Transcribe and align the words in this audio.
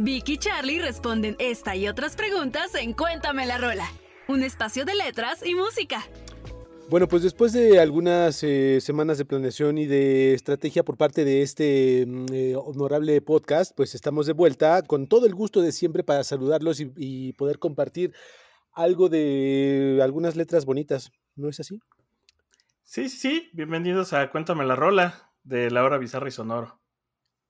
Vicky 0.00 0.34
y 0.34 0.38
Charlie 0.38 0.78
responden 0.78 1.34
esta 1.40 1.74
y 1.74 1.88
otras 1.88 2.14
preguntas 2.14 2.72
en 2.76 2.92
Cuéntame 2.92 3.46
la 3.46 3.58
Rola, 3.58 3.84
un 4.28 4.44
espacio 4.44 4.84
de 4.84 4.94
letras 4.94 5.44
y 5.44 5.56
música. 5.56 6.04
Bueno, 6.88 7.08
pues 7.08 7.24
después 7.24 7.52
de 7.52 7.80
algunas 7.80 8.44
eh, 8.44 8.80
semanas 8.80 9.18
de 9.18 9.24
planeación 9.24 9.76
y 9.76 9.86
de 9.86 10.34
estrategia 10.34 10.84
por 10.84 10.96
parte 10.96 11.24
de 11.24 11.42
este 11.42 12.06
mm, 12.06 12.26
eh, 12.32 12.54
honorable 12.54 13.20
podcast, 13.22 13.74
pues 13.76 13.96
estamos 13.96 14.26
de 14.26 14.34
vuelta 14.34 14.82
con 14.82 15.08
todo 15.08 15.26
el 15.26 15.34
gusto 15.34 15.62
de 15.62 15.72
siempre 15.72 16.04
para 16.04 16.22
saludarlos 16.22 16.78
y, 16.78 16.92
y, 16.96 17.32
poder 17.32 17.58
compartir 17.58 18.14
algo 18.72 19.08
de 19.08 19.98
algunas 20.00 20.36
letras 20.36 20.64
bonitas. 20.64 21.10
¿No 21.34 21.48
es 21.48 21.58
así? 21.58 21.80
Sí, 22.84 23.08
sí, 23.08 23.18
sí. 23.18 23.50
Bienvenidos 23.52 24.12
a 24.12 24.30
Cuéntame 24.30 24.64
la 24.64 24.76
Rola 24.76 25.32
de 25.42 25.72
La 25.72 25.82
Hora 25.82 25.98
Bizarra 25.98 26.28
y 26.28 26.30
Sonoro. 26.30 26.78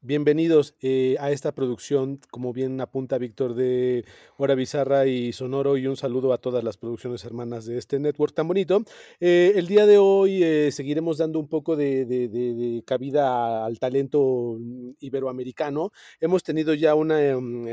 Bienvenidos 0.00 0.76
eh, 0.80 1.16
a 1.18 1.32
esta 1.32 1.50
producción, 1.52 2.20
como 2.30 2.52
bien 2.52 2.80
apunta 2.80 3.18
Víctor 3.18 3.54
de 3.54 4.04
Hora 4.36 4.54
Bizarra 4.54 5.06
y 5.06 5.32
Sonoro, 5.32 5.76
y 5.76 5.88
un 5.88 5.96
saludo 5.96 6.32
a 6.32 6.38
todas 6.38 6.62
las 6.62 6.76
producciones 6.76 7.24
hermanas 7.24 7.66
de 7.66 7.78
este 7.78 7.98
network 7.98 8.32
tan 8.32 8.46
bonito. 8.46 8.84
Eh, 9.18 9.54
el 9.56 9.66
día 9.66 9.86
de 9.86 9.98
hoy 9.98 10.44
eh, 10.44 10.70
seguiremos 10.70 11.18
dando 11.18 11.40
un 11.40 11.48
poco 11.48 11.74
de, 11.74 12.80
cabida 12.86 13.64
al 13.64 13.80
talento 13.80 14.56
iberoamericano. 15.00 15.90
Hemos 16.20 16.44
tenido 16.44 16.74
ya 16.74 16.94
una 16.94 17.36
um, 17.36 17.66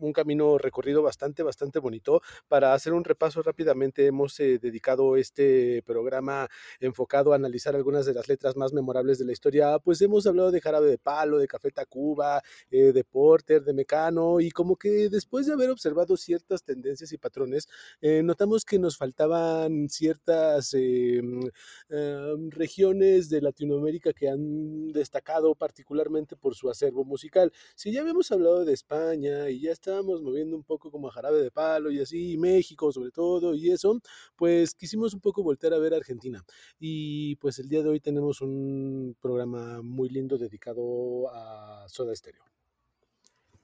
un 0.00 0.12
camino 0.12 0.58
recorrido 0.58 1.02
bastante, 1.02 1.42
bastante 1.42 1.78
bonito. 1.78 2.22
Para 2.48 2.74
hacer 2.74 2.92
un 2.92 3.04
repaso 3.04 3.42
rápidamente, 3.42 4.06
hemos 4.06 4.38
eh, 4.40 4.58
dedicado 4.58 5.16
este 5.16 5.82
programa 5.84 6.48
enfocado 6.80 7.32
a 7.32 7.36
analizar 7.36 7.76
algunas 7.76 8.06
de 8.06 8.14
las 8.14 8.28
letras 8.28 8.56
más 8.56 8.72
memorables 8.72 9.18
de 9.18 9.24
la 9.24 9.32
historia. 9.32 9.78
Pues 9.78 10.00
hemos 10.02 10.26
hablado 10.26 10.50
de 10.50 10.60
Jarabe 10.60 10.88
de 10.88 10.98
Palo, 10.98 11.38
de 11.38 11.48
Café 11.48 11.70
Tacuba, 11.70 12.42
eh, 12.70 12.92
de 12.92 13.04
Porter, 13.04 13.62
de 13.62 13.74
Mecano, 13.74 14.40
y 14.40 14.50
como 14.50 14.76
que 14.76 15.08
después 15.08 15.46
de 15.46 15.52
haber 15.52 15.70
observado 15.70 16.16
ciertas 16.16 16.62
tendencias 16.64 17.12
y 17.12 17.18
patrones, 17.18 17.68
eh, 18.00 18.22
notamos 18.22 18.64
que 18.64 18.78
nos 18.78 18.96
faltaban 18.96 19.88
ciertas 19.88 20.74
em, 20.74 21.40
em, 21.88 22.50
regiones 22.50 23.28
de 23.28 23.40
Latinoamérica 23.40 24.12
que 24.12 24.28
han 24.28 24.92
destacado 24.92 25.54
particularmente 25.54 26.36
por 26.36 26.54
su 26.54 26.70
acervo 26.70 27.04
musical. 27.04 27.52
Si 27.74 27.92
ya 27.92 28.00
habíamos 28.00 28.30
hablado 28.32 28.64
de 28.64 28.72
España 28.72 29.50
y 29.50 29.60
ya 29.60 29.72
está 29.72 29.89
estábamos 29.90 30.22
moviendo 30.22 30.56
un 30.56 30.62
poco 30.62 30.90
como 30.90 31.08
a 31.08 31.12
jarabe 31.12 31.42
de 31.42 31.50
palo 31.50 31.90
y 31.90 32.00
así, 32.00 32.36
México 32.38 32.92
sobre 32.92 33.10
todo 33.10 33.54
y 33.54 33.70
eso, 33.70 34.00
pues 34.36 34.74
quisimos 34.74 35.14
un 35.14 35.20
poco 35.20 35.42
voltear 35.42 35.74
a 35.74 35.78
ver 35.78 35.94
a 35.94 35.96
Argentina. 35.96 36.44
Y 36.78 37.36
pues 37.36 37.58
el 37.58 37.68
día 37.68 37.82
de 37.82 37.88
hoy 37.88 38.00
tenemos 38.00 38.40
un 38.40 39.16
programa 39.20 39.82
muy 39.82 40.08
lindo 40.08 40.38
dedicado 40.38 41.28
a 41.32 41.84
Soda 41.88 42.14
Stereo. 42.14 42.44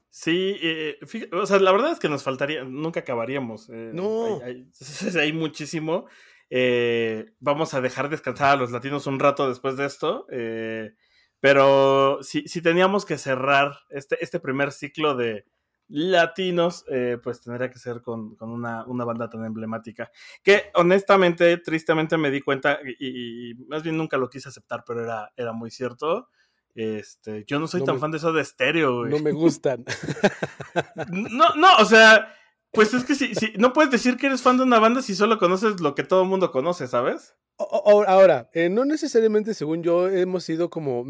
Sí, 0.09 0.57
eh, 0.61 0.97
fíjate, 1.05 1.35
o 1.35 1.45
sea, 1.45 1.59
la 1.59 1.71
verdad 1.71 1.91
es 1.91 1.99
que 1.99 2.09
nos 2.09 2.23
faltaría, 2.23 2.63
nunca 2.63 3.01
acabaríamos. 3.01 3.69
Eh, 3.69 3.91
no. 3.93 4.41
Hay, 4.43 4.69
hay, 5.03 5.17
hay 5.19 5.33
muchísimo. 5.33 6.07
Eh, 6.49 7.33
vamos 7.39 7.73
a 7.73 7.81
dejar 7.81 8.09
descansar 8.09 8.53
a 8.53 8.55
los 8.55 8.71
latinos 8.71 9.05
un 9.07 9.19
rato 9.19 9.47
después 9.47 9.77
de 9.77 9.85
esto. 9.85 10.25
Eh, 10.31 10.93
pero 11.39 12.19
si, 12.23 12.47
si, 12.47 12.61
teníamos 12.61 13.05
que 13.05 13.17
cerrar 13.17 13.77
este, 13.89 14.17
este 14.23 14.39
primer 14.39 14.71
ciclo 14.71 15.15
de, 15.15 15.45
latinos, 15.89 16.85
eh, 16.89 17.17
pues 17.21 17.41
tendría 17.41 17.69
que 17.69 17.79
ser 17.79 18.01
con, 18.01 18.35
con 18.35 18.49
una, 18.49 18.85
una, 18.85 19.05
banda 19.05 19.29
tan 19.29 19.45
emblemática. 19.45 20.11
Que 20.43 20.71
honestamente, 20.75 21.57
tristemente 21.57 22.17
me 22.17 22.29
di 22.29 22.41
cuenta, 22.41 22.79
y, 22.99 23.51
y, 23.51 23.53
más 23.67 23.83
bien 23.83 23.97
nunca 23.97 24.17
lo 24.17 24.29
quise 24.29 24.49
aceptar, 24.49 24.83
pero 24.85 25.03
era, 25.03 25.31
era 25.35 25.53
muy 25.53 25.71
cierto. 25.71 26.29
Este, 26.75 27.43
yo 27.47 27.59
no 27.59 27.67
soy 27.67 27.79
no 27.79 27.85
tan 27.87 27.95
me, 27.95 28.01
fan 28.01 28.11
de 28.11 28.17
eso 28.17 28.31
de 28.31 28.41
estéreo, 28.41 29.05
No 29.05 29.19
me 29.19 29.31
gustan. 29.31 29.83
no, 31.11 31.55
no, 31.55 31.77
o 31.79 31.85
sea, 31.85 32.33
pues 32.77 32.93
es 32.93 33.05
que 33.05 33.15
si, 33.15 33.33
no 33.57 33.73
puedes 33.73 33.89
decir 33.89 34.17
que 34.17 34.27
eres 34.27 34.43
fan 34.43 34.57
de 34.57 34.63
una 34.63 34.77
banda 34.77 35.01
si 35.01 35.15
solo 35.15 35.39
conoces 35.39 35.81
lo 35.81 35.95
que 35.95 36.03
todo 36.03 36.21
el 36.21 36.29
mundo 36.29 36.51
conoce, 36.51 36.85
¿sabes? 36.85 37.33
Ahora, 37.57 38.51
eh, 38.53 38.69
no 38.69 38.85
necesariamente, 38.85 39.55
según 39.55 39.81
yo, 39.81 40.07
hemos 40.09 40.43
sido 40.43 40.69
como. 40.69 41.03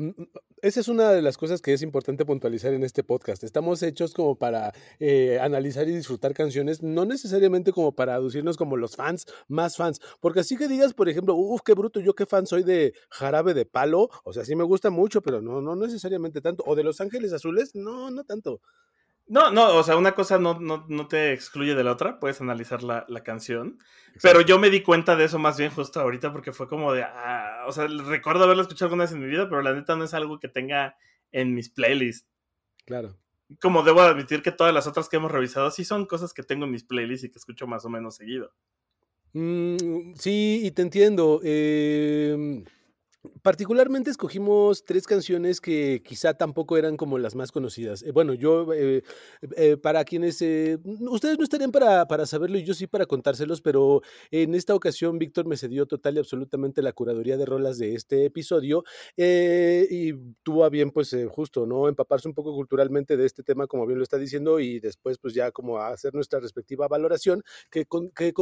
Esa 0.61 0.79
es 0.79 0.87
una 0.87 1.11
de 1.11 1.21
las 1.21 1.37
cosas 1.37 1.61
que 1.61 1.73
es 1.73 1.81
importante 1.81 2.23
puntualizar 2.23 2.73
en 2.73 2.83
este 2.83 3.03
podcast. 3.03 3.43
Estamos 3.43 3.83
hechos 3.83 4.13
como 4.13 4.37
para 4.37 4.73
eh, 5.01 5.39
analizar 5.41 5.89
y 5.89 5.91
disfrutar 5.91 6.33
canciones, 6.33 6.81
no 6.81 7.03
necesariamente 7.03 7.73
como 7.73 7.93
para 7.93 8.15
aducirnos 8.15 8.55
como 8.55 8.77
los 8.77 8.95
fans 8.95 9.25
más 9.49 9.75
fans. 9.75 9.99
Porque 10.21 10.39
así 10.39 10.55
que 10.55 10.69
digas, 10.69 10.93
por 10.93 11.09
ejemplo, 11.09 11.35
uff, 11.35 11.63
qué 11.65 11.73
bruto, 11.73 11.99
yo 11.99 12.15
qué 12.15 12.25
fan 12.25 12.47
soy 12.47 12.63
de 12.63 12.93
Jarabe 13.09 13.53
de 13.53 13.65
Palo. 13.65 14.09
O 14.23 14.31
sea, 14.31 14.45
sí 14.45 14.55
me 14.55 14.63
gusta 14.63 14.89
mucho, 14.89 15.21
pero 15.21 15.41
no, 15.41 15.61
no 15.61 15.75
necesariamente 15.75 16.39
tanto. 16.39 16.63
O 16.65 16.75
de 16.75 16.85
Los 16.85 17.01
Ángeles 17.01 17.33
Azules, 17.33 17.75
no, 17.75 18.09
no 18.09 18.23
tanto. 18.23 18.61
No, 19.27 19.51
no, 19.51 19.75
o 19.75 19.83
sea, 19.83 19.97
una 19.97 20.13
cosa 20.13 20.39
no, 20.39 20.59
no, 20.59 20.85
no 20.87 21.07
te 21.07 21.33
excluye 21.33 21.75
de 21.75 21.83
la 21.83 21.91
otra, 21.91 22.19
puedes 22.19 22.39
analizar 22.39 22.81
la, 22.81 23.05
la 23.09 23.23
canción. 23.23 23.77
Exacto. 24.07 24.19
Pero 24.21 24.41
yo 24.41 24.57
me 24.57 24.69
di 24.69 24.81
cuenta 24.81 25.15
de 25.15 25.25
eso 25.25 25.37
más 25.37 25.57
bien 25.57 25.69
justo 25.71 25.99
ahorita 25.99 26.31
porque 26.31 26.53
fue 26.53 26.67
como 26.67 26.93
de, 26.93 27.03
ah, 27.03 27.65
o 27.67 27.71
sea, 27.71 27.87
recuerdo 27.87 28.45
haberla 28.45 28.63
escuchado 28.63 28.85
alguna 28.87 29.03
vez 29.03 29.11
en 29.11 29.19
mi 29.19 29.27
vida, 29.27 29.49
pero 29.49 29.61
la 29.61 29.73
neta 29.73 29.95
no 29.95 30.05
es 30.05 30.13
algo 30.13 30.39
que 30.39 30.47
tenga 30.47 30.95
en 31.31 31.53
mis 31.53 31.69
playlists. 31.69 32.29
Claro. 32.85 33.17
Como 33.61 33.83
debo 33.83 34.01
admitir 34.01 34.41
que 34.41 34.51
todas 34.51 34.73
las 34.73 34.87
otras 34.87 35.09
que 35.09 35.17
hemos 35.17 35.31
revisado 35.31 35.71
sí 35.71 35.83
son 35.83 36.05
cosas 36.05 36.33
que 36.33 36.43
tengo 36.43 36.65
en 36.65 36.71
mis 36.71 36.83
playlists 36.83 37.25
y 37.25 37.29
que 37.29 37.39
escucho 37.39 37.67
más 37.67 37.83
o 37.83 37.89
menos 37.89 38.15
seguido. 38.15 38.53
Mm, 39.33 40.13
sí, 40.15 40.61
y 40.63 40.71
te 40.71 40.81
entiendo. 40.81 41.41
Eh 41.43 42.63
Particularmente 43.41 44.09
escogimos 44.09 44.85
tres 44.85 45.07
canciones 45.07 45.59
que 45.59 46.01
quizá 46.05 46.35
tampoco 46.35 46.77
eran 46.77 46.97
como 46.97 47.17
las 47.17 47.35
más 47.35 47.51
conocidas. 47.51 48.03
Eh, 48.03 48.11
bueno, 48.11 48.33
yo, 48.33 48.73
eh, 48.73 49.03
eh, 49.55 49.77
para 49.77 50.05
quienes, 50.05 50.35
ustedes 50.35 51.37
no 51.37 51.43
estarían 51.43 51.71
para, 51.71 52.07
para, 52.07 52.25
saberlo 52.25 52.57
y 52.57 52.63
yo 52.63 52.73
sí 52.73 52.87
para 52.87 53.05
contárselos, 53.05 53.61
pero 53.61 54.01
en 54.31 54.53
esta 54.53 54.75
ocasión 54.75 55.17
Víctor 55.17 55.45
me 55.45 55.57
cedió 55.57 55.85
total 55.87 56.15
y 56.15 56.19
absolutamente 56.19 56.81
la 56.81 56.93
curaduría 56.93 57.37
de 57.37 57.45
rolas 57.45 57.77
de 57.77 57.95
este 57.95 58.25
episodio 58.25 58.83
y 59.17 60.13
tuvo 60.43 60.63
a 60.63 60.69
bien, 60.69 60.91
pues 60.91 61.15
justo, 61.29 61.65
¿no? 61.65 61.87
Empaparse 61.87 62.27
un 62.27 62.33
poco 62.35 62.53
culturalmente 62.53 63.17
de 63.17 63.25
este 63.25 63.43
tema, 63.43 63.67
como 63.67 63.85
bien 63.87 63.97
lo 63.99 64.03
está 64.03 64.17
diciendo, 64.17 64.59
y 64.59 64.79
después, 64.79 65.17
pues 65.17 65.33
ya 65.33 65.51
como 65.51 65.79
hacer 65.79 66.13
nuestra 66.13 66.39
respectiva 66.39 66.87
valoración 66.87 67.43
que, 67.71 67.85
que, 68.15 68.33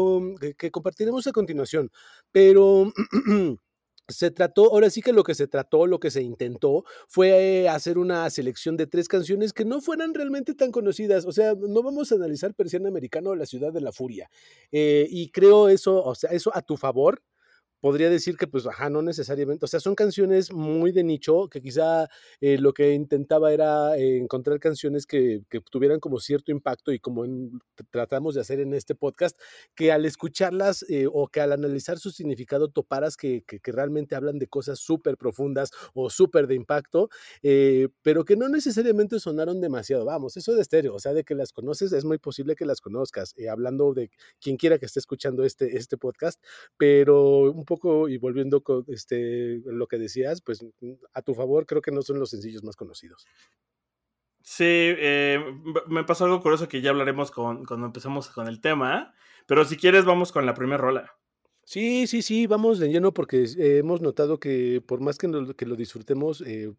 que 0.58 0.72
compartiremos 0.72 1.28
a 1.28 1.32
continuación. 1.32 1.92
Pero... 2.32 2.92
se 4.08 4.32
trató, 4.32 4.72
ahora 4.72 4.90
sí 4.90 5.02
que 5.02 5.14
lo 5.14 5.24
que 5.24 5.36
se 5.36 5.48
trató, 5.48 5.88
lo 5.88 6.00
que 6.00 6.12
se 6.12 6.22
intentó 6.22 6.84
fue 7.08 7.68
hacer 7.70 7.98
una 7.98 8.30
selección 8.30 8.78
de 8.78 8.88
tres 8.88 9.08
canciones 9.08 9.54
que 9.54 9.66
no 9.66 9.82
fueran 9.82 10.14
realmente 10.14 10.54
tan 10.54 10.72
conocidas. 10.72 11.26
O 11.26 11.32
sea, 11.32 11.56
no 11.56 11.82
vamos 11.82 12.12
a 12.12 12.16
analizar 12.16 12.54
Persiana 12.54 12.90
Americano 12.90 13.32
o 13.32 13.36
La 13.36 13.46
Ciudad 13.46 13.74
de 13.74 13.82
la 13.82 13.92
Furia. 13.92 14.30
Eh, 14.72 15.08
y 15.10 15.30
creo 15.30 15.70
eso, 15.70 16.04
o 16.04 16.16
sea, 16.16 16.30
eso 16.32 16.52
a 16.54 16.62
tu 16.62 16.78
favor, 16.78 17.22
podría 17.86 18.10
decir 18.10 18.36
que, 18.36 18.48
pues, 18.48 18.66
ajá, 18.66 18.90
no 18.90 19.04
necesariamente, 19.04 19.64
o 19.64 19.68
sea, 19.68 19.80
son 19.80 19.94
canciones 19.94 20.52
muy 20.52 20.92
de 20.92 21.04
nicho, 21.04 21.48
que 21.50 21.62
quizá 21.62 22.10
eh, 22.42 22.58
lo 22.58 22.74
que 22.74 22.94
intentaba 22.94 23.54
era 23.54 23.96
eh, 23.96 24.18
encontrar 24.18 24.60
canciones 24.60 25.06
que, 25.06 25.44
que, 25.52 25.62
tuvieran 25.70 26.00
como 26.00 26.20
cierto 26.20 26.52
impacto 26.52 26.92
y 26.92 26.98
como 26.98 27.26
en, 27.26 27.60
tratamos 27.92 28.34
de 28.34 28.42
hacer 28.42 28.60
en 28.60 28.74
este 28.74 28.96
podcast, 28.96 29.40
que 29.76 29.92
al 29.92 30.04
escucharlas 30.06 30.84
eh, 30.90 31.06
o 31.14 31.28
que 31.28 31.42
al 31.42 31.52
analizar 31.52 32.00
su 32.00 32.10
significado 32.10 32.70
toparas 32.70 33.18
que, 33.18 33.44
que, 33.46 33.60
que 33.60 33.72
realmente 33.72 34.16
hablan 34.16 34.40
de 34.40 34.48
cosas 34.48 34.80
súper 34.80 35.16
profundas 35.16 35.70
o 35.94 36.10
súper 36.10 36.48
de 36.48 36.56
impacto, 36.56 37.10
eh, 37.44 37.90
pero 38.02 38.26
que 38.26 38.36
no 38.36 38.50
necesariamente 38.50 39.20
sonaron 39.20 39.62
demasiado, 39.62 40.06
vamos, 40.06 40.38
eso 40.38 40.56
de 40.56 40.62
estéreo, 40.64 40.96
o 40.96 41.00
sea, 41.00 41.14
de 41.14 41.24
que 41.24 41.36
las 41.36 41.52
conoces, 41.52 41.94
es 41.94 42.04
muy 42.04 42.18
posible 42.18 42.56
que 42.56 42.66
las 42.66 42.82
conozcas, 42.82 43.36
eh, 43.38 43.48
hablando 43.48 43.94
de 43.94 44.10
quien 44.42 44.58
quiera 44.58 44.80
que 44.80 44.88
esté 44.88 45.00
escuchando 45.00 45.44
este, 45.44 45.78
este 45.78 45.98
podcast, 45.98 46.42
pero 46.78 47.52
un 47.52 47.64
poco 47.64 47.75
poco 47.76 48.10
y 48.10 48.18
volviendo 48.18 48.62
con 48.62 48.86
este, 48.88 49.62
lo 49.66 49.88
que 49.88 49.98
decías, 49.98 50.42
pues 50.42 50.66
a 51.14 51.22
tu 51.22 51.34
favor 51.34 51.66
creo 51.66 51.82
que 51.82 51.92
no 51.92 52.02
son 52.02 52.20
los 52.20 52.30
sencillos 52.30 52.64
más 52.64 52.76
conocidos. 52.76 53.26
Sí, 54.42 54.64
eh, 54.66 55.44
me 55.88 56.04
pasó 56.04 56.26
algo 56.26 56.42
curioso 56.42 56.68
que 56.68 56.82
ya 56.82 56.92
hablaremos 56.92 57.32
con, 57.32 57.66
cuando 57.66 57.88
empezamos 57.88 58.30
con 58.30 58.48
el 58.48 58.62
tema, 58.62 59.14
pero 59.48 59.66
si 59.66 59.76
quieres 59.76 60.06
vamos 60.06 60.32
con 60.32 60.46
la 60.46 60.54
primera 60.54 60.78
rola. 60.78 61.12
Sí, 61.64 62.06
sí, 62.06 62.22
sí, 62.22 62.46
vamos 62.46 62.78
de 62.78 62.90
lleno 62.90 63.12
porque 63.12 63.44
eh, 63.44 63.80
hemos 63.80 64.02
notado 64.02 64.40
que 64.40 64.84
por 64.86 65.02
más 65.02 65.18
que, 65.18 65.28
no, 65.28 65.56
que 65.56 65.66
lo 65.66 65.76
disfrutemos, 65.76 66.42
eh, 66.42 66.72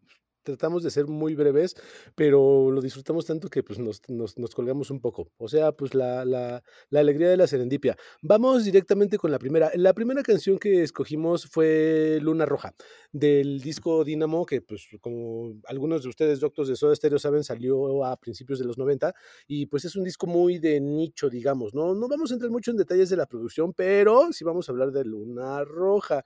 tratamos 0.47 0.81
de 0.81 0.91
ser 0.91 1.07
muy 1.07 1.35
breves, 1.35 1.75
pero 2.15 2.71
lo 2.71 2.81
disfrutamos 2.81 3.25
tanto 3.25 3.49
que 3.49 3.63
pues 3.63 3.79
nos, 3.79 4.01
nos, 4.07 4.37
nos 4.37 4.55
colgamos 4.55 4.89
un 4.91 5.01
poco. 5.01 5.29
O 5.37 5.49
sea, 5.49 5.73
pues 5.73 5.93
la, 5.93 6.23
la, 6.23 6.63
la, 6.89 6.99
alegría 6.99 7.29
de 7.29 7.37
la 7.37 7.47
serendipia. 7.47 7.97
Vamos 8.21 8.63
directamente 8.63 9.17
con 9.17 9.29
la 9.29 9.39
primera. 9.39 9.71
La 9.75 9.93
primera 9.93 10.23
canción 10.23 10.57
que 10.57 10.83
escogimos 10.83 11.47
fue 11.47 12.19
Luna 12.21 12.45
Roja, 12.45 12.73
del 13.11 13.59
disco 13.59 14.05
Dynamo, 14.05 14.45
que 14.45 14.61
pues 14.61 14.87
como 15.01 15.59
algunos 15.65 16.03
de 16.03 16.09
ustedes, 16.09 16.39
doctores 16.39 16.69
de 16.69 16.75
Soda 16.77 16.95
Stereo, 16.95 17.19
saben, 17.19 17.43
salió 17.43 18.05
a 18.05 18.15
principios 18.17 18.59
de 18.59 18.65
los 18.65 18.77
90 18.77 19.13
y 19.47 19.65
pues 19.65 19.83
es 19.83 19.95
un 19.95 20.05
disco 20.05 20.27
muy 20.27 20.59
de 20.59 20.79
nicho, 20.79 21.29
digamos, 21.29 21.73
¿no? 21.73 21.93
No 21.93 22.07
vamos 22.07 22.31
a 22.31 22.35
entrar 22.35 22.51
mucho 22.51 22.71
en 22.71 22.77
detalles 22.77 23.09
de 23.09 23.17
la 23.17 23.25
producción, 23.25 23.73
pero 23.73 24.31
sí 24.31 24.45
vamos 24.45 24.69
a 24.69 24.71
hablar 24.71 24.91
de 24.91 25.03
Luna 25.03 25.63
Roja. 25.65 26.23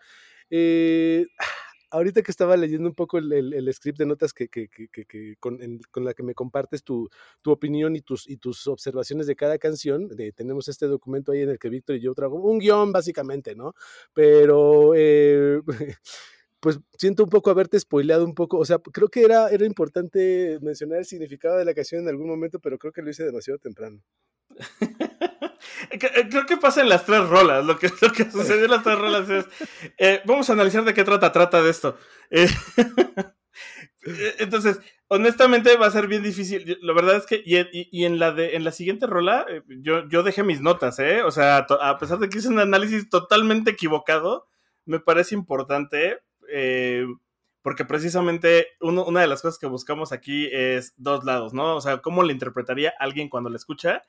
Eh, 0.49 1.25
ahorita 1.91 2.21
que 2.23 2.31
estaba 2.31 2.57
leyendo 2.57 2.87
un 2.87 2.95
poco 2.95 3.17
el, 3.17 3.73
script 3.73 3.99
de 3.99 4.05
notas 4.05 4.33
que, 4.33 4.49
con, 5.39 5.59
la 6.05 6.13
que 6.13 6.23
me 6.23 6.33
compartes 6.33 6.83
tu, 6.83 7.09
opinión 7.45 7.95
y 7.95 8.01
tus, 8.01 8.29
y 8.29 8.37
tus 8.37 8.67
observaciones 8.67 9.27
de 9.27 9.35
cada 9.35 9.57
canción, 9.57 10.07
de, 10.07 10.31
tenemos 10.31 10.67
este 10.67 10.87
documento 10.87 11.31
ahí 11.31 11.41
en 11.41 11.49
el 11.49 11.59
que 11.59 11.69
Víctor 11.69 11.97
y 11.97 12.01
yo 12.01 12.13
trago 12.13 12.41
un 12.41 12.59
guion 12.59 12.91
básicamente, 12.91 13.55
¿no? 13.55 13.73
Pero... 14.13 14.93
Eh, 14.95 15.61
pues 16.61 16.79
siento 16.95 17.23
un 17.23 17.29
poco 17.29 17.49
haberte 17.49 17.79
spoileado 17.79 18.23
un 18.23 18.35
poco, 18.35 18.59
o 18.59 18.65
sea, 18.65 18.77
creo 18.77 19.07
que 19.07 19.23
era, 19.23 19.49
era 19.49 19.65
importante 19.65 20.59
mencionar 20.61 20.99
el 20.99 21.05
significado 21.05 21.57
de 21.57 21.65
la 21.65 21.73
canción 21.73 22.03
en 22.03 22.09
algún 22.09 22.27
momento, 22.27 22.59
pero 22.59 22.77
creo 22.77 22.93
que 22.93 23.01
lo 23.01 23.09
hice 23.09 23.25
demasiado 23.25 23.57
temprano. 23.57 23.99
Eh, 25.89 26.27
creo 26.29 26.45
que 26.45 26.57
pasa 26.57 26.81
en 26.81 26.89
las 26.89 27.05
tres 27.05 27.27
rolas. 27.27 27.65
Lo 27.65 27.77
que, 27.77 27.89
lo 28.01 28.11
que 28.11 28.29
sucedió 28.29 28.65
en 28.65 28.71
las 28.71 28.83
tres 28.83 28.97
rolas 28.97 29.29
es. 29.29 29.45
Eh, 29.97 30.21
vamos 30.25 30.49
a 30.49 30.53
analizar 30.53 30.83
de 30.83 30.93
qué 30.93 31.03
trata, 31.03 31.31
trata 31.31 31.61
de 31.61 31.69
esto. 31.69 31.97
Eh, 32.29 32.47
entonces, 34.39 34.79
honestamente 35.07 35.75
va 35.77 35.87
a 35.87 35.91
ser 35.91 36.07
bien 36.07 36.23
difícil. 36.23 36.77
La 36.81 36.93
verdad 36.93 37.15
es 37.17 37.25
que. 37.25 37.41
Y, 37.43 38.05
en, 38.05 38.19
la 38.19 38.31
de, 38.31 38.55
en 38.55 38.63
la 38.63 38.71
siguiente 38.71 39.07
rola, 39.07 39.45
yo, 39.67 40.07
yo 40.09 40.23
dejé 40.23 40.43
mis 40.43 40.61
notas, 40.61 40.99
¿eh? 40.99 41.23
O 41.23 41.31
sea, 41.31 41.57
a 41.57 41.97
pesar 41.97 42.19
de 42.19 42.29
que 42.29 42.37
hice 42.37 42.49
un 42.49 42.59
análisis 42.59 43.09
totalmente 43.09 43.71
equivocado, 43.71 44.47
me 44.85 44.99
parece 44.99 45.35
importante. 45.35 46.19
porque 47.63 47.85
precisamente 47.85 48.67
una 48.79 49.21
de 49.21 49.27
las 49.27 49.41
cosas 49.41 49.59
que 49.59 49.67
buscamos 49.67 50.11
aquí 50.11 50.49
es 50.51 50.93
dos 50.97 51.23
lados, 51.23 51.53
¿no? 51.53 51.75
O 51.75 51.81
sea, 51.81 51.99
cómo 51.99 52.23
le 52.23 52.33
interpretaría 52.33 52.93
alguien 52.99 53.29
cuando 53.29 53.49
le 53.49 53.57
escucha 53.57 54.01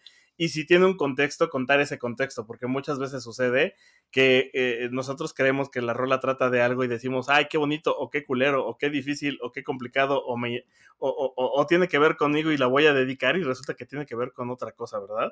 y 0.43 0.49
si 0.49 0.67
tiene 0.67 0.87
un 0.87 0.97
contexto, 0.97 1.49
contar 1.49 1.81
ese 1.81 2.01
contexto, 2.01 2.45
porque 2.47 2.67
muchas 2.67 2.99
veces 2.99 3.23
sucede 3.23 3.77
que 4.11 4.51
eh, 4.55 4.89
nosotros 4.91 5.35
creemos 5.35 5.71
que 5.71 5.81
la 5.81 5.93
rola 5.95 6.19
trata 6.19 6.51
de 6.51 6.61
algo 6.61 6.83
y 6.83 6.89
decimos, 6.89 7.29
ay, 7.29 7.47
qué 7.49 7.59
bonito, 7.59 7.97
o 7.97 8.11
qué 8.11 8.25
culero, 8.25 8.67
o 8.67 8.77
qué 8.77 8.91
difícil, 8.91 9.39
o 9.41 9.53
qué 9.53 9.63
complicado, 9.63 10.21
o, 10.25 10.37
me, 10.37 10.65
o, 10.99 11.33
o, 11.37 11.67
tiene 11.69 11.87
que 11.87 12.01
ver 12.01 12.17
conmigo 12.17 12.51
y 12.51 12.57
la 12.57 12.67
voy 12.67 12.87
a 12.87 12.93
dedicar 12.93 13.37
y 13.37 13.45
resulta 13.45 13.75
que 13.75 13.87
tiene 13.87 14.05
que 14.05 14.17
ver 14.17 14.33
con 14.33 14.51
otra 14.51 14.73
cosa, 14.73 14.99
¿verdad? 14.99 15.31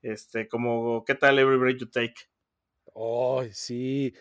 Este, 0.00 0.46
como, 0.46 1.04
¿qué 1.04 1.16
tal 1.16 1.40
Every 1.40 1.58
Break 1.58 1.78
You 1.78 1.86
Take? 1.86 2.14
Oh, 2.94 3.42
sí, 3.52 4.12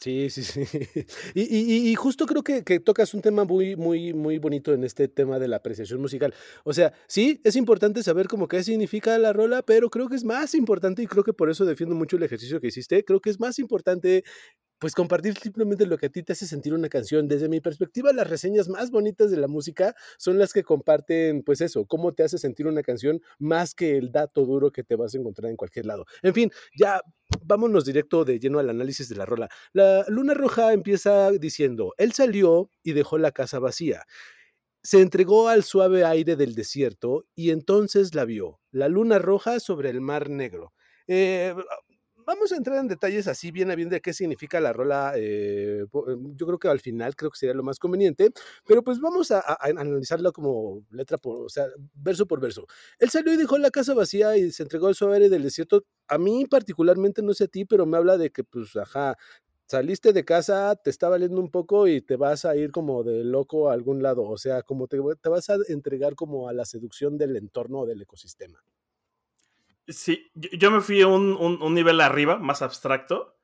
sí, 0.00 0.28
sí, 0.30 0.42
sí. 0.42 1.06
Y, 1.34 1.90
y, 1.90 1.94
justo 1.94 2.26
creo 2.26 2.42
que, 2.42 2.64
que, 2.64 2.80
tocas 2.80 3.14
un 3.14 3.20
tema 3.22 3.44
muy, 3.44 3.76
muy, 3.76 4.12
muy 4.12 4.38
bonito 4.38 4.74
en 4.74 4.82
este 4.82 5.06
tema 5.06 5.38
de 5.38 5.46
la 5.46 5.56
apreciación 5.56 6.00
musical. 6.00 6.34
O 6.64 6.72
sea, 6.72 6.92
sí, 7.06 7.40
es 7.44 7.54
importante 7.54 8.02
saber 8.02 8.26
cómo 8.26 8.48
qué 8.48 8.64
significa 8.64 9.16
la 9.18 9.32
rola, 9.32 9.62
pero 9.62 9.90
creo 9.90 10.08
que 10.08 10.16
es 10.16 10.24
más 10.24 10.56
importante, 10.56 11.02
y 11.02 11.06
creo 11.06 11.22
que 11.22 11.32
por 11.32 11.50
eso 11.50 11.64
defiendo 11.64 11.94
mucho 11.94 12.16
el 12.16 12.24
ejercicio 12.24 12.60
que 12.60 12.66
hiciste, 12.66 13.04
creo 13.04 13.20
que 13.20 13.30
es 13.30 13.38
más 13.38 13.60
importante 13.60 14.24
pues 14.78 14.94
compartir 14.94 15.36
simplemente 15.38 15.86
lo 15.86 15.98
que 15.98 16.06
a 16.06 16.08
ti 16.08 16.22
te 16.22 16.32
hace 16.32 16.46
sentir 16.46 16.74
una 16.74 16.88
canción. 16.88 17.28
Desde 17.28 17.48
mi 17.48 17.60
perspectiva, 17.60 18.12
las 18.12 18.28
reseñas 18.28 18.68
más 18.68 18.90
bonitas 18.90 19.30
de 19.30 19.36
la 19.36 19.48
música 19.48 19.94
son 20.18 20.38
las 20.38 20.52
que 20.52 20.62
comparten, 20.62 21.42
pues 21.42 21.60
eso, 21.60 21.86
cómo 21.86 22.12
te 22.12 22.22
hace 22.22 22.38
sentir 22.38 22.66
una 22.66 22.82
canción 22.82 23.20
más 23.38 23.74
que 23.74 23.96
el 23.96 24.12
dato 24.12 24.44
duro 24.44 24.72
que 24.72 24.84
te 24.84 24.96
vas 24.96 25.14
a 25.14 25.18
encontrar 25.18 25.50
en 25.50 25.56
cualquier 25.56 25.86
lado. 25.86 26.04
En 26.22 26.34
fin, 26.34 26.50
ya 26.78 27.00
vámonos 27.42 27.84
directo 27.84 28.24
de 28.24 28.38
lleno 28.38 28.58
al 28.58 28.70
análisis 28.70 29.08
de 29.08 29.16
la 29.16 29.26
rola. 29.26 29.48
La 29.72 30.04
luna 30.08 30.34
roja 30.34 30.72
empieza 30.72 31.30
diciendo, 31.32 31.94
él 31.96 32.12
salió 32.12 32.70
y 32.82 32.92
dejó 32.92 33.18
la 33.18 33.32
casa 33.32 33.58
vacía. 33.58 34.04
Se 34.82 35.00
entregó 35.00 35.48
al 35.48 35.64
suave 35.64 36.04
aire 36.04 36.36
del 36.36 36.54
desierto 36.54 37.24
y 37.34 37.50
entonces 37.50 38.14
la 38.14 38.26
vio, 38.26 38.60
la 38.70 38.88
luna 38.88 39.18
roja 39.18 39.58
sobre 39.60 39.88
el 39.90 40.02
mar 40.02 40.28
negro. 40.28 40.74
Eh, 41.06 41.54
vamos 42.26 42.52
a 42.52 42.56
entrar 42.56 42.78
en 42.78 42.88
detalles 42.88 43.26
así 43.28 43.50
bien 43.50 43.70
a 43.70 43.74
bien 43.74 43.88
de 43.88 44.00
qué 44.00 44.12
significa 44.12 44.60
la 44.60 44.72
rola. 44.72 45.12
Eh, 45.16 45.84
em, 46.08 46.36
yo 46.36 46.46
creo 46.46 46.58
que 46.58 46.68
al 46.68 46.80
final 46.80 47.16
creo 47.16 47.30
que 47.30 47.38
sería 47.38 47.54
lo 47.54 47.62
más 47.62 47.78
conveniente, 47.78 48.30
pero 48.66 48.82
pues 48.82 49.00
vamos 49.00 49.30
a, 49.30 49.40
a, 49.40 49.58
analizarlo 49.62 50.32
como 50.32 50.84
letra 50.90 51.18
por, 51.18 51.44
o 51.46 51.48
sea, 51.48 51.66
verso 51.94 52.26
por 52.26 52.40
verso. 52.40 52.66
Él 52.98 53.10
salió 53.10 53.32
y 53.32 53.36
dejó 53.36 53.58
la 53.58 53.70
casa 53.70 53.94
vacía 53.94 54.36
y 54.36 54.50
se 54.52 54.62
entregó 54.62 54.88
al 54.88 54.94
suave 54.94 55.28
del 55.28 55.42
desierto. 55.42 55.84
A 56.08 56.18
mí 56.18 56.46
particularmente, 56.46 57.22
no 57.22 57.34
sé 57.34 57.44
a 57.44 57.48
ti, 57.48 57.64
pero 57.64 57.86
me 57.86 57.96
habla 57.96 58.18
de 58.18 58.30
que 58.30 58.44
pues, 58.44 58.76
ajá, 58.76 59.16
saliste 59.66 60.12
de 60.12 60.24
casa, 60.24 60.76
te 60.76 60.90
está 60.90 61.08
valiendo 61.08 61.40
un 61.40 61.50
poco 61.50 61.88
y 61.88 62.00
te 62.02 62.16
vas 62.16 62.44
a 62.44 62.56
ir 62.56 62.70
como 62.70 63.02
de 63.02 63.24
loco 63.24 63.70
a 63.70 63.72
algún 63.74 64.02
lado, 64.02 64.22
o 64.24 64.38
sea, 64.38 64.62
como 64.62 64.86
te, 64.88 64.98
te 65.20 65.28
vas 65.28 65.50
a 65.50 65.56
entregar 65.68 66.14
como 66.14 66.48
a 66.48 66.52
la 66.52 66.64
seducción 66.64 67.18
del 67.18 67.36
entorno 67.36 67.80
o 67.80 67.86
del 67.86 68.02
ecosistema. 68.02 68.62
Sí, 69.86 70.30
yo 70.34 70.70
me 70.70 70.80
fui 70.80 71.02
a 71.02 71.06
un, 71.06 71.36
un, 71.36 71.74
nivel 71.74 72.00
arriba, 72.00 72.38
más 72.38 72.62
abstracto. 72.62 73.36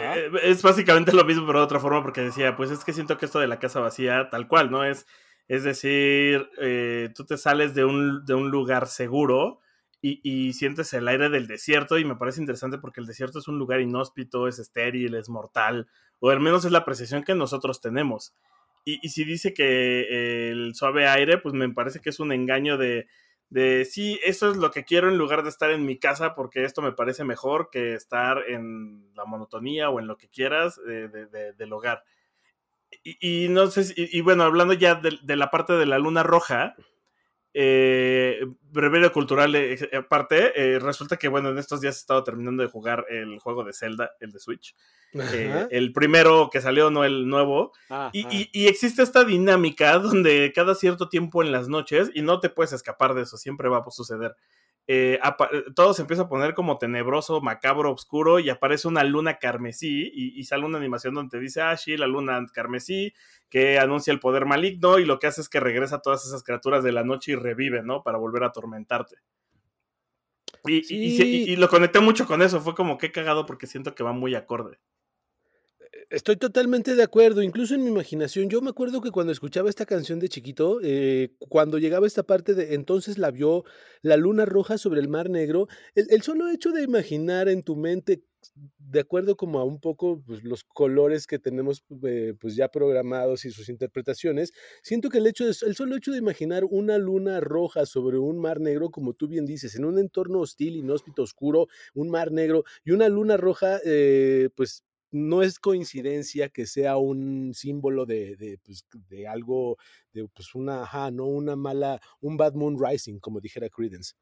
Eh, 0.00 0.30
es 0.42 0.62
básicamente 0.62 1.12
lo 1.12 1.24
mismo, 1.24 1.46
pero 1.46 1.60
de 1.60 1.66
otra 1.66 1.78
forma, 1.78 2.02
porque 2.02 2.22
decía, 2.22 2.56
pues 2.56 2.70
es 2.70 2.84
que 2.84 2.92
siento 2.92 3.16
que 3.16 3.26
esto 3.26 3.38
de 3.38 3.46
la 3.46 3.60
casa 3.60 3.80
vacía, 3.80 4.28
tal 4.30 4.48
cual, 4.48 4.70
¿no? 4.70 4.84
Es, 4.84 5.06
es 5.46 5.62
decir, 5.62 6.48
eh, 6.58 7.10
tú 7.14 7.24
te 7.24 7.36
sales 7.36 7.74
de 7.74 7.84
un, 7.84 8.24
de 8.24 8.34
un 8.34 8.50
lugar 8.50 8.88
seguro 8.88 9.60
y, 10.00 10.20
y, 10.22 10.52
sientes 10.54 10.92
el 10.94 11.06
aire 11.06 11.28
del 11.28 11.46
desierto 11.46 11.98
y 11.98 12.04
me 12.04 12.16
parece 12.16 12.40
interesante 12.40 12.78
porque 12.78 13.00
el 13.00 13.06
desierto 13.06 13.38
es 13.38 13.46
un 13.46 13.58
lugar 13.58 13.80
inhóspito, 13.80 14.48
es 14.48 14.58
estéril, 14.58 15.14
es 15.14 15.28
mortal, 15.28 15.86
o 16.18 16.30
al 16.30 16.40
menos 16.40 16.64
es 16.64 16.72
la 16.72 16.78
apreciación 16.78 17.22
que 17.22 17.34
nosotros 17.34 17.80
tenemos. 17.80 18.34
Y, 18.84 18.98
y 19.02 19.10
si 19.10 19.24
dice 19.24 19.54
que 19.54 20.50
el 20.50 20.74
suave 20.74 21.08
aire, 21.08 21.38
pues 21.38 21.54
me 21.54 21.68
parece 21.70 22.00
que 22.00 22.10
es 22.10 22.20
un 22.20 22.32
engaño 22.32 22.76
de 22.78 23.06
de 23.50 23.84
sí, 23.84 24.18
eso 24.24 24.50
es 24.50 24.56
lo 24.56 24.70
que 24.70 24.84
quiero 24.84 25.08
en 25.08 25.18
lugar 25.18 25.42
de 25.42 25.48
estar 25.48 25.70
en 25.70 25.84
mi 25.84 25.98
casa 25.98 26.34
porque 26.34 26.64
esto 26.64 26.82
me 26.82 26.92
parece 26.92 27.24
mejor 27.24 27.70
que 27.70 27.94
estar 27.94 28.38
en 28.48 29.14
la 29.14 29.24
monotonía 29.24 29.90
o 29.90 30.00
en 30.00 30.06
lo 30.06 30.16
que 30.16 30.28
quieras 30.28 30.80
de, 30.84 31.08
del 31.52 31.72
hogar. 31.72 32.04
Y, 33.02 33.48
no 33.48 33.66
sé, 33.68 33.92
y, 33.96 34.20
bueno, 34.20 34.44
hablando 34.44 34.72
ya 34.72 34.94
de, 34.94 35.36
la 35.36 35.50
parte 35.50 35.72
de 35.74 35.86
la 35.86 35.98
luna 35.98 36.22
roja, 36.22 36.76
eh, 37.54 38.40
cultural 39.12 39.54
eh, 39.54 39.74
eh, 39.74 39.96
aparte, 39.96 40.52
eh, 40.56 40.78
resulta 40.80 41.16
que, 41.16 41.28
bueno, 41.28 41.50
en 41.50 41.58
estos 41.58 41.80
días 41.80 41.94
he 41.96 42.00
estado 42.00 42.24
terminando 42.24 42.62
de 42.62 42.68
jugar 42.68 43.06
el 43.08 43.38
juego 43.38 43.62
de 43.62 43.72
Zelda, 43.72 44.10
el 44.20 44.32
de 44.32 44.40
Switch. 44.40 44.74
el 45.70 45.92
primero 45.92 46.50
que 46.50 46.60
salió, 46.60 46.90
no 46.90 47.04
el 47.04 47.28
nuevo. 47.28 47.72
Ah, 47.88 48.10
y, 48.12 48.24
ah. 48.24 48.48
y, 48.52 48.66
existe 48.66 49.02
esta 49.02 49.24
dinámica 49.24 49.96
donde 50.00 50.52
cada 50.54 50.74
cierto 50.74 51.08
tiempo 51.08 51.42
en 51.42 51.52
las 51.52 51.68
noches, 51.68 52.10
y 52.14 52.22
no 52.22 52.40
te 52.40 52.50
puedes 52.50 52.72
escapar 52.72 53.14
de 53.14 53.22
eso, 53.22 53.36
siempre 53.36 53.68
va 53.68 53.78
a 53.78 53.90
suceder, 53.90 54.34
eh, 54.86 55.18
todo 55.74 55.94
se 55.94 56.02
empieza 56.02 56.24
a 56.24 56.28
poner 56.28 56.52
como 56.52 56.76
tenebroso, 56.76 57.40
macabro, 57.40 57.92
oscuro 57.92 58.38
y 58.38 58.50
aparece 58.50 58.86
una 58.86 59.02
luna 59.02 59.38
carmesí 59.38 60.10
y, 60.14 60.44
sale 60.44 60.66
una 60.66 60.78
animación 60.78 61.14
donde 61.14 61.40
dice, 61.40 61.62
ah, 61.62 61.76
sí, 61.76 61.96
la 61.96 62.06
luna 62.06 62.44
carmesí 62.52 63.14
que 63.48 63.78
anuncia 63.78 64.12
el 64.12 64.20
poder 64.20 64.44
maligno 64.44 64.98
y 64.98 65.06
lo 65.06 65.18
que 65.18 65.26
hace 65.26 65.40
es 65.40 65.48
que 65.48 65.60
regresa 65.60 65.96
a 65.96 66.02
todas 66.02 66.26
esas 66.26 66.42
criaturas 66.42 66.84
de 66.84 66.92
la 66.92 67.02
noche 67.02 67.32
y 67.32 67.36
revive, 67.36 67.82
¿no? 67.82 68.02
Para 68.02 68.18
volver 68.18 68.42
a 68.42 68.48
atormentarte. 68.48 69.16
Y, 70.66 70.82
y 70.88 71.56
lo 71.56 71.68
conecté 71.68 72.00
mucho 72.00 72.26
con 72.26 72.42
eso, 72.42 72.60
fue 72.60 72.74
como 72.74 72.98
que 72.98 73.12
cagado 73.12 73.46
porque 73.46 73.66
siento 73.66 73.94
que 73.94 74.02
va 74.02 74.12
muy 74.12 74.34
acorde. 74.34 74.78
Estoy 76.14 76.36
totalmente 76.36 76.94
de 76.94 77.02
acuerdo, 77.02 77.42
incluso 77.42 77.74
en 77.74 77.82
mi 77.82 77.90
imaginación. 77.90 78.48
Yo 78.48 78.60
me 78.60 78.70
acuerdo 78.70 79.00
que 79.00 79.10
cuando 79.10 79.32
escuchaba 79.32 79.68
esta 79.68 79.84
canción 79.84 80.20
de 80.20 80.28
chiquito, 80.28 80.78
eh, 80.80 81.34
cuando 81.48 81.78
llegaba 81.78 82.06
esta 82.06 82.22
parte 82.22 82.54
de 82.54 82.74
entonces 82.74 83.18
la 83.18 83.32
vio 83.32 83.64
la 84.00 84.16
luna 84.16 84.44
roja 84.44 84.78
sobre 84.78 85.00
el 85.00 85.08
mar 85.08 85.28
negro, 85.28 85.66
el, 85.96 86.22
solo 86.22 86.48
hecho 86.50 86.70
de 86.70 86.84
imaginar 86.84 87.48
en 87.48 87.64
tu 87.64 87.74
mente, 87.74 88.22
de 88.78 89.00
acuerdo 89.00 89.36
como 89.36 89.58
a 89.58 89.64
un 89.64 89.80
poco 89.80 90.22
pues, 90.24 90.44
los 90.44 90.62
colores 90.62 91.26
que 91.26 91.40
tenemos 91.40 91.82
eh, 92.04 92.34
pues 92.38 92.54
ya 92.54 92.68
programados 92.68 93.44
y 93.44 93.50
sus 93.50 93.68
interpretaciones, 93.68 94.52
siento 94.84 95.08
que 95.08 95.18
el, 95.18 95.26
hecho 95.26 95.44
de, 95.44 95.50
el 95.66 95.74
solo 95.74 95.96
hecho 95.96 96.12
de 96.12 96.18
imaginar 96.18 96.62
una 96.70 96.96
luna 96.96 97.40
roja 97.40 97.86
sobre 97.86 98.18
un 98.18 98.38
mar 98.38 98.60
negro, 98.60 98.90
como 98.90 99.14
tú 99.14 99.26
bien 99.26 99.46
dices, 99.46 99.74
en 99.74 99.84
un 99.84 99.98
entorno 99.98 100.38
hostil, 100.38 100.76
inhóspito, 100.76 101.22
oscuro, 101.22 101.66
un 101.92 102.08
mar 102.08 102.30
negro 102.30 102.62
y 102.84 102.92
una 102.92 103.08
luna 103.08 103.36
roja, 103.36 103.80
eh, 103.84 104.48
pues 104.54 104.84
no 105.14 105.42
es 105.42 105.58
coincidencia 105.60 106.48
que 106.48 106.66
sea 106.66 106.96
un 106.96 107.52
símbolo 107.54 108.04
de, 108.04 108.36
de, 108.36 108.58
pues, 108.58 108.84
de 109.08 109.28
algo, 109.28 109.78
de 110.12 110.28
pues 110.28 110.54
una, 110.54 110.88
no 111.12 111.26
una 111.26 111.56
mala, 111.56 112.00
un 112.20 112.36
bad 112.36 112.54
moon 112.54 112.76
rising, 112.78 113.20
como 113.20 113.40
dijera 113.40 113.68
Credence. 113.68 114.14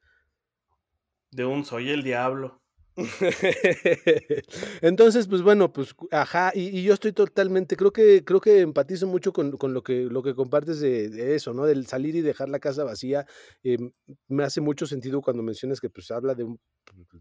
De 1.31 1.45
un 1.45 1.65
soy 1.65 1.91
el 1.91 2.03
diablo. 2.03 2.62
Entonces, 4.83 5.27
pues 5.27 5.41
bueno, 5.43 5.73
pues 5.73 5.95
ajá, 6.11 6.53
y, 6.55 6.83
yo 6.83 6.93
estoy 6.93 7.13
totalmente, 7.13 7.77
creo 7.77 7.93
que, 7.93 8.23
creo 8.25 8.41
que 8.41 8.61
empatizo 8.61 9.07
mucho 9.07 9.33
con, 9.33 9.51
lo 9.51 9.83
que, 9.83 10.05
lo 10.05 10.23
que 10.23 10.35
compartes 10.35 10.81
de, 10.81 11.35
eso, 11.35 11.55
¿no? 11.55 11.65
Del 11.65 11.87
salir 11.87 12.15
y 12.17 12.21
dejar 12.21 12.49
la 12.51 12.59
casa 12.59 12.85
vacía. 12.85 13.27
Em, 13.63 13.93
me 14.29 14.45
hace 14.45 14.61
mucho 14.61 14.87
sentido 14.87 15.23
cuando 15.23 15.43
mencionas 15.43 15.81
que 15.81 15.89
pues 15.89 16.11
habla 16.11 16.35
de 16.35 16.45
un, 16.45 16.61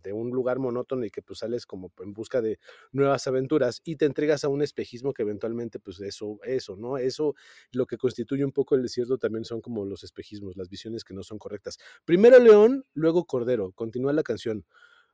de 0.04 0.12
un 0.12 0.30
lugar 0.32 0.60
monótono 0.60 1.06
y 1.06 1.10
que 1.10 1.22
pues 1.22 1.40
sales 1.40 1.66
como 1.66 1.92
en 2.00 2.14
busca 2.14 2.42
de 2.42 2.60
nuevas 2.92 3.26
aventuras 3.28 3.82
y 3.86 3.96
te 3.96 4.06
entregas 4.06 4.44
a 4.44 4.50
un 4.50 4.62
espejismo 4.62 5.14
que 5.14 5.22
eventualmente 5.22 5.80
pues 5.80 6.02
eso, 6.02 6.40
eso, 6.44 6.76
¿no? 6.76 6.98
Eso, 6.98 7.36
lo 7.72 7.86
que 7.86 7.98
constituye 7.98 8.44
un 8.44 8.52
poco 8.52 8.76
el 8.76 8.82
desierto 8.82 9.18
también 9.18 9.46
son 9.46 9.62
como 9.62 9.86
los 9.86 10.04
espejismos, 10.04 10.58
las 10.58 10.68
visiones 10.68 11.04
que 11.06 11.14
no 11.14 11.24
son 11.24 11.38
correctas. 11.38 11.78
Primero 12.04 12.40
león, 12.40 12.86
luego 12.94 13.26
cordero, 13.26 13.72
continúa 13.72 14.12
la 14.12 14.24
canción. 14.24 14.66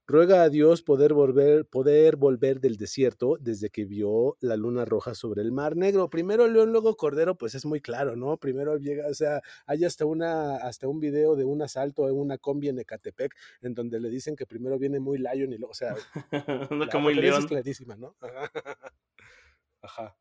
Ruega 0.10 0.44
a 0.44 0.50
Dios 0.50 0.84
poder 0.84 1.14
volver, 1.14 1.66
poder 1.66 2.16
volver 2.16 2.62
del 2.62 2.78
desierto 2.78 3.38
desde 3.42 3.70
que 3.70 3.84
vio 3.84 4.38
la 4.40 4.56
luna 4.56 4.86
roja 4.86 5.14
sobre 5.14 5.42
el 5.42 5.52
mar 5.52 5.76
negro. 5.76 6.10
Primero 6.10 6.48
león, 6.48 6.72
luego 6.72 6.96
cordero, 6.96 7.38
pues 7.38 7.56
es 7.56 7.66
muy 7.66 7.82
claro, 7.82 8.16
¿no? 8.16 8.38
Primero 8.38 8.78
llega, 8.78 9.08
o 9.10 9.14
sea, 9.14 9.42
hay 9.66 9.84
hasta 9.84 10.06
una, 10.06 10.56
hasta 10.56 10.88
un 10.88 11.02
video 11.02 11.36
de 11.36 11.44
un 11.44 11.62
asalto 11.62 12.08
en 12.08 12.16
una 12.16 12.38
combi 12.38 12.70
en 12.70 12.80
Ecatepec, 12.80 13.36
en 13.62 13.74
donde 13.74 14.00
le 14.00 14.10
dicen 14.10 14.38
que 14.38 14.46
primero 14.46 14.80
viene 14.80 15.02
muy 15.02 15.18
lion 15.18 15.52
y 15.52 15.58
luego, 15.58 15.72
o 15.72 15.74
sea, 15.74 15.94
como 16.92 17.02
muy 17.02 17.14
león. 17.14 17.42
Es 17.42 17.46
clarísima, 17.48 17.98
¿no? 17.98 18.16
Ajá. 19.82 20.16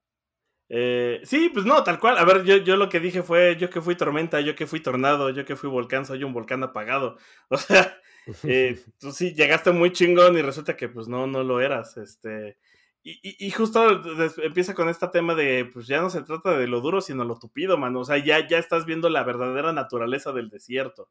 Eh, 0.69 1.21
sí, 1.25 1.51
pues 1.53 1.65
no, 1.65 1.83
tal 1.85 1.99
cual. 2.01 2.19
A 2.19 2.25
ver, 2.25 2.45
yo, 2.45 2.57
yo 2.59 2.77
lo 2.77 2.89
que 2.89 3.01
dije 3.01 3.23
fue, 3.23 3.57
yo 3.57 3.71
que 3.71 3.81
fui 3.81 3.97
tormenta, 3.97 4.41
yo 4.41 4.55
que 4.55 4.67
fui 4.67 4.81
tornado, 4.81 5.31
yo 5.31 5.45
que 5.45 5.57
fui 5.57 5.71
volcán, 5.71 6.07
soy 6.07 6.25
un 6.25 6.33
volcán 6.33 6.63
apagado. 6.63 7.17
O 7.49 7.57
sea, 7.57 8.01
eh, 8.43 8.81
tú 8.99 9.13
sí 9.13 9.35
llegaste 9.35 9.71
muy 9.73 9.93
chingón 9.93 10.37
y 10.37 10.43
resulta 10.43 10.77
que 10.77 10.89
pues 10.89 11.09
no, 11.09 11.27
no 11.27 11.45
lo 11.45 11.61
eras. 11.61 11.97
Este, 11.97 12.59
y, 13.03 13.47
y, 13.47 13.51
justo 13.53 14.03
empieza 14.43 14.75
con 14.75 14.89
este 14.89 15.07
tema 15.09 15.37
de, 15.37 15.71
pues 15.73 15.87
ya 15.87 16.01
no 16.01 16.11
se 16.11 16.23
trata 16.23 16.59
de 16.59 16.67
lo 16.67 16.81
duro, 16.81 17.01
sino 17.01 17.25
lo 17.25 17.39
tupido, 17.39 17.79
mano. 17.79 18.01
O 18.01 18.05
sea, 18.05 18.19
ya, 18.19 18.47
ya 18.49 18.59
estás 18.59 18.85
viendo 18.85 19.09
la 19.11 19.23
verdadera 19.23 19.73
naturaleza 19.73 20.33
del 20.33 20.51
desierto. 20.51 21.09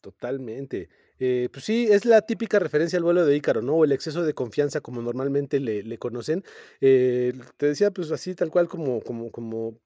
Totalmente. 0.00 0.88
Eh, 1.22 1.50
pues 1.52 1.66
sí, 1.66 1.86
es 1.90 2.06
la 2.06 2.22
típica 2.22 2.58
referencia 2.58 2.96
al 2.96 3.04
vuelo 3.04 3.26
de 3.26 3.36
Ícaro, 3.36 3.60
¿no? 3.60 3.74
O 3.76 3.84
el 3.84 3.92
exceso 3.92 4.24
de 4.24 4.32
confianza, 4.34 4.80
como 4.80 5.02
normalmente 5.02 5.60
le, 5.60 5.98
conocen. 5.98 6.42
Eh, 6.80 7.34
te 7.58 7.66
decía, 7.66 7.90
pues 7.90 8.10
así, 8.10 8.34
tal 8.34 8.50
cual 8.50 8.68
como, 8.68 9.02
como, 9.02 9.30
como 9.30 9.78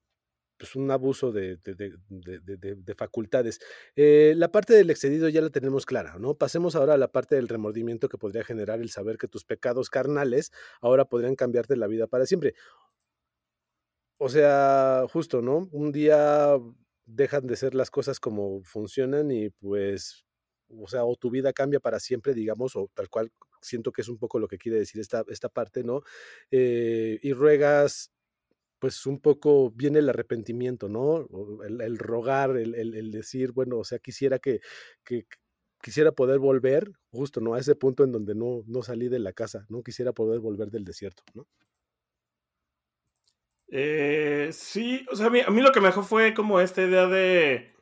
pues 0.57 0.75
un 0.75 0.89
abuso 0.91 1.33
de, 1.33 1.57
de, 1.57 2.95
facultades. 2.97 3.59
Eh, 3.97 4.33
la 4.37 4.51
parte 4.51 4.73
del 4.73 4.89
excedido 4.89 5.27
ya 5.27 5.41
la 5.41 5.49
tenemos 5.49 5.85
clara, 5.85 6.17
¿no? 6.19 6.35
Pasemos 6.35 6.75
ahora 6.75 6.93
a 6.93 6.97
la 6.97 7.11
parte 7.11 7.35
del 7.35 7.49
remordimiento 7.49 8.07
que 8.07 8.17
podría 8.17 8.45
generar 8.45 8.79
el 8.79 8.89
saber 8.89 9.17
que 9.17 9.27
tus 9.27 9.43
pecados 9.43 9.89
carnales 9.89 10.51
ahora 10.81 11.05
podrían 11.05 11.35
cambiarte 11.35 11.75
la 11.75 11.87
vida 11.87 12.07
para 12.07 12.25
siempre. 12.25 12.53
O 14.17 14.29
sea, 14.29 15.05
justo, 15.11 15.41
¿no? 15.41 15.67
Un 15.71 15.91
día 15.91 16.57
dejan 17.05 17.45
de 17.47 17.57
ser 17.57 17.75
las 17.75 17.91
cosas 17.91 18.19
como 18.19 18.61
funcionan 18.63 19.31
y 19.31 19.49
pues 19.49 20.25
o 20.69 20.87
sea, 20.87 21.05
o 21.05 21.15
tu 21.15 21.29
vida 21.29 21.53
cambia 21.53 21.79
para 21.79 21.99
siempre, 21.99 22.33
digamos, 22.33 22.75
o 22.75 22.89
tal 22.93 23.09
cual 23.09 23.31
siento 23.61 23.91
que 23.91 24.01
es 24.01 24.09
un 24.09 24.17
poco 24.17 24.39
lo 24.39 24.47
que 24.47 24.57
quiere 24.57 24.79
decir 24.79 25.01
esta, 25.01 25.23
esta 25.27 25.49
parte, 25.49 25.83
¿no? 25.83 26.01
Eh, 26.51 27.19
y 27.21 27.33
ruegas, 27.33 28.11
pues 28.79 29.05
un 29.05 29.19
poco 29.19 29.71
viene 29.71 29.99
el 29.99 30.09
arrepentimiento, 30.09 30.89
¿no? 30.89 31.27
El, 31.63 31.97
rogar, 31.97 32.57
el, 32.57 33.11
decir, 33.11 33.51
bueno, 33.51 33.79
o 33.79 33.83
sea, 33.83 33.99
quisiera 33.99 34.39
que, 34.39 34.61
quisiera 35.81 36.11
poder 36.11 36.39
volver, 36.39 36.91
justo, 37.11 37.41
¿no? 37.41 37.53
A 37.53 37.59
ese 37.59 37.75
punto 37.75 38.03
en 38.03 38.11
donde 38.11 38.35
no, 38.35 38.63
no 38.67 38.83
salí 38.83 39.07
de 39.07 39.19
la 39.19 39.33
casa, 39.33 39.65
¿no? 39.69 39.83
Quisiera 39.83 40.13
poder 40.13 40.39
volver 40.39 40.69
del 40.71 40.85
desierto, 40.85 41.23
¿no? 41.33 41.47
Eh, 43.67 44.49
sí, 44.51 45.05
o 45.11 45.15
sea, 45.15 45.27
a 45.27 45.29
mí, 45.29 45.41
a 45.41 45.49
mí 45.49 45.61
lo 45.61 45.71
que 45.71 45.81
me 45.81 45.87
dejó 45.87 46.03
fue 46.03 46.33
como 46.33 46.61
esta 46.61 46.83
idea 46.83 47.07
de 47.07 47.74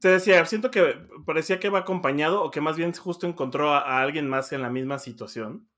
te 0.00 0.08
decía, 0.08 0.44
siento 0.46 0.70
que 0.70 0.96
parecía 1.26 1.60
que 1.60 1.68
va 1.68 1.80
acompañado 1.80 2.42
o 2.42 2.50
que 2.50 2.60
más 2.60 2.76
bien 2.76 2.92
justo 2.92 3.26
encontró 3.26 3.72
a, 3.72 4.00
alguien 4.02 4.28
más 4.28 4.52
en 4.52 4.62
la 4.62 4.70
misma 4.70 4.98
situación. 4.98 5.68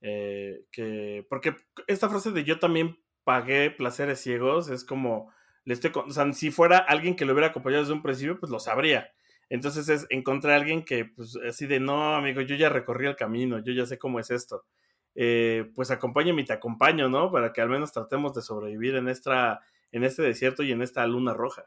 Eh, 0.00 0.64
que, 0.70 1.26
porque 1.30 1.56
esta 1.86 2.10
frase 2.10 2.30
de 2.30 2.44
yo 2.44 2.58
también 2.58 2.98
pagué 3.24 3.70
placeres 3.70 4.20
ciegos 4.20 4.68
es 4.68 4.84
como, 4.84 5.32
le 5.64 5.74
estoy, 5.74 5.92
o 5.94 6.10
sea, 6.10 6.30
si 6.34 6.50
fuera 6.50 6.78
alguien 6.78 7.16
que 7.16 7.24
lo 7.24 7.32
hubiera 7.32 7.48
acompañado 7.48 7.82
desde 7.82 7.94
un 7.94 8.02
principio, 8.02 8.38
pues 8.38 8.52
lo 8.52 8.60
sabría. 8.60 9.12
Entonces 9.48 9.88
es 9.88 10.06
encontrar 10.10 10.54
a 10.54 10.56
alguien 10.56 10.84
que, 10.84 11.06
pues 11.06 11.36
así 11.48 11.66
de, 11.66 11.80
no, 11.80 12.16
amigo, 12.16 12.40
yo 12.42 12.56
ya 12.56 12.68
recorrí 12.68 13.06
el 13.06 13.16
camino, 13.16 13.60
yo 13.60 13.72
ya 13.72 13.86
sé 13.86 13.98
cómo 13.98 14.20
es 14.20 14.30
esto. 14.30 14.64
Eh, 15.14 15.70
pues 15.74 15.90
acompáñame 15.90 16.42
y 16.42 16.44
te 16.44 16.52
acompaño, 16.52 17.08
¿no? 17.08 17.30
Para 17.30 17.52
que 17.52 17.60
al 17.60 17.68
menos 17.68 17.92
tratemos 17.92 18.34
de 18.34 18.42
sobrevivir 18.42 18.96
en, 18.96 19.08
esta, 19.08 19.60
en 19.92 20.04
este 20.04 20.22
desierto 20.22 20.62
y 20.62 20.72
en 20.72 20.82
esta 20.82 21.06
luna 21.06 21.34
roja. 21.34 21.64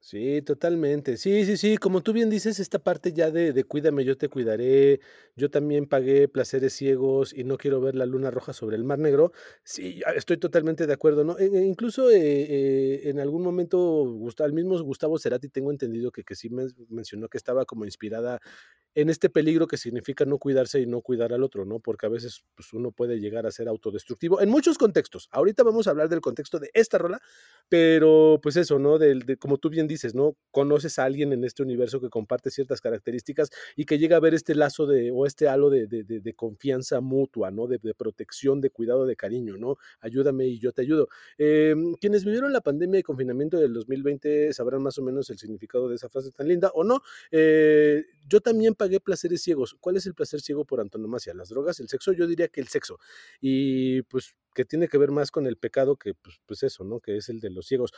Sí, 0.00 0.42
totalmente. 0.42 1.16
Sí, 1.16 1.44
sí, 1.44 1.56
sí, 1.56 1.76
como 1.76 2.02
tú 2.02 2.12
bien 2.12 2.30
dices, 2.30 2.60
esta 2.60 2.78
parte 2.78 3.12
ya 3.12 3.30
de, 3.32 3.52
de 3.52 3.64
cuídame, 3.64 4.04
yo 4.04 4.16
te 4.16 4.28
cuidaré, 4.28 5.00
yo 5.34 5.50
también 5.50 5.86
pagué 5.86 6.28
placeres 6.28 6.72
ciegos 6.72 7.34
y 7.34 7.42
no 7.44 7.58
quiero 7.58 7.80
ver 7.80 7.96
la 7.96 8.06
luna 8.06 8.30
roja 8.30 8.52
sobre 8.52 8.76
el 8.76 8.84
mar 8.84 9.00
negro. 9.00 9.32
Sí, 9.64 10.00
estoy 10.14 10.38
totalmente 10.38 10.86
de 10.86 10.92
acuerdo, 10.94 11.24
¿no? 11.24 11.36
E, 11.38 11.46
e 11.46 11.64
incluso 11.66 12.10
eh, 12.10 12.16
eh, 12.20 13.00
en 13.10 13.18
algún 13.18 13.42
momento, 13.42 14.04
el 14.46 14.52
mismo 14.52 14.80
Gustavo 14.82 15.18
Cerati, 15.18 15.48
tengo 15.48 15.72
entendido 15.72 16.12
que, 16.12 16.22
que 16.22 16.36
sí 16.36 16.48
mencionó 16.88 17.28
que 17.28 17.36
estaba 17.36 17.64
como 17.64 17.84
inspirada 17.84 18.40
en 19.00 19.10
este 19.10 19.30
peligro 19.30 19.68
que 19.68 19.76
significa 19.76 20.24
no 20.24 20.38
cuidarse 20.38 20.80
y 20.80 20.86
no 20.86 21.02
cuidar 21.02 21.32
al 21.32 21.44
otro, 21.44 21.64
¿no? 21.64 21.78
Porque 21.78 22.06
a 22.06 22.08
veces 22.08 22.42
pues, 22.56 22.72
uno 22.72 22.90
puede 22.90 23.20
llegar 23.20 23.46
a 23.46 23.52
ser 23.52 23.68
autodestructivo 23.68 24.40
en 24.40 24.48
muchos 24.48 24.76
contextos. 24.76 25.28
Ahorita 25.30 25.62
vamos 25.62 25.86
a 25.86 25.90
hablar 25.90 26.08
del 26.08 26.20
contexto 26.20 26.58
de 26.58 26.70
esta 26.74 26.98
rola, 26.98 27.20
pero 27.68 28.40
pues 28.42 28.56
eso, 28.56 28.80
¿no? 28.80 28.98
De, 28.98 29.36
como 29.38 29.58
tú 29.58 29.70
bien 29.70 29.86
dices, 29.86 30.16
¿no? 30.16 30.36
Conoces 30.50 30.98
a 30.98 31.04
alguien 31.04 31.32
en 31.32 31.44
este 31.44 31.62
universo 31.62 32.00
que 32.00 32.10
comparte 32.10 32.50
ciertas 32.50 32.80
características 32.80 33.50
y 33.76 33.84
que 33.84 33.98
llega 33.98 34.16
a 34.16 34.20
ver 34.20 34.34
este 34.34 34.56
lazo 34.56 34.86
de, 34.86 35.12
o 35.12 35.26
este 35.26 35.48
halo 35.48 35.70
de, 35.70 35.86
de 35.86 36.34
confianza 36.34 37.00
mutua, 37.00 37.50
¿no? 37.52 37.68
De, 37.68 37.78
protección, 37.94 38.60
de 38.60 38.70
cuidado, 38.70 39.06
de 39.06 39.14
cariño, 39.14 39.56
¿no? 39.56 39.76
Ayúdame 40.00 40.46
y 40.46 40.58
yo 40.58 40.72
te 40.72 40.82
ayudo. 40.82 41.08
Em, 41.36 41.94
quienes 41.94 42.24
vivieron 42.24 42.52
la 42.52 42.60
pandemia 42.60 43.00
y 43.00 43.02
confinamiento 43.02 43.58
del 43.58 43.72
2020 43.74 44.52
sabrán 44.52 44.82
más 44.82 44.98
o 44.98 45.02
menos 45.02 45.30
el 45.30 45.38
significado 45.38 45.88
de 45.88 45.96
esa 45.96 46.08
frase 46.08 46.30
tan 46.32 46.48
linda, 46.48 46.70
¿o 46.74 46.84
no? 46.84 47.02
Eh, 47.30 48.04
yo 48.28 48.40
también 48.40 48.74
placeres 49.00 49.42
ciegos. 49.42 49.76
¿Cuál 49.80 49.96
es 49.96 50.06
el 50.06 50.14
placer 50.14 50.40
ciego 50.40 50.64
por 50.64 50.80
antonomasia? 50.80 51.34
¿Las 51.34 51.50
drogas? 51.50 51.80
¿El 51.80 51.88
sexo? 51.88 52.12
Yo 52.12 52.26
diría 52.26 52.48
que 52.48 52.60
el 52.60 52.68
sexo. 52.68 52.98
Y 53.40 54.02
pues 54.02 54.34
que 54.54 54.64
tiene 54.64 54.88
que 54.88 54.98
ver 54.98 55.10
más 55.10 55.30
con 55.30 55.46
el 55.46 55.56
pecado 55.56 55.96
que 55.96 56.14
pues, 56.14 56.40
pues 56.46 56.62
eso, 56.62 56.84
¿no? 56.84 57.00
Que 57.00 57.16
es 57.16 57.28
el 57.28 57.40
de 57.40 57.50
los 57.50 57.66
ciegos. 57.66 57.92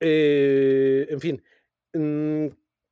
Eh, 0.00 1.06
en 1.10 1.20
fin, 1.20 1.42
mm, 1.92 2.46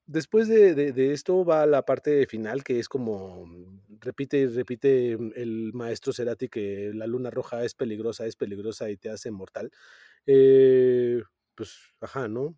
después 0.07 0.49
de, 0.49 1.13
esto 1.13 1.45
va 1.45 1.67
la 1.67 1.85
parte 1.85 2.27
final 2.27 2.63
que 2.63 2.79
es 2.79 2.89
como 2.89 3.47
mm, 3.47 4.01
repite 4.01 4.39
y 4.39 4.47
repite 4.47 5.17
mm, 5.17 5.33
el 5.37 5.73
maestro 5.73 6.13
Cerati 6.13 6.49
que 6.49 6.93
la 6.95 7.07
luna 7.07 7.31
roja 7.31 7.65
es 7.65 7.75
peligrosa, 7.75 8.27
es 8.27 8.37
peligrosa 8.37 8.91
y 8.91 8.97
te 8.97 9.11
hace 9.11 9.31
mortal. 9.31 9.71
Eh, 10.27 11.23
pues, 11.55 11.77
ajá, 12.01 12.29
¿no? 12.29 12.57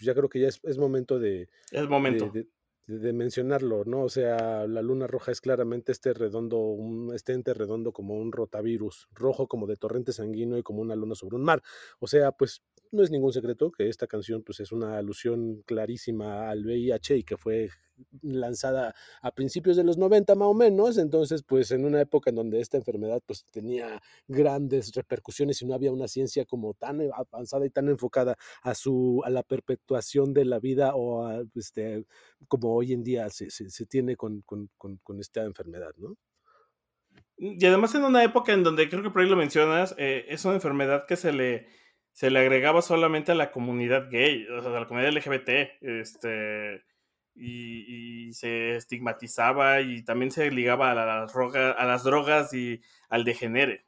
Ya 0.00 0.14
creo 0.14 0.28
que 0.28 0.40
ya 0.40 0.48
es, 0.48 0.78
momento 0.78 1.18
de... 1.20 1.48
Es 1.70 1.88
momento 1.88 2.28
de, 2.30 2.48
mencionarlo, 2.86 3.84
¿no? 3.84 4.04
O 4.04 4.08
sea, 4.08 4.66
la 4.66 4.82
luna 4.82 5.06
roja 5.06 5.32
es 5.32 5.40
claramente 5.40 5.92
este 5.92 6.12
redondo, 6.12 6.58
un, 6.58 7.14
este 7.14 7.32
ente 7.32 7.54
redondo 7.54 7.92
como 7.92 8.14
un 8.14 8.32
rotavirus, 8.32 9.08
rojo 9.12 9.46
como 9.46 9.66
de 9.66 9.76
torrente 9.76 10.12
sanguíneo 10.12 10.58
y 10.58 10.62
como 10.62 10.82
una 10.82 10.96
luna 10.96 11.14
sobre 11.14 11.36
un 11.36 11.44
mar. 11.44 11.62
O 12.00 12.06
sea, 12.06 12.32
pues 12.32 12.62
no 12.90 13.02
es 13.02 13.10
ningún 13.10 13.32
secreto 13.32 13.70
que 13.70 13.88
esta 13.88 14.06
canción 14.06 14.42
pues 14.42 14.60
es 14.60 14.72
una 14.72 14.98
alusión 14.98 15.62
clarísima 15.66 16.50
al 16.50 16.64
VIH 16.64 17.16
y 17.18 17.24
que 17.24 17.36
fue 17.36 17.70
lanzada 18.22 18.94
a 19.20 19.30
principios 19.32 19.76
de 19.76 19.84
los 19.84 19.98
90 19.98 20.34
más 20.34 20.48
o 20.48 20.54
menos, 20.54 20.98
entonces 20.98 21.42
pues 21.42 21.70
en 21.70 21.84
una 21.84 22.00
época 22.00 22.30
en 22.30 22.36
donde 22.36 22.60
esta 22.60 22.76
enfermedad 22.76 23.22
pues 23.26 23.44
tenía 23.50 24.02
grandes 24.28 24.92
repercusiones 24.94 25.60
y 25.62 25.66
no 25.66 25.74
había 25.74 25.92
una 25.92 26.08
ciencia 26.08 26.44
como 26.44 26.74
tan 26.74 27.00
avanzada 27.14 27.66
y 27.66 27.70
tan 27.70 27.88
enfocada 27.88 28.36
a 28.62 28.74
su 28.74 29.22
a 29.24 29.30
la 29.30 29.42
perpetuación 29.42 30.32
de 30.32 30.44
la 30.44 30.58
vida 30.58 30.94
o 30.94 31.26
a, 31.26 31.42
este 31.54 32.04
como 32.48 32.74
hoy 32.74 32.92
en 32.92 33.02
día 33.02 33.28
se, 33.30 33.50
se, 33.50 33.86
tiene 33.86 34.16
con, 34.16 34.42
con, 34.42 34.68
con, 34.78 35.20
esta 35.20 35.42
enfermedad, 35.44 35.94
¿no? 35.96 36.16
Y 37.36 37.64
además 37.66 37.94
en 37.94 38.04
una 38.04 38.22
época 38.24 38.52
en 38.52 38.62
donde 38.62 38.88
creo 38.88 39.02
que 39.02 39.10
por 39.10 39.22
ahí 39.22 39.28
lo 39.28 39.36
mencionas, 39.36 39.94
eh, 39.98 40.26
es 40.28 40.44
una 40.44 40.54
enfermedad 40.54 41.06
que 41.06 41.16
se 41.16 41.32
le 41.32 41.66
se 42.12 42.30
le 42.30 42.38
agregaba 42.40 42.82
solamente 42.82 43.32
a 43.32 43.34
la 43.34 43.50
comunidad 43.50 44.10
gay, 44.10 44.46
o 44.48 44.60
sea, 44.60 44.76
a 44.76 44.80
la 44.80 44.86
comunidad 44.86 45.12
LGBT, 45.12 45.48
este, 45.80 46.82
y, 47.34 48.32
se 48.32 48.76
estigmatizaba 48.76 49.82
y 49.82 50.02
también 50.02 50.30
se 50.30 50.50
ligaba 50.50 50.92
a 50.92 50.94
las, 50.94 51.34
a 51.36 51.84
las 51.84 52.02
drogas 52.02 52.54
y 52.54 52.80
al 53.10 53.24
degenere. 53.24 53.84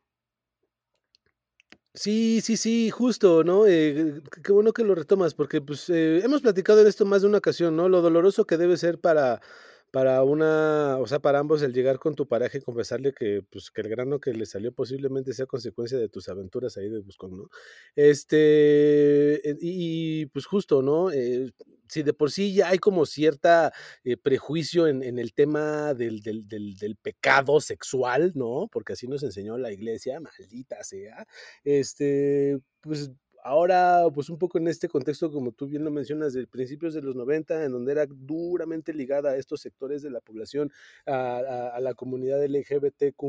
Sí, 1.95 2.41
sí, 2.43 2.57
sí, 2.57 2.91
justo, 2.91 3.45
¿no? 3.45 3.67
Eh, 3.69 4.21
qué 4.43 4.53
bueno 4.53 4.73
que 4.73 4.83
lo 4.83 4.97
retomas, 4.97 5.33
porque 5.33 5.61
pues 5.61 5.89
eh, 5.91 6.21
hemos 6.25 6.43
platicado 6.43 6.83
de 6.83 6.91
esto 6.91 7.07
más 7.07 7.23
de 7.23 7.29
una 7.29 7.39
ocasión, 7.39 7.77
¿no? 7.77 7.89
Lo 7.89 8.03
doloroso 8.03 8.47
que 8.47 8.57
debe 8.57 8.77
ser 8.77 8.99
para 8.99 9.41
para 9.95 10.25
una, 10.25 10.99
o 10.99 11.07
sea, 11.07 11.21
para 11.21 11.39
ambos 11.39 11.63
el 11.63 11.73
llegar 11.73 12.01
con 12.01 12.17
tu 12.17 12.27
pareja 12.27 12.59
y 12.59 12.63
confesarle 12.63 13.13
que, 13.13 13.43
pues, 13.49 13.71
que 13.71 13.81
el 13.81 13.89
grano 13.89 14.19
que 14.19 14.33
le 14.35 14.45
salió 14.45 14.73
posiblemente 14.73 15.33
sea 15.33 15.47
consecuencia 15.47 15.97
de 15.97 16.09
tus 16.09 16.29
aventuras 16.29 16.77
ahí 16.77 16.89
de 16.89 16.99
Buscón, 16.99 17.37
¿no? 17.37 17.49
Este, 17.95 19.49
eh, 19.49 19.57
y, 19.61 20.27
pues 20.27 20.47
justo, 20.47 20.83
¿no? 20.83 21.13
Eh, 21.13 21.53
si 21.89 22.03
de 22.03 22.13
por 22.13 22.33
sí 22.33 22.53
ya 22.53 22.71
hay 22.71 22.79
como 22.79 23.07
cierta 23.07 23.73
eh, 24.03 24.17
prejuicio 24.17 24.89
en, 24.89 25.17
el 25.17 25.33
tema 25.33 25.95
del, 25.95 26.23
del, 26.23 26.49
del, 26.49 26.97
pecado 26.97 27.61
sexual, 27.61 28.33
¿no? 28.35 28.69
Porque 28.73 28.95
así 28.95 29.07
nos 29.07 29.23
enseñó 29.23 29.59
la 29.59 29.71
iglesia, 29.71 30.19
maldita 30.19 30.83
sea. 30.83 31.25
Este, 31.63 32.59
pues 32.81 33.13
Ahora, 33.47 34.05
pues 34.15 34.31
un 34.31 34.39
poco 34.39 34.57
en 34.57 34.69
este 34.69 34.89
contexto, 34.89 35.31
como 35.31 35.53
tú 35.53 35.67
bien 35.67 35.85
lo 35.85 35.91
mencionas, 35.91 36.33
de 36.33 36.47
principios 36.47 36.95
de 36.95 37.03
los 37.03 37.15
90, 37.15 37.65
en 37.65 37.73
donde 37.73 37.93
era 37.93 38.07
duramente 38.09 38.95
ligada 38.95 39.33
a 39.33 39.37
estos 39.37 39.61
sectores 39.61 40.01
de 40.03 40.11
la 40.11 40.21
población, 40.23 40.73
a, 41.07 41.79
la 41.79 41.93
comunidad 41.95 42.43
LGBTQ 42.43 43.23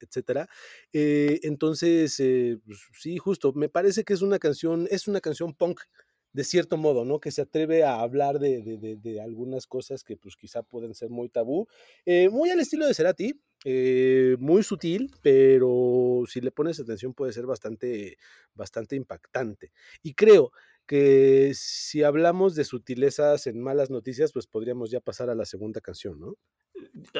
etcétera. 0.00 0.48
Eh, 0.92 1.40
entonces, 1.44 2.20
eh, 2.20 2.58
pues, 2.64 2.78
sí, 3.00 3.16
justo, 3.16 3.54
me 3.54 3.70
parece 3.70 4.04
que 4.04 4.12
es 4.12 4.20
una 4.22 4.38
canción, 4.38 4.86
es 4.90 5.08
una 5.08 5.20
canción 5.20 5.54
punk 5.54 5.80
de 6.32 6.44
cierto 6.44 6.76
modo, 6.76 7.04
¿no? 7.06 7.20
Que 7.20 7.30
se 7.30 7.42
atreve 7.42 7.84
a 7.84 8.00
hablar 8.00 8.38
de, 8.38 8.62
de, 8.62 8.96
de, 8.96 9.20
algunas 9.20 9.66
cosas 9.66 10.04
que 10.04 10.16
pues 10.16 10.36
quizá 10.36 10.62
pueden 10.62 10.94
ser 10.94 11.10
muy 11.10 11.30
tabú, 11.30 11.66
eh, 12.04 12.28
muy 12.28 12.50
al 12.50 12.60
estilo 12.60 12.86
de 12.86 12.94
Cerati, 12.94 13.40
eh, 13.70 14.36
muy 14.38 14.62
sutil, 14.62 15.12
pero 15.20 16.22
si 16.26 16.40
le 16.40 16.50
pones 16.50 16.80
atención 16.80 17.12
puede 17.12 17.34
ser 17.34 17.44
bastante, 17.44 18.16
bastante 18.54 18.96
impactante. 18.96 19.72
Y 20.02 20.14
creo 20.14 20.52
que 20.86 21.52
si 21.52 22.02
hablamos 22.02 22.54
de 22.54 22.64
sutilezas 22.64 23.46
en 23.46 23.62
malas 23.62 23.90
noticias, 23.90 24.32
pues 24.32 24.46
podríamos 24.46 24.90
ya 24.90 25.00
pasar 25.00 25.28
a 25.28 25.34
la 25.34 25.44
segunda 25.44 25.82
canción, 25.82 26.18
¿no? 26.18 26.36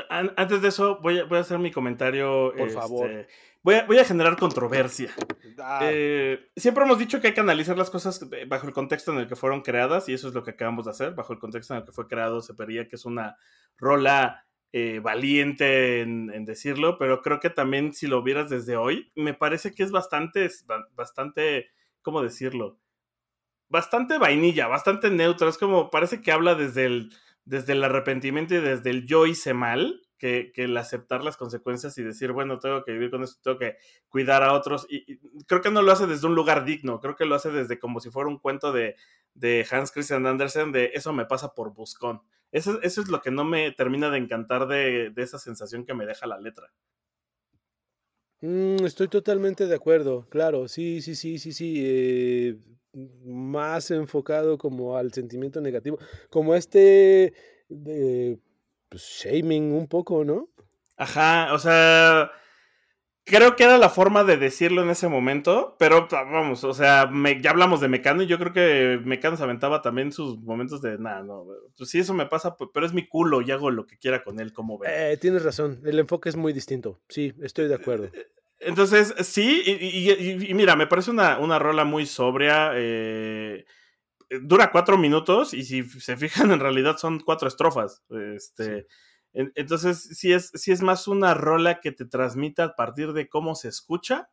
Antes 0.09 0.62
de 0.62 0.69
eso, 0.69 1.00
voy 1.02 1.19
a, 1.19 1.25
voy 1.25 1.37
a 1.37 1.43
hacer 1.43 1.59
mi 1.59 1.71
comentario. 1.71 2.55
Por 2.57 2.71
favor. 2.71 3.11
Este, 3.11 3.33
voy, 3.62 3.75
a, 3.75 3.85
voy, 3.85 3.99
a, 3.99 4.05
generar 4.07 4.38
controversia. 4.38 5.11
Ah. 5.59 5.81
Eh, 5.83 6.49
siempre 6.57 6.85
hemos 6.85 6.99
dicho 6.99 7.21
que 7.21 7.26
hay 7.26 7.35
que 7.35 7.40
analizar 7.40 7.76
las 7.76 7.90
cosas 7.90 8.26
bajo 8.47 8.67
el 8.67 8.73
contexto 8.73 9.12
en 9.12 9.19
el 9.19 9.28
que 9.28 9.37
fueron 9.37 9.61
creadas, 9.61 10.09
y 10.09 10.14
eso 10.14 10.28
es 10.28 10.35
lo 10.35 10.45
que 10.45 10.52
acabamos 10.52 10.87
de 10.87 10.93
hacer. 10.93 11.14
Bajo 11.14 11.35
el 11.35 11.38
contexto 11.38 11.75
en 11.75 11.81
el 11.81 11.85
que 11.85 11.93
fue 11.93 12.09
creado, 12.09 12.40
se 12.40 12.55
vería 12.55 12.88
que 12.88 12.97
es 12.97 13.05
una 13.05 13.37
rola 13.76 14.48
eh, 14.73 15.01
valiente 15.01 16.01
en, 16.01 16.45
decirlo, 16.45 16.99
pero 16.99 17.23
creo 17.23 17.41
que 17.41 17.51
también 17.51 17.93
si 17.95 18.07
lo 18.07 18.23
vieras 18.23 18.51
desde 18.51 18.77
hoy, 18.77 19.11
me 19.15 19.35
parece 19.35 19.75
que 19.75 19.83
es 19.83 19.91
bastante, 19.91 20.49
bastante, 20.95 21.69
¿cómo 22.03 22.23
decirlo? 22.23 22.79
Bastante 23.69 24.19
vainilla, 24.19 24.67
bastante 24.67 25.11
neutro. 25.11 25.49
Es 25.49 25.59
como, 25.59 25.91
parece 25.91 26.21
que 26.23 26.33
habla 26.33 26.55
desde 26.55 26.87
el 26.87 27.11
desde 27.49 27.73
el 27.73 27.83
arrepentimiento 27.83 28.55
y 28.55 28.61
desde 28.61 28.91
el 28.91 29.07
yo 29.07 29.25
hice 29.25 29.55
mal, 29.55 30.03
que, 30.19 30.53
el 30.57 30.77
aceptar 30.77 31.25
las 31.25 31.39
consecuencias 31.39 31.97
y 31.97 32.03
decir, 32.03 32.33
bueno, 32.33 32.59
tengo 32.59 32.85
que 32.85 32.93
vivir 32.93 33.11
con 33.11 33.23
esto, 33.23 33.39
tengo 33.43 33.59
que 33.59 33.77
cuidar 34.11 34.43
a 34.43 34.53
otros. 34.53 34.87
Y, 34.91 35.19
creo 35.47 35.63
que 35.63 35.71
no 35.71 35.81
lo 35.81 35.91
hace 35.91 36.07
desde 36.07 36.27
un 36.27 36.35
lugar 36.35 36.67
digno, 36.67 37.01
creo 37.01 37.17
que 37.17 37.25
lo 37.25 37.35
hace 37.35 37.51
desde 37.51 37.79
como 37.79 38.01
si 38.01 38.11
fuera 38.11 38.29
un 38.29 38.39
cuento 38.39 38.73
de, 38.73 38.97
Hans 39.71 39.93
Christian 39.93 40.27
Andersen 40.27 40.73
de 40.73 40.91
eso 40.95 41.13
me 41.13 41.25
pasa 41.25 41.55
por 41.55 41.73
buscón. 41.73 42.21
Eso, 42.50 42.81
eso 42.83 43.02
es 43.02 43.09
lo 43.09 43.21
que 43.21 43.31
no 43.31 43.45
me 43.45 43.73
termina 43.73 44.11
de 44.11 44.19
encantar 44.19 44.67
de, 44.67 45.12
esa 45.17 45.38
sensación 45.38 45.85
que 45.85 45.95
me 45.95 46.07
deja 46.07 46.26
la 46.26 46.38
letra. 46.38 46.73
Mm, 48.40 48.85
estoy 48.85 49.09
totalmente 49.09 49.67
de 49.67 49.75
acuerdo, 49.75 50.26
claro, 50.31 50.69
sí, 50.69 51.02
sí, 51.02 51.14
sí, 51.14 51.38
sí, 51.38 51.52
sí. 51.52 51.75
Eh, 51.85 52.57
más 53.25 53.90
enfocado 53.90 54.59
como 54.59 54.97
al 54.97 55.12
sentimiento 55.12 55.61
negativo, 55.61 55.99
como 56.31 56.55
este 56.55 57.35
de 57.69 58.38
pues, 58.88 59.02
shaming 59.02 59.73
un 59.73 59.87
poco, 59.87 60.25
¿no? 60.25 60.49
Ajá, 60.97 61.52
o 61.52 61.59
sea, 61.59 62.31
creo 63.28 63.54
que 63.54 63.64
era 63.64 63.78
la 63.78 63.88
forma 63.88 64.25
de 64.25 64.37
decirlo 64.37 64.82
en 64.82 64.90
ese 64.90 65.08
momento, 65.08 65.76
pero 65.78 66.08
vamos, 66.11 66.64
o 66.64 66.75
sea, 66.75 67.11
ya 67.40 67.50
hablamos 67.50 67.80
de 67.80 67.88
Mecano 67.88 68.23
y 68.23 68.26
yo 68.26 68.38
creo 68.38 68.52
que 68.52 69.00
Mecano 69.04 69.37
se 69.37 69.44
aventaba 69.44 69.82
también 69.82 70.12
sus 70.12 70.38
momentos 70.41 70.82
de, 70.82 70.99
nada, 70.99 71.23
no, 71.23 71.47
pues 71.76 71.91
sí, 71.91 72.00
eso 72.00 72.14
me 72.14 72.26
pasa, 72.26 72.56
pero 72.73 72.86
es 72.86 72.93
mi 72.93 73.06
culo 73.06 73.41
y 73.43 73.50
hago 73.50 73.71
lo 73.71 73.86
que 73.86 73.99
quiera 73.99 74.25
con 74.25 74.41
él, 74.41 74.52
como 74.52 74.78
ve. 74.78 74.88
Eh, 74.91 75.17
tienes 75.19 75.45
razón, 75.45 75.80
el 75.84 75.99
enfoque 75.99 76.28
es 76.28 76.36
muy 76.36 76.52
distinto, 76.52 77.00
sí, 77.08 77.34
estoy 77.43 77.69
de 77.69 77.75
acuerdo. 77.75 78.06
Eh, 78.06 78.26
entonces, 78.60 79.14
sí, 79.21 79.62
y, 79.64 80.52
mira, 80.54 80.75
me 80.75 80.88
parece 80.88 81.12
una, 81.12 81.38
una 81.38 81.60
rola 81.60 81.84
muy 81.84 82.06
sobria. 82.06 82.73
Eh, 82.75 83.64
dura 84.43 84.71
cuatro 84.71 84.99
minutos 84.99 85.54
y 85.54 85.64
si 85.64 85.84
se 85.84 86.17
fijan, 86.17 86.50
en 86.50 86.60
realidad 86.60 86.97
son 86.97 87.21
cuatro 87.21 87.49
estrofas. 87.49 88.02
Este, 88.34 88.86
entonces, 89.32 90.02
sí 90.02 90.32
es, 90.32 90.50
sí 90.54 90.73
es 90.73 90.82
más 90.82 91.08
una 91.08 91.34
rola 91.34 91.80
que 91.80 91.93
te 91.93 92.04
transmite 92.04 92.62
a 92.62 92.75
partir 92.75 93.12
de 93.12 93.28
cómo 93.28 93.54
se 93.54 93.69
escucha 93.69 94.30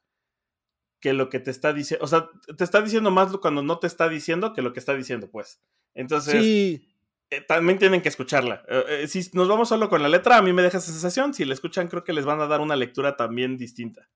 que 0.99 1.13
lo 1.13 1.29
que 1.29 1.39
te 1.39 1.51
está 1.51 1.73
diciendo. 1.73 2.03
O 2.03 2.07
sea, 2.07 2.29
te 2.57 2.63
está 2.63 2.81
diciendo 2.81 3.11
más 3.11 3.35
cuando 3.37 3.61
no 3.61 3.79
te 3.79 3.87
está 3.87 4.09
diciendo 4.09 4.53
que 4.53 4.61
lo 4.61 4.73
que 4.73 4.79
está 4.79 4.95
diciendo, 4.95 5.29
pues. 5.29 5.61
Entonces, 5.93 6.41
sí. 6.41 6.87
Eh, 7.29 7.41
también 7.41 7.79
tienen 7.79 8.01
que 8.01 8.09
escucharla. 8.09 8.63
Eh, 8.67 9.07
si 9.07 9.29
nos 9.33 9.47
vamos 9.47 9.69
solo 9.69 9.89
con 9.89 10.01
la 10.01 10.09
letra, 10.09 10.37
a 10.37 10.41
mí 10.41 10.53
me 10.53 10.61
deja 10.61 10.77
esa 10.77 10.91
sensación. 10.91 11.33
Si 11.33 11.43
la 11.45 11.53
escuchan, 11.53 11.87
creo 11.87 12.03
que 12.03 12.13
les 12.13 12.25
van 12.25 12.39
a 12.39 12.47
dar 12.47 12.61
una 12.61 12.75
lectura 12.75 13.15
también 13.17 13.57
distinta. 13.57 14.09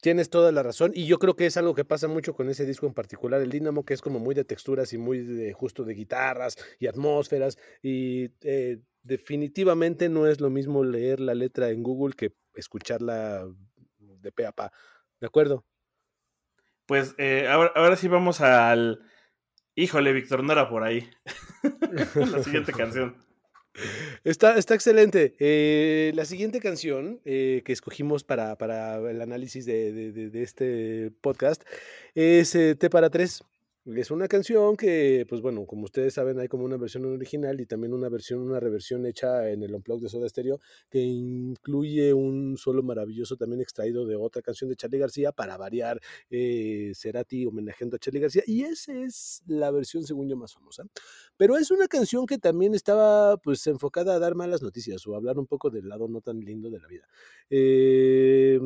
Tienes 0.00 0.30
toda 0.30 0.50
la 0.50 0.62
razón 0.62 0.92
y 0.94 1.06
yo 1.06 1.18
creo 1.18 1.36
que 1.36 1.46
es 1.46 1.56
algo 1.56 1.74
que 1.74 1.84
pasa 1.84 2.08
mucho 2.08 2.34
con 2.34 2.48
ese 2.48 2.64
disco 2.64 2.86
en 2.86 2.94
particular, 2.94 3.40
el 3.42 3.50
Dínamo, 3.50 3.84
que 3.84 3.92
es 3.92 4.00
como 4.00 4.18
muy 4.18 4.34
de 4.34 4.44
texturas 4.44 4.92
y 4.94 4.98
muy 4.98 5.18
de, 5.18 5.52
justo 5.52 5.84
de 5.84 5.94
guitarras 5.94 6.56
y 6.78 6.86
atmósferas 6.86 7.58
y 7.82 8.30
eh, 8.40 8.80
definitivamente 9.02 10.08
no 10.08 10.26
es 10.26 10.40
lo 10.40 10.48
mismo 10.48 10.84
leer 10.84 11.20
la 11.20 11.34
letra 11.34 11.68
en 11.70 11.82
Google 11.82 12.14
que 12.16 12.32
escucharla 12.54 13.46
de 13.98 14.32
pe 14.32 14.46
a 14.46 14.52
pa. 14.52 14.72
¿De 15.20 15.26
acuerdo? 15.26 15.66
Pues 16.86 17.14
eh, 17.18 17.46
ahora, 17.48 17.72
ahora 17.74 17.96
sí 17.96 18.08
vamos 18.08 18.40
al... 18.40 19.00
Híjole, 19.74 20.12
Víctor, 20.12 20.42
no 20.42 20.52
era 20.52 20.68
por 20.68 20.82
ahí. 20.82 21.08
la 22.14 22.42
siguiente 22.42 22.72
canción. 22.72 23.16
Está, 24.24 24.58
está 24.58 24.74
excelente. 24.74 25.34
Eh, 25.38 26.12
la 26.14 26.24
siguiente 26.24 26.60
canción 26.60 27.20
eh, 27.24 27.62
que 27.64 27.72
escogimos 27.72 28.24
para, 28.24 28.56
para 28.56 28.96
el 29.10 29.20
análisis 29.22 29.64
de, 29.64 30.12
de, 30.12 30.42
este 30.42 31.10
podcast 31.20 31.62
es 32.14 32.54
eh, 32.54 32.74
T 32.74 32.90
para 32.90 33.10
tres. 33.10 33.42
Es 33.96 34.10
una 34.10 34.28
canción 34.28 34.76
que, 34.76 35.26
pues 35.28 35.40
bueno, 35.40 35.66
como 35.66 35.84
ustedes 35.84 36.14
saben, 36.14 36.38
hay 36.38 36.48
como 36.48 36.64
una 36.64 36.76
versión 36.76 37.04
original 37.06 37.60
y 37.60 37.66
también 37.66 37.92
una 37.92 38.08
versión, 38.08 38.40
una 38.40 38.60
reversión 38.60 39.04
hecha 39.04 39.50
en 39.50 39.62
el 39.62 39.74
Unplugged 39.74 40.02
de 40.02 40.08
Soda 40.08 40.28
Stereo 40.28 40.60
que 40.88 41.00
incluye 41.00 42.12
un 42.12 42.56
solo 42.56 42.82
maravilloso 42.82 43.36
también 43.36 43.60
extraído 43.60 44.06
de 44.06 44.16
otra 44.16 44.42
canción 44.42 44.70
de 44.70 44.76
Charlie 44.76 44.98
García 44.98 45.32
para 45.32 45.56
variar 45.56 46.00
eh, 46.30 46.92
Cerati 46.94 47.46
homenajeando 47.46 47.96
a 47.96 47.98
Charlie 47.98 48.20
García 48.20 48.42
y 48.46 48.62
esa 48.62 48.92
es 48.92 49.42
la 49.46 49.70
versión 49.70 50.04
según 50.04 50.28
yo 50.28 50.36
más 50.36 50.54
famosa. 50.54 50.84
Pero 51.36 51.56
es 51.56 51.70
una 51.70 51.88
canción 51.88 52.26
que 52.26 52.38
también 52.38 52.74
estaba 52.74 53.38
pues 53.38 53.66
enfocada 53.66 54.14
a 54.14 54.18
dar 54.18 54.34
malas 54.34 54.62
noticias 54.62 55.04
o 55.06 55.16
hablar 55.16 55.38
un 55.38 55.46
poco 55.46 55.70
del 55.70 55.88
lado 55.88 56.06
no 56.06 56.20
tan 56.20 56.38
lindo 56.40 56.70
de 56.70 56.78
la 56.78 56.86
vida. 56.86 57.08
Eh, 57.48 58.60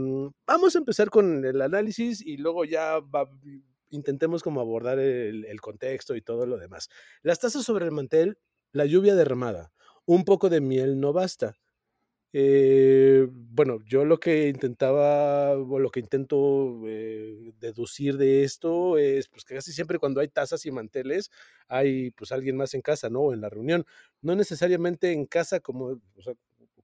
vamos 0.47 0.75
a 0.75 0.79
empezar 0.79 1.09
con 1.09 1.45
el 1.45 1.63
análisis 1.63 2.21
y 2.21 2.37
luego 2.37 2.65
ya 2.65 2.99
va 2.99 3.31
intentemos 3.95 4.43
como 4.43 4.61
abordar 4.61 4.99
el, 4.99 5.61
contexto 5.61 6.17
y 6.17 6.23
todo 6.23 6.47
lo 6.47 6.59
demás. 6.59 6.89
Las 7.23 7.41
tazas 7.41 7.65
sobre 7.65 7.87
el 7.87 7.93
mantel, 7.93 8.39
la 8.73 8.87
lluvia 8.87 9.15
derramada, 9.15 9.73
un 10.05 10.25
poco 10.25 10.51
de 10.51 10.61
miel 10.61 11.01
no 11.01 11.13
basta. 11.13 11.57
Eh, 12.37 13.29
bueno, 13.31 13.79
yo 13.87 14.05
lo 14.05 14.19
que 14.19 14.49
intentaba, 14.49 15.53
o 15.53 15.79
lo 15.79 15.91
que 15.91 16.01
intento 16.01 16.81
eh, 16.85 17.53
deducir 17.61 18.17
de 18.17 18.43
esto 18.43 18.99
es 18.99 19.29
pues 19.29 19.45
que 19.45 19.55
casi 19.55 19.73
siempre 19.73 20.01
cuando 20.01 20.21
hay 20.21 20.27
tazas 20.27 20.67
y 20.67 20.73
manteles 20.73 21.31
hay 21.69 22.11
pues 22.11 22.33
alguien 22.33 22.57
más 22.57 22.75
en 22.75 22.83
casa, 22.83 23.09
¿no? 23.09 23.21
O 23.21 23.33
en 23.33 23.41
la 23.41 23.51
reunión. 23.51 23.87
No 24.21 24.35
necesariamente 24.35 25.13
en 25.13 25.27
casa 25.27 25.61
como, 25.61 26.01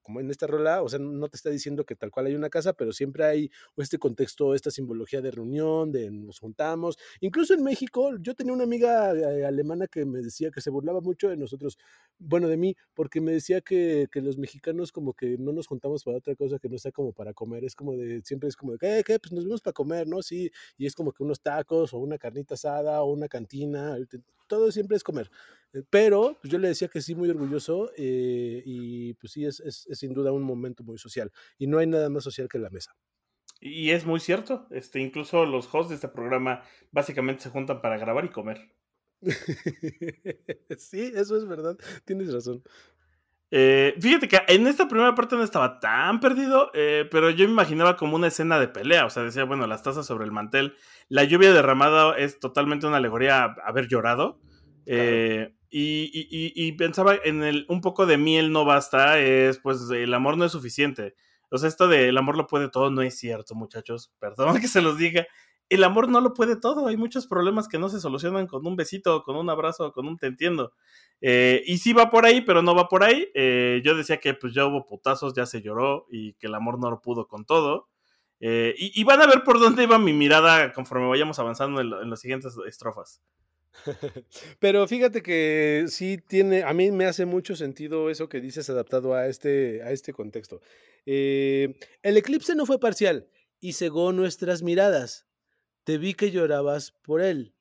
como 0.02 0.20
en 0.20 0.30
esta 0.30 0.46
rola, 0.46 0.82
o 0.82 0.88
sea, 0.88 0.98
no 0.98 1.28
te 1.28 1.36
está 1.36 1.50
diciendo 1.50 1.84
que 1.84 1.96
tal 1.96 2.10
cual 2.10 2.26
hay 2.26 2.34
una 2.34 2.50
casa, 2.50 2.72
pero 2.72 2.92
siempre 2.92 3.24
hay 3.24 3.50
este 3.76 3.98
contexto, 3.98 4.54
esta 4.54 4.70
simbología 4.70 5.20
de 5.20 5.30
reunión, 5.30 5.92
de 5.92 6.10
nos 6.10 6.38
juntamos. 6.38 6.98
Incluso 7.20 7.54
en 7.54 7.62
México, 7.62 8.16
yo 8.20 8.34
tenía 8.34 8.52
una 8.52 8.64
amiga 8.64 9.12
eh, 9.14 9.44
alemana 9.44 9.86
que 9.86 10.04
me 10.04 10.20
decía 10.20 10.50
que 10.50 10.60
se 10.60 10.70
burlaba 10.70 11.00
mucho 11.00 11.28
de 11.28 11.36
nosotros, 11.36 11.78
bueno, 12.18 12.48
de 12.48 12.56
mí, 12.56 12.76
porque 12.94 13.20
me 13.20 13.32
decía 13.32 13.60
que, 13.60 14.08
los 14.20 14.36
mexicanos 14.36 14.92
como 14.92 15.14
que 15.14 15.38
no 15.38 15.52
nos 15.52 15.66
juntamos 15.66 16.04
para 16.04 16.18
otra 16.18 16.34
cosa 16.34 16.58
que 16.58 16.68
no 16.68 16.76
sea 16.76 16.92
como 16.92 17.12
para 17.12 17.32
comer, 17.32 17.64
es 17.64 17.74
como 17.74 17.96
de, 17.96 18.20
siempre 18.22 18.50
es 18.50 18.56
como 18.56 18.72
de, 18.72 18.78
¿qué? 18.78 19.02
¿Qué? 19.04 19.18
Pues 19.18 19.32
nos 19.32 19.44
vemos 19.44 19.62
para 19.62 19.72
comer, 19.72 20.06
¿no? 20.06 20.20
Sí, 20.20 20.50
y 20.76 20.86
es 20.86 20.94
como 20.94 21.12
que 21.12 21.22
unos 21.22 21.40
tacos 21.40 21.94
o 21.94 21.98
una 21.98 22.18
carnita 22.18 22.54
asada 22.54 23.02
o 23.02 23.12
una 23.12 23.28
cantina, 23.28 23.96
todo 24.46 24.70
siempre 24.72 24.96
es 24.96 25.04
comer. 25.04 25.30
Eh, 25.72 25.82
pero 25.88 26.36
pues 26.40 26.50
yo 26.52 26.58
le 26.58 26.68
decía 26.68 26.88
que 26.88 27.00
sí, 27.00 27.14
muy 27.14 27.30
orgulloso 27.30 27.90
eh, 27.96 28.62
y 28.66 29.14
pues 29.14 29.32
sí, 29.32 29.46
es, 29.46 29.60
sin 29.94 30.12
duda 30.12 30.33
un 30.33 30.42
momento 30.42 30.83
muy 30.85 30.98
social. 30.98 31.33
Y 31.59 31.66
no 31.66 31.79
hay 31.79 31.87
nada 31.87 32.09
más 32.11 32.24
social 32.24 32.48
que 32.48 32.59
la 32.59 32.70
mesa. 32.70 32.92
Y 33.61 33.90
es 33.90 34.07
muy 34.07 34.20
cierto, 34.20 34.66
este, 34.70 35.00
incluso 35.00 35.44
los 35.44 35.72
hosts 35.72 35.90
de 35.90 35.94
este 35.96 36.09
programa 36.09 36.62
básicamente 36.92 37.42
se 37.42 37.50
juntan 37.50 37.83
para 37.83 37.98
grabar 37.98 38.24
y 38.24 38.31
comer. 38.31 38.74
sí, 40.79 41.12
eso 41.14 41.37
es 41.37 41.46
verdad, 41.46 41.76
tienes 42.07 42.33
razón. 42.33 42.62
Eh, 43.53 43.96
fíjate 44.00 44.29
que 44.29 44.40
en 44.46 44.66
esta 44.66 44.87
primera 44.87 45.14
parte 45.14 45.37
no 45.37 45.42
estaba 45.42 45.81
tan 45.81 46.20
perdido, 46.20 46.70
eh, 46.72 47.07
pero 47.11 47.31
yo 47.31 47.44
me 47.46 47.53
imaginaba 47.53 47.96
como 47.96 48.16
una 48.16 48.29
escena 48.29 48.61
de 48.61 48.68
pelea. 48.68 49.07
O 49.07 49.11
sea, 49.11 49.24
decía, 49.24 49.44
bueno, 49.44 49.66
las 49.66 49.83
tazas 49.83 50.07
sobre 50.07 50.24
el 50.24 50.33
mantel. 50.33 50.76
La 51.09 51.24
lluvia 51.24 51.53
derramada 51.53 52.16
es 52.16 52.38
totalmente 52.38 52.87
una 52.87 52.98
alegoría 52.98 53.44
a 53.44 53.55
haber 53.66 53.88
llorado. 53.88 54.40
Eh, 54.87 55.55
y, 55.70 56.72
pensaba 56.72 57.14
en 57.24 57.42
el 57.42 57.66
un 57.68 57.80
poco 57.80 58.06
de 58.06 58.18
miel 58.18 58.52
no 58.52 58.64
basta, 58.64 59.18
es 59.18 59.59
pues 59.59 59.88
el 59.90 60.12
amor 60.14 60.37
no 60.37 60.44
es 60.44 60.52
suficiente. 60.52 61.14
O 61.50 61.59
sea, 61.59 61.68
esto 61.68 61.88
de 61.88 62.09
el 62.09 62.18
amor 62.18 62.37
lo 62.37 62.46
puede 62.46 62.68
todo 62.68 62.90
no 62.90 63.02
es 63.02 63.18
cierto, 63.18 63.54
muchachos. 63.54 64.12
Perdón 64.18 64.54
que 64.61 64.68
se 64.68 64.83
los 64.83 64.98
diga. 64.98 65.26
El 65.68 65.85
amor 65.85 66.09
no 66.09 66.20
lo 66.20 66.35
puede 66.35 66.56
todo. 66.56 66.88
Hay 66.88 66.96
muchos 66.96 67.26
problemas 67.26 67.68
que 67.68 67.78
no 67.78 67.88
se 67.88 68.00
solucionan 68.00 68.46
con 68.48 68.66
un 68.66 68.76
besito, 68.76 69.22
con 69.22 69.37
un 69.37 69.50
abrazo, 69.50 69.92
con 69.92 70.09
un 70.09 70.18
te 70.18 70.26
entiendo. 70.26 70.72
Eh, 71.20 71.62
y 71.66 71.78
sí 71.78 71.92
va 71.92 72.11
por 72.11 72.24
ahí, 72.26 72.40
pero 72.40 72.62
no 72.62 72.74
va 72.74 72.88
por 72.88 73.04
ahí. 73.04 73.28
Eh, 73.35 73.80
yo 73.85 73.94
decía 73.94 74.18
que 74.18 74.35
pues 74.35 74.52
ya 74.52 74.66
hubo 74.66 74.87
putazos, 74.87 75.35
ya 75.35 75.46
se 75.46 75.62
lloró 75.62 76.06
y 76.11 76.35
que 76.35 76.48
el 76.48 76.54
amor 76.54 76.80
no 76.80 76.90
lo 76.90 77.00
pudo 77.00 77.28
con 77.28 77.44
todo. 77.44 77.88
Eh, 78.40 78.74
y, 78.78 79.04
van 79.04 79.20
a 79.20 79.26
ver 79.26 79.44
por 79.44 79.61
dónde 79.61 79.83
iba 79.83 79.98
mi 79.98 80.14
mirada 80.14 80.72
conforme 80.72 81.06
vayamos 81.06 81.38
avanzando 81.38 81.80
en, 81.80 82.09
las 82.09 82.20
siguientes 82.20 82.56
estrofas. 82.66 83.22
Pero 84.59 84.87
fíjate 84.87 85.22
que 85.22 85.87
sí 85.88 86.18
tiene, 86.18 86.62
a 86.62 86.72
mí 86.72 86.90
me 86.90 87.06
hace 87.06 87.24
mucho 87.24 87.56
sentido 87.56 88.11
eso 88.11 88.28
que 88.28 88.40
dices 88.40 88.68
adaptado 88.70 89.14
a 89.14 89.26
este, 89.28 89.83
a 89.83 89.92
este 89.92 90.12
contexto. 90.12 90.61
el 91.06 91.76
eclipse 92.02 92.54
no 92.54 92.66
fue 92.66 92.80
parcial 92.80 93.28
y 93.61 93.74
cegó 93.74 94.12
nuestras 94.12 94.62
miradas. 94.62 95.26
Te 95.85 95.98
vi 95.98 96.14
que 96.14 96.30
llorabas 96.30 96.92
por 96.92 97.22
él. 97.22 97.54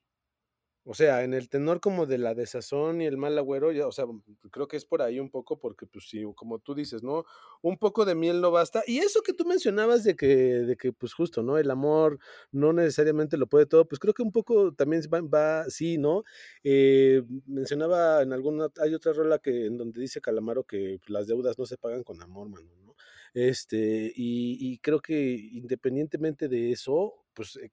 O 0.84 0.94
sea, 0.94 1.24
en 1.24 1.34
el 1.34 1.50
tenor 1.50 1.80
como 1.80 2.06
de 2.06 2.16
la 2.16 2.34
desazón 2.34 3.02
y 3.02 3.06
el 3.06 3.18
mal 3.18 3.36
agüero, 3.36 3.70
ya, 3.70 3.86
o 3.86 3.92
sea, 3.92 4.06
mm, 4.06 4.22
creo 4.50 4.66
que 4.66 4.76
es 4.78 4.86
por 4.86 5.02
ahí 5.02 5.20
un 5.20 5.30
poco, 5.30 5.58
porque 5.58 5.86
pues 5.86 6.08
sí, 6.08 6.22
como 6.34 6.58
tú 6.58 6.74
dices, 6.74 7.02
¿no? 7.02 7.24
Un 7.60 7.76
poco 7.76 8.04
de 8.06 8.14
miel 8.14 8.40
no 8.40 8.50
basta. 8.50 8.82
Y 8.86 8.98
eso 8.98 9.22
que 9.22 9.34
tú 9.34 9.44
mencionabas 9.44 10.04
de 10.04 10.16
que, 10.16 10.26
de 10.26 10.76
que 10.76 10.92
pues 10.92 11.12
justo, 11.12 11.42
¿no? 11.42 11.58
El 11.58 11.70
amor 11.70 12.18
no 12.50 12.72
necesariamente 12.72 13.36
lo 13.36 13.46
puede 13.46 13.66
todo, 13.66 13.86
pues 13.86 13.98
creo 13.98 14.14
que 14.14 14.22
un 14.22 14.32
poco 14.32 14.72
también 14.74 15.02
va, 15.02 15.68
sí, 15.68 15.98
¿no? 15.98 16.24
Eh, 16.64 17.22
mencionaba 17.46 18.22
en 18.22 18.32
alguna, 18.32 18.68
hay 18.80 18.94
otra 18.94 19.12
rola 19.12 19.38
que 19.38 19.66
en 19.66 19.76
donde 19.76 20.00
dice 20.00 20.20
Calamaro 20.22 20.64
que 20.64 20.98
las 21.08 21.26
deudas 21.26 21.58
no 21.58 21.66
se 21.66 21.76
pagan 21.76 22.04
con 22.04 22.22
amor, 22.22 22.48
mano, 22.48 22.70
¿no? 22.82 22.94
Este, 23.34 24.12
y, 24.16 24.56
y 24.72 24.78
creo 24.78 25.00
que 25.00 25.14
independientemente 25.52 26.48
de 26.48 26.72
eso, 26.72 27.14
pues 27.34 27.56
eh, 27.56 27.70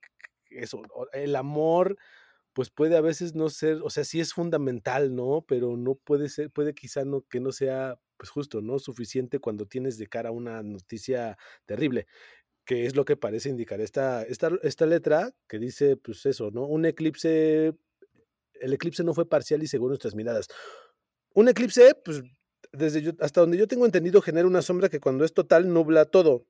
eso, 0.50 0.82
el 1.14 1.36
amor 1.36 1.98
pues 2.58 2.72
puede 2.72 2.98
a 2.98 3.02
veces 3.02 3.36
no 3.36 3.52
ser, 3.52 3.82
o 3.84 3.92
sea, 3.92 4.04
sí 4.04 4.20
es 4.20 4.34
fundamental, 4.34 5.14
¿no? 5.14 5.46
Pero 5.48 5.78
no 5.78 5.94
puede 5.94 6.28
ser, 6.28 6.50
puede 6.50 6.74
quizá 6.74 7.06
no, 7.06 7.22
que 7.30 7.40
no 7.40 7.52
sea, 7.52 8.00
pues 8.18 8.32
justo, 8.32 8.62
¿no? 8.62 8.80
Suficiente 8.80 9.38
cuando 9.38 9.68
tienes 9.68 10.00
de 10.00 10.08
cara 10.08 10.32
una 10.32 10.64
noticia 10.64 11.38
terrible, 11.68 12.08
que 12.66 12.88
es 12.88 12.96
lo 12.96 13.06
que 13.06 13.16
parece 13.16 13.50
indicar 13.50 13.80
esta, 13.80 14.24
esta, 14.24 14.50
esta 14.64 14.88
letra 14.88 15.36
que 15.48 15.60
dice, 15.60 15.98
pues 15.98 16.26
eso, 16.26 16.50
¿no? 16.50 16.66
Un 16.66 16.86
eclipse, 16.86 17.76
el 18.56 18.74
eclipse 18.74 19.04
no 19.04 19.14
fue 19.14 19.30
parcial 19.30 19.62
y 19.62 19.68
según 19.68 19.90
nuestras 19.90 20.16
miradas. 20.16 20.48
Un 21.36 21.50
eclipse, 21.50 21.94
pues 22.04 22.24
desde 22.72 23.14
hasta 23.20 23.42
donde 23.42 23.58
yo 23.58 23.68
tengo 23.68 23.86
entendido, 23.86 24.20
genera 24.20 24.48
una 24.48 24.64
sombra 24.64 24.90
que 24.90 25.00
cuando 25.00 25.26
es 25.26 25.34
total 25.36 25.72
nubla 25.72 26.06
todo 26.06 26.48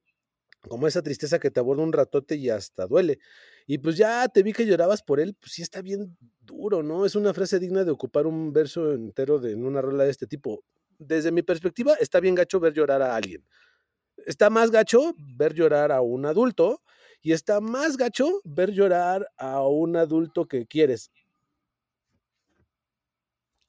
como 0.68 0.88
esa 0.88 1.02
tristeza 1.02 1.40
que 1.40 1.52
te 1.52 1.60
aborda 1.60 1.84
un 1.84 1.94
ratote 1.94 2.36
y 2.36 2.50
hasta 2.50 2.88
duele. 2.88 3.20
Y 3.68 3.80
pues 3.80 3.98
ya 3.98 4.28
te 4.30 4.44
vi 4.44 4.54
que 4.54 4.66
llorabas 4.66 5.04
por 5.04 5.20
él, 5.20 5.36
pues 5.40 5.52
sí 5.52 5.62
está 5.62 5.82
bien 5.82 6.18
duro, 6.40 6.84
¿no? 6.84 7.06
Es 7.06 7.16
una 7.16 7.34
frase 7.34 7.60
digna 7.60 7.84
de 7.84 7.92
ocupar 7.92 8.26
un 8.26 8.54
verso 8.54 8.94
entero 8.94 9.40
de, 9.40 9.52
en 9.52 9.66
una 9.66 9.82
rola 9.82 10.06
de 10.06 10.10
este 10.10 10.26
tipo. 10.26 10.64
Desde 10.98 11.34
mi 11.34 11.44
perspectiva, 11.44 11.94
está 11.96 12.22
bien 12.22 12.34
gacho 12.34 12.62
ver 12.62 12.74
llorar 12.74 13.02
a 13.02 13.14
alguien. 13.16 13.46
Está 14.26 14.50
más 14.50 14.72
gacho 14.72 15.14
ver 15.18 15.54
llorar 15.54 15.92
a 15.92 16.02
un 16.02 16.26
adulto 16.26 16.82
y 17.22 17.34
está 17.34 17.60
más 17.60 17.98
gacho 17.98 18.42
ver 18.46 18.72
llorar 18.72 19.28
a 19.38 19.62
un 19.68 19.98
adulto 19.98 20.48
que 20.48 20.66
quieres. 20.66 21.12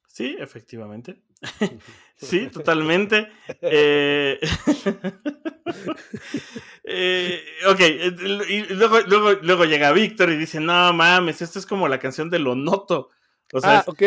Sí, 0.08 0.37
efectivamente. 0.38 1.22
sí, 2.16 2.48
totalmente. 2.53 3.29
Eh, 3.61 4.38
eh, 6.85 7.42
ok, 7.68 7.81
y 8.48 8.62
luego, 8.74 9.01
luego, 9.01 9.33
luego 9.42 9.64
llega 9.64 9.92
Víctor 9.92 10.31
y 10.31 10.37
dice, 10.37 10.61
no 10.61 10.92
mames, 10.92 11.42
esto 11.42 11.59
es 11.59 11.66
como 11.66 11.88
la 11.88 11.98
canción 11.98 12.31
de 12.31 12.38
Lo 12.38 12.55
Noto. 12.55 13.11
O 13.53 13.61
sea, 13.61 13.79
ah, 13.79 13.85
ok. 13.87 14.03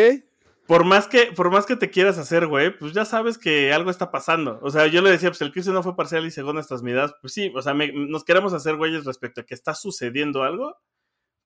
Por 0.66 0.84
más, 0.84 1.08
que, 1.08 1.32
por 1.32 1.50
más 1.50 1.66
que 1.66 1.76
te 1.76 1.90
quieras 1.90 2.18
hacer, 2.18 2.46
güey, 2.46 2.76
pues 2.76 2.92
ya 2.92 3.04
sabes 3.04 3.36
que 3.36 3.72
algo 3.72 3.90
está 3.90 4.12
pasando. 4.12 4.60
O 4.62 4.70
sea, 4.70 4.86
yo 4.86 5.02
le 5.02 5.10
decía, 5.10 5.28
pues 5.28 5.42
el 5.42 5.52
crisis 5.52 5.72
no 5.72 5.82
fue 5.82 5.96
parcial 5.96 6.24
y 6.24 6.30
según 6.30 6.54
nuestras 6.54 6.82
medidas, 6.82 7.14
pues 7.20 7.32
sí, 7.32 7.52
o 7.54 7.60
sea, 7.60 7.74
nos 7.74 8.24
queremos 8.24 8.52
hacer 8.52 8.76
güeyes 8.76 9.04
respecto 9.04 9.40
a 9.40 9.44
que 9.44 9.54
está 9.54 9.74
sucediendo 9.74 10.44
algo 10.44 10.78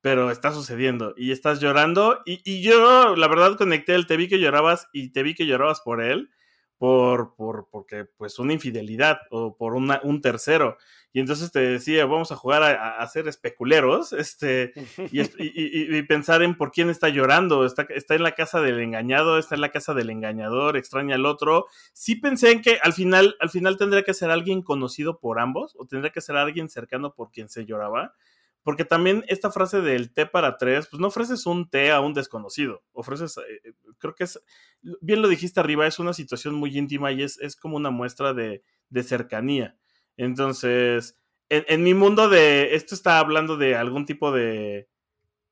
pero 0.06 0.30
está 0.30 0.52
sucediendo 0.52 1.14
y 1.16 1.32
estás 1.32 1.58
llorando. 1.58 2.20
Y, 2.24 2.62
yo, 2.62 3.16
la 3.16 3.26
verdad, 3.26 3.56
conecté 3.56 3.96
el 3.96 4.06
te 4.06 4.16
vi 4.16 4.28
que 4.28 4.38
llorabas 4.38 4.86
y 4.92 5.10
te 5.10 5.24
vi 5.24 5.34
que 5.34 5.46
llorabas 5.46 5.80
por 5.80 6.00
él, 6.00 6.30
por, 6.78 7.34
por 7.34 7.66
porque, 7.72 8.04
pues, 8.16 8.38
una 8.38 8.52
infidelidad 8.52 9.18
o 9.32 9.56
por 9.56 9.74
una, 9.74 10.00
un 10.04 10.20
tercero. 10.20 10.76
Y 11.12 11.18
entonces 11.18 11.50
te 11.50 11.58
decía, 11.58 12.06
vamos 12.06 12.30
a 12.30 12.36
jugar 12.36 12.62
a, 12.62 12.98
a 12.98 13.06
ser 13.08 13.26
especuleros 13.26 14.12
este, 14.12 14.74
y, 15.10 15.22
y, 15.96 16.02
pensar 16.02 16.40
en 16.44 16.56
por 16.56 16.70
quién 16.70 16.88
está 16.88 17.08
llorando. 17.08 17.66
Está, 17.66 17.82
está 17.90 18.14
en 18.14 18.22
la 18.22 18.36
casa 18.36 18.60
del 18.60 18.78
engañado, 18.78 19.38
está 19.38 19.56
en 19.56 19.60
la 19.60 19.72
casa 19.72 19.92
del 19.92 20.10
engañador, 20.10 20.76
extraña 20.76 21.16
al 21.16 21.26
otro. 21.26 21.66
Sí 21.94 22.14
pensé 22.14 22.52
en 22.52 22.62
que 22.62 22.78
al 22.80 22.92
final, 22.92 23.34
al 23.40 23.50
final 23.50 23.76
tendría 23.76 24.04
que 24.04 24.14
ser 24.14 24.30
alguien 24.30 24.62
conocido 24.62 25.18
por 25.18 25.40
ambos 25.40 25.74
o 25.76 25.84
tendría 25.84 26.12
que 26.12 26.20
ser 26.20 26.36
alguien 26.36 26.68
cercano 26.68 27.12
por 27.12 27.32
quien 27.32 27.48
se 27.48 27.66
lloraba. 27.66 28.14
Porque 28.66 28.84
también 28.84 29.24
esta 29.28 29.52
frase 29.52 29.80
del 29.80 30.12
té 30.12 30.26
para 30.26 30.56
tres, 30.56 30.88
pues 30.88 30.98
no 30.98 31.06
ofreces 31.06 31.46
un 31.46 31.70
té 31.70 31.92
a 31.92 32.00
un 32.00 32.14
desconocido, 32.14 32.82
ofreces, 32.90 33.38
eh, 33.38 33.60
eh, 33.62 33.72
creo 33.96 34.16
que 34.16 34.24
es, 34.24 34.42
bien 35.00 35.22
lo 35.22 35.28
dijiste 35.28 35.60
arriba, 35.60 35.86
es 35.86 36.00
una 36.00 36.12
situación 36.12 36.56
muy 36.56 36.76
íntima 36.76 37.12
y 37.12 37.22
es, 37.22 37.38
es 37.38 37.54
como 37.54 37.76
una 37.76 37.90
muestra 37.90 38.34
de, 38.34 38.64
cercanía. 39.04 39.76
Entonces, 40.16 41.16
en, 41.48 41.84
mi 41.84 41.94
mundo 41.94 42.28
de, 42.28 42.74
esto 42.74 42.96
está 42.96 43.20
hablando 43.20 43.56
de 43.56 43.76
algún 43.76 44.04
tipo 44.04 44.32
de, 44.32 44.88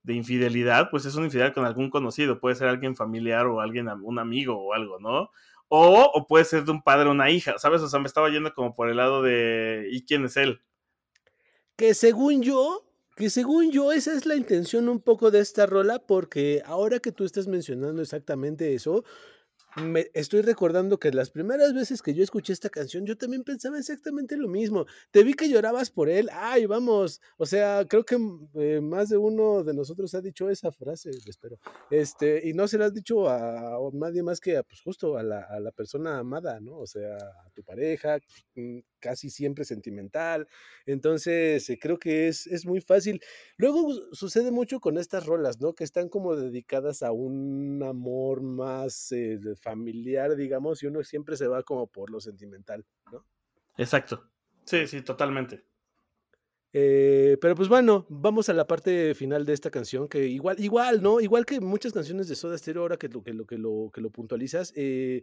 de 0.02 0.14
infidelidad, 0.14 0.90
pues 0.90 1.04
es 1.04 1.14
una 1.14 1.26
infidelidad 1.26 1.54
con 1.54 1.66
algún 1.66 1.90
conocido, 1.90 2.40
puede 2.40 2.56
ser 2.56 2.66
alguien 2.66 2.96
familiar 2.96 3.46
o 3.46 3.60
alguien, 3.60 3.86
un 4.02 4.18
amigo 4.18 4.58
o 4.58 4.74
algo, 4.74 4.98
¿no? 4.98 5.30
O, 5.68 6.10
o 6.12 6.26
puede 6.26 6.46
ser 6.46 6.64
de 6.64 6.72
un 6.72 6.82
padre 6.82 7.08
o 7.08 7.12
una 7.12 7.30
hija, 7.30 7.58
¿sabes? 7.58 7.80
O 7.80 7.88
sea, 7.88 8.00
me 8.00 8.08
estaba 8.08 8.28
yendo 8.28 8.52
como 8.54 8.74
por 8.74 8.90
el 8.90 8.96
lado 8.96 9.22
de, 9.22 9.86
¿y 9.92 10.04
quién 10.04 10.24
es 10.24 10.36
él? 10.36 10.62
Que 11.76 11.94
según 11.94 12.42
yo, 12.42 12.84
que 13.16 13.30
según 13.30 13.70
yo, 13.70 13.92
esa 13.92 14.12
es 14.12 14.26
la 14.26 14.36
intención 14.36 14.88
un 14.88 15.00
poco 15.00 15.30
de 15.30 15.40
esta 15.40 15.66
rola, 15.66 16.00
porque 16.00 16.62
ahora 16.64 16.98
que 16.98 17.12
tú 17.12 17.24
estás 17.24 17.46
mencionando 17.46 18.02
exactamente 18.02 18.74
eso, 18.74 19.04
me 19.76 20.10
estoy 20.14 20.42
recordando 20.42 20.98
que 20.98 21.10
las 21.10 21.30
primeras 21.30 21.74
veces 21.74 22.00
que 22.00 22.14
yo 22.14 22.22
escuché 22.22 22.52
esta 22.52 22.70
canción, 22.70 23.06
yo 23.06 23.16
también 23.16 23.42
pensaba 23.42 23.78
exactamente 23.78 24.36
lo 24.36 24.48
mismo. 24.48 24.86
Te 25.10 25.24
vi 25.24 25.34
que 25.34 25.48
llorabas 25.48 25.90
por 25.90 26.08
él. 26.08 26.28
Ay, 26.32 26.66
vamos. 26.66 27.20
O 27.38 27.46
sea, 27.46 27.84
creo 27.88 28.04
que 28.04 28.16
mm, 28.16 28.48
eh, 28.54 28.80
más 28.80 29.08
de 29.08 29.16
uno 29.16 29.64
de 29.64 29.74
nosotros 29.74 30.14
ha 30.14 30.20
dicho 30.20 30.48
esa 30.48 30.70
frase, 30.70 31.10
espero. 31.26 31.58
Este, 31.90 32.48
y 32.48 32.52
no 32.52 32.68
se 32.68 32.78
la 32.78 32.86
has 32.86 32.94
dicho 32.94 33.28
a, 33.28 33.78
nadie 33.92 34.22
más 34.22 34.40
que 34.40 34.56
a, 34.56 34.62
pues 34.62 34.80
justo 34.80 35.16
a 35.16 35.22
la, 35.22 35.40
a 35.42 35.58
la, 35.58 35.72
persona 35.72 36.18
amada, 36.18 36.60
¿no? 36.60 36.78
O 36.78 36.86
sea, 36.86 37.16
a 37.16 37.50
tu 37.52 37.64
pareja, 37.64 38.18
mm, 38.54 38.78
casi 39.04 39.28
siempre 39.28 39.66
sentimental. 39.66 40.48
Entonces, 40.86 41.68
eh, 41.68 41.78
creo 41.78 41.98
que 41.98 42.28
es, 42.28 42.46
es 42.46 42.64
muy 42.64 42.80
fácil. 42.80 43.20
Luego 43.58 43.92
sucede 44.12 44.50
mucho 44.50 44.80
con 44.80 44.96
estas 44.96 45.26
rolas, 45.26 45.60
¿no? 45.60 45.74
Que 45.74 45.84
están 45.84 46.08
como 46.08 46.36
dedicadas 46.36 47.02
a 47.02 47.12
un 47.12 47.82
amor 47.82 48.40
más 48.40 49.12
eh, 49.12 49.38
familiar, 49.60 50.36
digamos, 50.36 50.82
y 50.82 50.86
uno 50.86 51.02
siempre 51.04 51.36
se 51.36 51.48
va 51.48 51.62
como 51.62 51.86
por 51.86 52.10
lo 52.10 52.18
sentimental, 52.18 52.86
¿no? 53.12 53.26
Exacto. 53.76 54.30
Sí, 54.64 54.86
sí, 54.86 55.02
totalmente. 55.02 55.66
Eh, 56.72 57.36
pero 57.40 57.54
pues 57.54 57.68
bueno, 57.68 58.06
vamos 58.08 58.48
a 58.48 58.54
la 58.54 58.66
parte 58.66 59.14
final 59.14 59.44
de 59.44 59.52
esta 59.52 59.70
canción, 59.70 60.08
que 60.08 60.26
igual, 60.26 60.58
igual, 60.58 61.02
¿no? 61.02 61.20
Igual 61.20 61.44
que 61.44 61.60
muchas 61.60 61.92
canciones 61.92 62.26
de 62.26 62.34
Soda 62.34 62.56
Stereo, 62.56 62.82
ahora 62.82 62.96
que 62.96 63.08
lo 63.08 63.22
que 63.22 63.34
lo, 63.34 63.46
que 63.46 63.58
lo, 63.58 63.90
que 63.94 64.00
lo 64.00 64.10
puntualizas, 64.10 64.72
eh, 64.74 65.22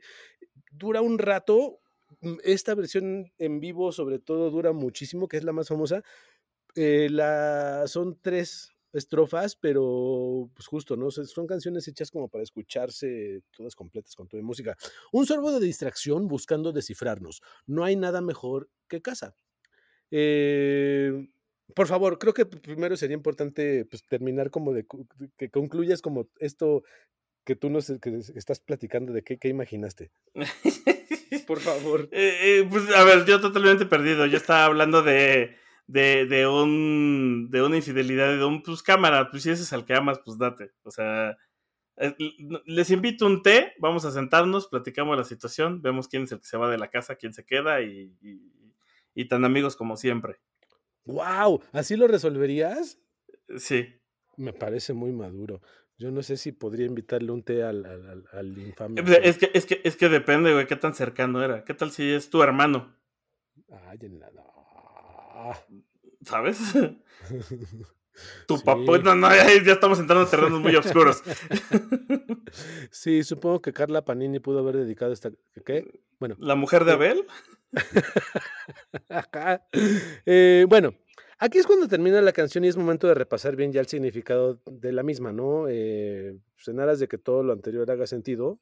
dura 0.71 1.01
un 1.01 1.17
rato. 1.17 1.79
Mm, 2.19 2.37
esta 2.43 2.75
versión 2.75 3.31
en 3.37 3.59
vivo, 3.59 3.91
sobre 3.91 4.19
todo, 4.19 4.49
dura 4.51 4.73
muchísimo, 4.73 5.27
que 5.27 5.37
es 5.37 5.43
la 5.43 5.53
más 5.53 5.69
famosa. 5.69 6.03
Eh, 6.75 7.09
la, 7.09 7.85
son 7.87 8.19
tres 8.21 8.71
estrofas, 8.93 9.55
pero 9.55 10.49
pues 10.53 10.67
justo, 10.67 10.97
¿no? 10.97 11.11
Son 11.11 11.47
canciones 11.47 11.87
hechas 11.87 12.11
como 12.11 12.27
para 12.27 12.43
escucharse 12.43 13.41
todas 13.55 13.75
completas 13.75 14.15
con 14.15 14.27
toda 14.27 14.43
música. 14.43 14.75
Un 15.11 15.25
sorbo 15.25 15.51
de 15.51 15.65
distracción 15.65 16.27
buscando 16.27 16.71
descifrarnos. 16.73 17.41
No 17.65 17.85
hay 17.85 17.95
nada 17.95 18.21
mejor 18.21 18.69
que 18.89 19.01
casa. 19.01 19.35
Eh, 20.11 21.29
por 21.73 21.87
favor, 21.87 22.19
creo 22.19 22.33
que 22.33 22.45
primero 22.45 22.97
sería 22.97 23.15
importante 23.15 23.85
pues, 23.85 24.03
terminar 24.05 24.51
como 24.51 24.73
de 24.73 24.85
que 25.37 25.49
concluyas 25.49 26.01
como 26.01 26.27
esto 26.39 26.83
que 27.45 27.55
tú 27.55 27.69
nos 27.69 27.87
que 28.01 28.17
estás 28.35 28.59
platicando 28.59 29.13
de 29.13 29.23
qué, 29.23 29.37
qué 29.37 29.47
imaginaste. 29.47 30.11
Por 31.47 31.59
favor. 31.59 32.09
Eh, 32.11 32.37
eh, 32.41 32.67
pues 32.69 32.89
a 32.93 33.03
ver, 33.03 33.25
yo 33.25 33.39
totalmente 33.39 33.85
perdido. 33.85 34.25
Yo 34.25 34.37
estaba 34.37 34.65
hablando 34.65 35.01
de, 35.01 35.55
de, 35.87 36.25
de, 36.25 36.47
un, 36.47 37.47
de 37.49 37.61
una 37.61 37.77
infidelidad, 37.77 38.37
de 38.37 38.43
un, 38.43 38.61
pues 38.61 38.83
cámara, 38.83 39.29
pues 39.31 39.43
si 39.43 39.49
ese 39.49 39.63
es 39.63 39.73
al 39.73 39.85
que 39.85 39.95
amas, 39.95 40.19
pues 40.23 40.37
date. 40.37 40.73
O 40.83 40.91
sea, 40.91 41.37
eh, 41.97 42.15
les 42.65 42.91
invito 42.91 43.25
un 43.25 43.43
té, 43.43 43.73
vamos 43.79 44.03
a 44.05 44.11
sentarnos, 44.11 44.67
platicamos 44.67 45.17
la 45.17 45.23
situación, 45.23 45.81
vemos 45.81 46.07
quién 46.07 46.23
es 46.23 46.31
el 46.31 46.39
que 46.39 46.47
se 46.47 46.57
va 46.57 46.69
de 46.69 46.77
la 46.77 46.89
casa, 46.89 47.15
quién 47.15 47.33
se 47.33 47.45
queda 47.45 47.81
y, 47.81 48.13
y, 49.13 49.25
tan 49.25 49.45
amigos 49.45 49.75
como 49.75 49.95
siempre. 49.95 50.39
¡Wow! 51.05 51.61
¿Así 51.71 51.95
lo 51.95 52.07
resolverías? 52.07 52.99
Sí. 53.57 53.95
Me 54.37 54.53
parece 54.53 54.93
muy 54.93 55.11
maduro. 55.11 55.61
Yo 56.01 56.09
no 56.09 56.23
sé 56.23 56.35
si 56.35 56.51
podría 56.51 56.87
invitarle 56.87 57.31
un 57.31 57.43
té 57.43 57.61
al, 57.61 57.85
al, 57.85 58.25
al 58.33 58.57
infame. 58.57 59.03
Es 59.21 59.37
que, 59.37 59.51
es, 59.53 59.67
que, 59.67 59.81
es 59.83 59.95
que 59.95 60.09
depende, 60.09 60.51
güey, 60.51 60.65
qué 60.65 60.75
tan 60.75 60.95
cercano 60.95 61.43
era. 61.43 61.63
¿Qué 61.63 61.75
tal 61.75 61.91
si 61.91 62.11
es 62.11 62.31
tu 62.31 62.41
hermano? 62.41 62.97
Ay, 63.69 63.99
nada. 64.09 64.43
¿Sabes? 66.23 66.59
Tu 68.45 68.61
papá, 68.61 68.97
no, 68.97 69.15
no, 69.15 69.29
ya, 69.29 69.71
estamos 69.71 69.97
entrando 69.97 70.25
en 70.25 70.29
terrenos 70.29 70.59
muy 70.59 70.75
oscuros. 70.75 71.23
Sí, 72.91 73.23
supongo 73.23 73.61
que 73.61 73.71
Carla 73.71 74.03
Panini 74.03 74.39
pudo 74.39 74.59
haber 74.59 74.75
dedicado 74.75 75.13
esta. 75.13 75.31
¿Qué? 75.65 76.01
Bueno. 76.19 76.35
¿La 76.39 76.55
mujer 76.55 76.83
de 76.83 76.91
Abel? 76.91 77.25
Eh, 80.25 80.65
bueno, 80.67 80.93
aquí 81.41 81.57
es 81.57 81.65
cuando 81.65 81.87
termina 81.87 82.21
la 82.21 82.31
canción 82.31 82.63
y 82.63 82.67
es 82.67 82.77
momento 82.77 83.07
de 83.07 83.15
repasar 83.15 83.55
bien 83.55 83.73
ya 83.73 83.81
el 83.81 83.87
significado 83.87 84.61
de 84.65 84.91
la 84.91 85.01
misma, 85.01 85.33
¿no? 85.33 85.67
Eh, 85.67 86.37
pues, 86.53 86.67
en 86.67 86.79
aras 86.79 86.99
de 86.99 87.07
que 87.07 87.17
todo 87.17 87.41
lo 87.43 87.51
anterior 87.51 87.89
haga 87.89 88.05
sentido. 88.05 88.59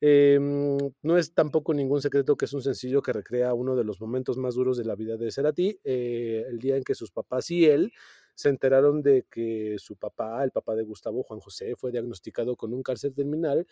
Em, 0.00 0.76
no 1.02 1.16
es 1.18 1.32
tampoco 1.32 1.72
ningún 1.72 2.02
secreto 2.02 2.36
que 2.36 2.46
es 2.46 2.52
un 2.52 2.62
sencillo 2.62 3.00
que 3.00 3.12
recrea 3.12 3.54
uno 3.54 3.76
de 3.76 3.84
los 3.84 4.00
momentos 4.00 4.36
más 4.38 4.56
duros 4.56 4.76
de 4.76 4.84
la 4.84 4.96
vida 4.96 5.16
de 5.16 5.30
Cerati, 5.30 5.78
eh, 5.84 6.44
el 6.48 6.58
día 6.58 6.76
en 6.76 6.82
que 6.82 6.96
sus 6.96 7.12
papás 7.12 7.50
y 7.50 7.66
él 7.66 7.92
se 8.34 8.48
enteraron 8.50 9.02
de 9.02 9.24
que 9.30 9.76
su 9.78 9.96
papá, 9.96 10.42
el 10.44 10.50
papá 10.50 10.74
de 10.74 10.82
Gustavo, 10.82 11.22
Juan 11.22 11.40
José, 11.40 11.74
fue 11.76 11.92
diagnosticado 11.92 12.56
con 12.56 12.74
un 12.74 12.82
cáncer 12.82 13.14
terminal 13.14 13.66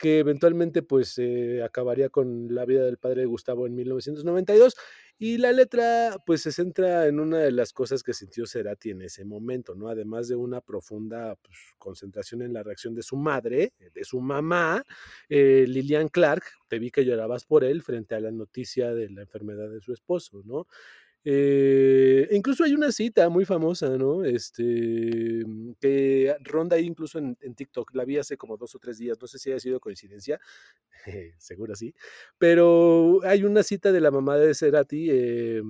que 0.00 0.18
eventualmente 0.18 0.82
pues 0.82 1.18
eh, 1.18 1.62
acabaría 1.62 2.08
con 2.08 2.54
la 2.54 2.64
vida 2.64 2.84
del 2.84 2.96
padre 2.96 3.20
de 3.20 3.26
Gustavo 3.26 3.66
en 3.66 3.74
1992 3.74 4.74
y 5.18 5.36
la 5.36 5.52
letra 5.52 6.16
pues 6.24 6.40
se 6.40 6.52
centra 6.52 7.06
en 7.06 7.20
una 7.20 7.36
de 7.40 7.52
las 7.52 7.74
cosas 7.74 8.02
que 8.02 8.14
sintió 8.14 8.46
Cerati 8.46 8.90
en 8.90 9.02
ese 9.02 9.26
momento, 9.26 9.74
¿no? 9.74 9.88
Además 9.88 10.28
de 10.28 10.36
una 10.36 10.62
profunda 10.62 11.36
pues, 11.36 11.58
concentración 11.76 12.40
en 12.40 12.54
la 12.54 12.62
reacción 12.62 12.94
de 12.94 13.02
su 13.02 13.16
madre, 13.16 13.74
de 13.92 14.04
su 14.04 14.22
mamá, 14.22 14.82
eh, 15.28 15.66
Lilian 15.68 16.08
Clark, 16.08 16.44
te 16.68 16.78
vi 16.78 16.90
que 16.90 17.04
llorabas 17.04 17.44
por 17.44 17.62
él 17.62 17.82
frente 17.82 18.14
a 18.14 18.20
la 18.20 18.30
noticia 18.30 18.94
de 18.94 19.10
la 19.10 19.20
enfermedad 19.20 19.68
de 19.68 19.82
su 19.82 19.92
esposo, 19.92 20.40
¿no? 20.46 20.66
Eh, 21.24 22.28
incluso 22.32 22.64
hay 22.64 22.72
una 22.74 22.92
cita 22.92 23.28
muy 23.28 23.44
famosa, 23.44 23.90
¿no? 23.98 24.24
Este, 24.24 25.42
mm, 25.46 25.72
que 25.80 26.34
ronda 26.40 26.76
ahí 26.76 26.86
incluso 26.86 27.18
en, 27.18 27.36
TikTok. 27.54 27.94
La 27.94 28.04
vi 28.04 28.18
hace 28.18 28.36
como 28.36 28.56
dos 28.56 28.74
o 28.74 28.78
tres 28.78 28.98
días. 28.98 29.18
No 29.20 29.26
sé 29.26 29.38
si 29.38 29.50
haya 29.50 29.60
sido 29.60 29.80
coincidencia. 29.80 30.40
Seguro 31.38 31.74
sí. 31.74 31.94
Pero 32.38 33.20
hay 33.24 33.44
una 33.44 33.62
cita 33.62 33.92
de 33.92 34.00
la 34.00 34.10
mamá 34.10 34.36
de 34.38 34.54
Cerati. 34.54 35.08
Eh, 35.10 35.62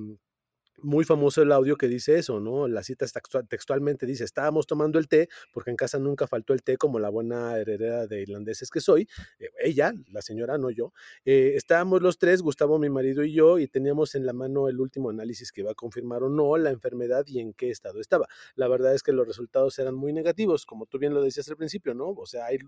muy 0.83 1.05
famoso 1.05 1.43
el 1.43 1.53
audio 1.53 1.77
que 1.77 1.88
dice 1.88 2.19
eso, 2.19 2.40
¿no? 2.40 2.69
La 2.69 2.83
cita 2.83 3.07
textualmente 3.49 4.07
dice, 4.07 4.25
estábamos 4.25 4.66
tomando 4.66 4.99
el 4.99 5.09
té, 5.09 5.29
porque 5.53 5.71
en 5.71 5.77
casa 5.77 5.99
nunca 5.99 6.27
faltó 6.27 6.53
el 6.53 6.62
té 6.62 6.77
como 6.77 6.99
la 6.99 7.09
buena 7.09 7.59
heredera 7.59 8.07
de 8.07 8.23
irlandeses 8.23 8.71
que 8.71 8.81
soy, 8.81 9.09
eh, 9.38 9.49
ella, 9.61 9.93
la 10.11 10.23
señora, 10.23 10.59
no 10.59 10.71
yo, 10.71 10.93
eh, 11.25 11.53
estábamos 11.57 12.03
los 12.03 12.19
tres, 12.19 12.43
Gustavo, 12.43 12.79
mi 12.79 12.90
marido 12.90 13.25
y 13.25 13.33
yo, 13.33 13.59
y 13.59 13.66
teníamos 13.66 14.14
en 14.14 14.27
la 14.27 14.33
mano 14.33 14.69
el 14.69 14.81
último 14.81 15.11
análisis 15.11 15.53
que 15.53 15.62
iba 15.62 15.73
a 15.73 15.75
confirmar 15.75 16.23
o 16.23 16.29
no 16.29 16.57
la 16.57 16.71
enfermedad 16.71 17.25
y 17.27 17.40
en 17.40 17.53
qué 17.53 17.71
estado 17.71 18.01
estaba. 18.01 18.27
La 18.55 18.69
verdad 18.69 18.95
es 18.95 19.03
que 19.03 19.12
los 19.12 19.27
resultados 19.27 19.79
eran 19.79 19.95
muy 19.95 20.12
negativos, 20.12 20.66
como 20.66 20.87
tú 20.87 20.99
bien 20.99 21.14
lo 21.14 21.23
decías 21.23 21.49
al 21.49 21.57
principio, 21.57 21.95
¿no? 21.95 22.11
O 22.11 22.27
sea, 22.27 22.47
hay 22.47 22.59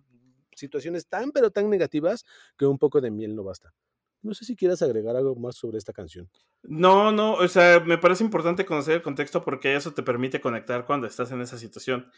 situaciones 0.55 1.07
tan, 1.07 1.33
pero 1.33 1.51
tan 1.51 1.71
negativas 1.71 2.25
que 2.57 2.67
un 2.67 2.79
poco 2.79 3.01
de 3.01 3.11
miel 3.11 3.35
no 3.35 3.45
basta. 3.45 3.73
No 4.23 4.35
sé 4.35 4.45
si 4.45 4.57
quieras 4.57 4.83
agregar 4.83 5.17
algo 5.17 5.35
más 5.35 5.57
sobre 5.57 5.79
esta 5.79 5.93
canción. 5.93 6.31
No, 6.63 7.11
no, 7.11 7.35
o 7.35 7.49
sea, 7.49 7.81
me 7.81 7.99
parece 7.99 8.23
importante 8.23 8.65
conocer 8.65 8.95
el 8.95 9.03
contexto 9.03 9.43
porque 9.43 9.75
eso 9.75 9.93
te 9.93 10.03
permite 10.03 10.41
conectar 10.41 10.87
cuando 10.87 11.07
estás 11.07 11.33
en 11.33 11.41
esa 11.41 11.59
situación. 11.59 12.11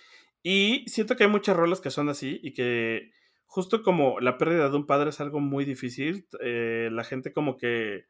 Y 0.43 0.85
siento 0.87 1.17
que 1.17 1.25
hay 1.25 1.31
muchas 1.31 1.57
rolas 1.57 1.81
que 1.81 1.91
son 1.91 2.11
así 2.11 2.41
y 2.43 2.53
que 2.53 3.11
justo 3.47 3.83
como 3.83 4.21
la 4.21 4.37
pérdida 4.37 4.69
de 4.69 4.77
un 4.77 4.87
padre 4.87 5.11
es 5.11 5.21
algo 5.21 5.41
muy 5.41 5.65
difícil, 5.65 6.29
eh, 6.41 6.89
la 6.93 7.05
gente 7.05 7.33
como 7.33 7.57
que 7.57 8.07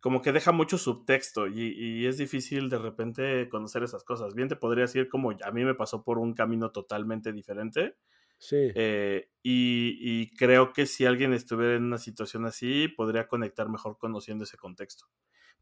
como 0.00 0.20
que 0.20 0.32
deja 0.32 0.50
mucho 0.50 0.78
subtexto 0.78 1.46
y, 1.46 1.68
y, 1.78 2.06
es 2.06 2.18
difícil 2.18 2.68
de 2.68 2.78
repente 2.78 3.48
conocer 3.48 3.84
esas 3.84 4.02
cosas. 4.02 4.34
Bien 4.34 4.48
te 4.48 4.56
podría 4.56 4.82
decir 4.82 5.08
como 5.08 5.30
a 5.30 5.50
mí 5.52 5.64
me 5.64 5.76
pasó 5.76 6.02
por 6.02 6.18
un 6.18 6.34
camino 6.34 6.72
totalmente 6.72 7.32
diferente, 7.32 7.94
Sí. 8.42 8.72
Eh, 8.74 9.28
y, 9.40 10.34
creo 10.34 10.72
que 10.72 10.86
si 10.86 11.06
alguien 11.06 11.32
estuviera 11.32 11.76
en 11.76 11.84
una 11.84 11.98
situación 11.98 12.44
así, 12.44 12.88
podría 12.88 13.28
conectar 13.28 13.68
mejor 13.68 13.98
conociendo 13.98 14.42
ese 14.42 14.56
contexto. 14.56 15.06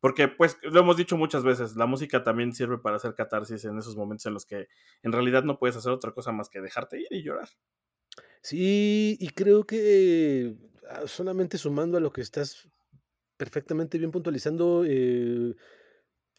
Porque, 0.00 0.28
pues, 0.28 0.56
lo 0.62 0.80
hemos 0.80 0.96
dicho 0.96 1.18
muchas 1.18 1.44
veces, 1.44 1.76
la 1.76 1.84
música 1.84 2.24
también 2.24 2.54
sirve 2.54 2.78
para 2.78 2.96
hacer 2.96 3.14
catarsis 3.14 3.66
en 3.66 3.76
esos 3.76 3.96
momentos 3.96 4.24
en 4.24 4.32
los 4.32 4.46
que 4.46 4.68
en 5.02 5.12
realidad 5.12 5.44
no 5.44 5.58
puedes 5.58 5.76
hacer 5.76 5.92
otra 5.92 6.12
cosa 6.12 6.32
más 6.32 6.48
que 6.48 6.62
dejarte 6.62 6.98
ir 6.98 7.08
y 7.10 7.22
llorar. 7.22 7.50
Sí, 8.40 9.18
y 9.20 9.28
creo 9.28 9.64
que 9.64 10.56
ah, 10.88 11.06
solamente 11.06 11.58
sumando 11.58 11.98
a 11.98 12.00
lo 12.00 12.14
que 12.14 12.22
estás 12.22 12.66
perfectamente 13.36 13.98
bien 13.98 14.10
puntualizando, 14.10 14.84
eh, 14.86 15.54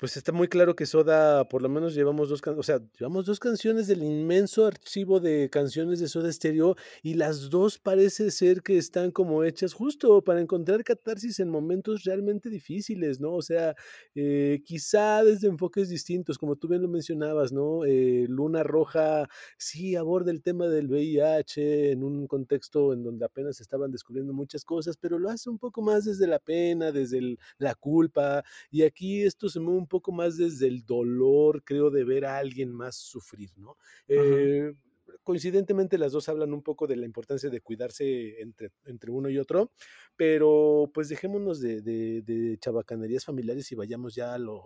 pues 0.02 0.18
está 0.18 0.32
muy 0.32 0.48
claro 0.48 0.76
que 0.76 0.88
Soda, 0.88 1.48
por 1.48 1.62
lo 1.62 1.70
menos 1.70 1.94
llevamos 1.94 2.28
dos 2.28 2.42
o 2.44 2.64
sea, 2.64 2.82
llevamos 2.98 3.28
dos 3.28 3.40
canciones 3.40 3.86
del 3.86 4.02
inmenso 4.02 4.66
archivo 4.66 5.20
de 5.20 5.48
canciones 5.52 6.00
de 6.00 6.08
Soda 6.08 6.34
Stereo 6.34 6.76
y 7.04 7.14
las 7.14 7.52
dos 7.52 7.78
parece 7.78 8.32
ser 8.32 8.64
que 8.64 8.80
están 8.80 9.12
como 9.12 9.44
hechas 9.44 9.74
justo 9.74 10.24
para 10.24 10.42
encontrar 10.42 10.84
catarsis 10.84 11.40
en 11.40 11.50
momentos 11.50 12.04
realmente 12.04 12.50
difíciles, 12.50 13.20
¿no? 13.20 13.34
O 13.34 13.44
sea, 13.44 13.76
eh, 14.16 14.64
quizá 14.66 15.24
desde 15.24 15.48
enfoques 15.48 15.88
distintos, 15.90 16.40
como 16.40 16.56
tú 16.56 16.68
bien 16.68 16.82
lo 16.82 16.88
mencionabas, 16.88 17.52
¿no? 17.52 17.86
Eh, 17.86 18.26
Luna 18.28 18.64
Roja 18.64 19.30
sí 19.60 19.96
aborda 19.96 20.32
el 20.32 20.42
tema 20.42 20.68
del 20.68 20.88
VIH 20.88 21.92
en 21.92 22.04
un 22.04 22.26
contexto 22.26 22.94
en 22.94 23.04
donde 23.04 23.24
apenas 23.24 23.62
estaban 23.62 23.92
descubriendo 23.92 24.34
muchas 24.34 24.66
cosas, 24.66 24.98
pero 24.98 25.20
lo 25.20 25.30
hace 25.30 25.48
un 25.52 25.60
poco 25.60 25.84
más 25.84 26.06
desde 26.06 26.26
la 26.26 26.40
pena, 26.40 26.92
desde 26.92 27.38
la 27.60 27.76
culpa, 27.76 28.44
y 28.72 28.82
aquí 28.82 29.22
esto 29.22 29.48
se 29.48 29.60
mueve 29.60 29.78
un 29.78 29.91
poco 29.92 30.14
más 30.14 30.38
desde 30.38 30.68
el 30.68 30.86
dolor, 30.86 31.64
creo, 31.66 31.92
de 31.92 32.06
ver 32.06 32.24
a 32.26 32.38
alguien 32.38 32.72
más 32.72 32.96
sufrir, 32.96 33.50
¿no? 33.58 33.76
Eh, 34.08 34.74
coincidentemente 35.22 35.98
las 35.98 36.14
dos 36.14 36.30
hablan 36.30 36.54
un 36.54 36.64
poco 36.64 36.88
de 36.88 36.96
la 36.96 37.06
importancia 37.06 37.50
de 37.50 37.60
cuidarse 37.60 38.42
entre, 38.42 38.72
entre 38.86 39.12
uno 39.12 39.30
y 39.30 39.38
otro, 39.38 39.74
pero 40.16 40.90
pues 40.94 41.10
dejémonos 41.10 41.60
de, 41.60 41.82
de, 41.82 42.58
chabacanerías 42.60 43.26
familiares 43.26 43.70
y 43.74 43.76
vayamos 43.76 44.16
ya 44.16 44.34
a 44.34 44.38
lo, 44.38 44.64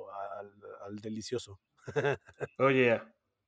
al, 0.85 0.97
delicioso. 0.97 1.59
Oye. 2.59 3.01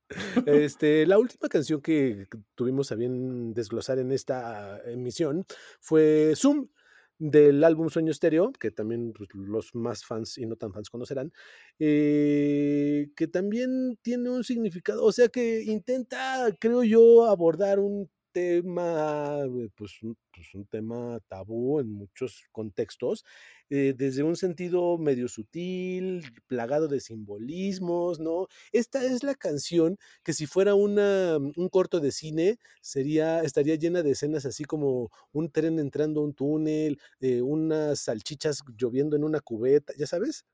Este, 0.45 1.05
la 1.05 1.19
última 1.19 1.49
canción 1.49 1.81
que 1.81 2.27
tuvimos 2.55 2.93
a 2.93 2.95
bien 2.95 3.53
desglosar 3.53 3.99
en 3.99 4.13
esta 4.13 4.81
emisión 4.89 5.45
fue 5.81 6.31
Zoom 6.33 6.69
del 7.19 7.63
álbum 7.63 7.89
Sueño 7.89 8.11
Estéreo, 8.11 8.51
que 8.53 8.71
también 8.71 9.13
pues, 9.13 9.29
los 9.33 9.73
más 9.75 10.05
fans 10.05 10.37
y 10.37 10.45
no 10.45 10.55
tan 10.55 10.73
fans 10.73 10.89
conocerán, 10.89 11.31
eh, 11.79 13.09
que 13.15 13.27
también 13.27 13.97
tiene 14.01 14.29
un 14.29 14.43
significado, 14.43 15.03
o 15.03 15.11
sea 15.11 15.27
que 15.29 15.63
intenta, 15.63 16.47
creo 16.59 16.83
yo, 16.83 17.25
abordar 17.25 17.79
un 17.79 18.09
tema, 18.37 19.39
eh, 19.45 19.69
pues, 19.75 19.99
pues, 20.31 20.53
un 20.53 20.65
tema 20.67 21.19
tabú 21.27 21.79
en 21.79 21.89
muchos 21.91 22.43
contextos, 22.51 23.25
eh, 23.71 23.93
desde 23.97 24.21
un 24.21 24.35
sentido 24.35 24.97
medio 24.99 25.27
sutil, 25.27 26.21
plagado 26.45 26.87
de 26.87 26.99
simbolismos, 26.99 28.19
¿no? 28.19 28.47
Esta 28.71 29.03
es 29.03 29.23
la 29.23 29.33
canción 29.33 29.97
que 30.23 30.33
si 30.33 30.45
fuera 30.45 30.75
una, 30.75 31.37
un 31.37 31.69
corto 31.69 31.99
de 31.99 32.11
cine, 32.11 32.59
sería, 32.81 33.41
estaría 33.41 33.75
llena 33.75 34.03
de 34.03 34.11
escenas 34.11 34.45
así 34.45 34.65
como 34.65 35.09
un 35.31 35.49
tren 35.51 35.79
entrando 35.79 36.21
a 36.21 36.23
un 36.25 36.33
túnel, 36.35 36.99
eh, 37.19 37.41
unas 37.41 37.99
salchichas 38.01 38.63
lloviendo 38.77 39.15
en 39.15 39.23
una 39.23 39.39
cubeta, 39.39 39.93
¿ya 39.97 40.05
sabes? 40.05 40.45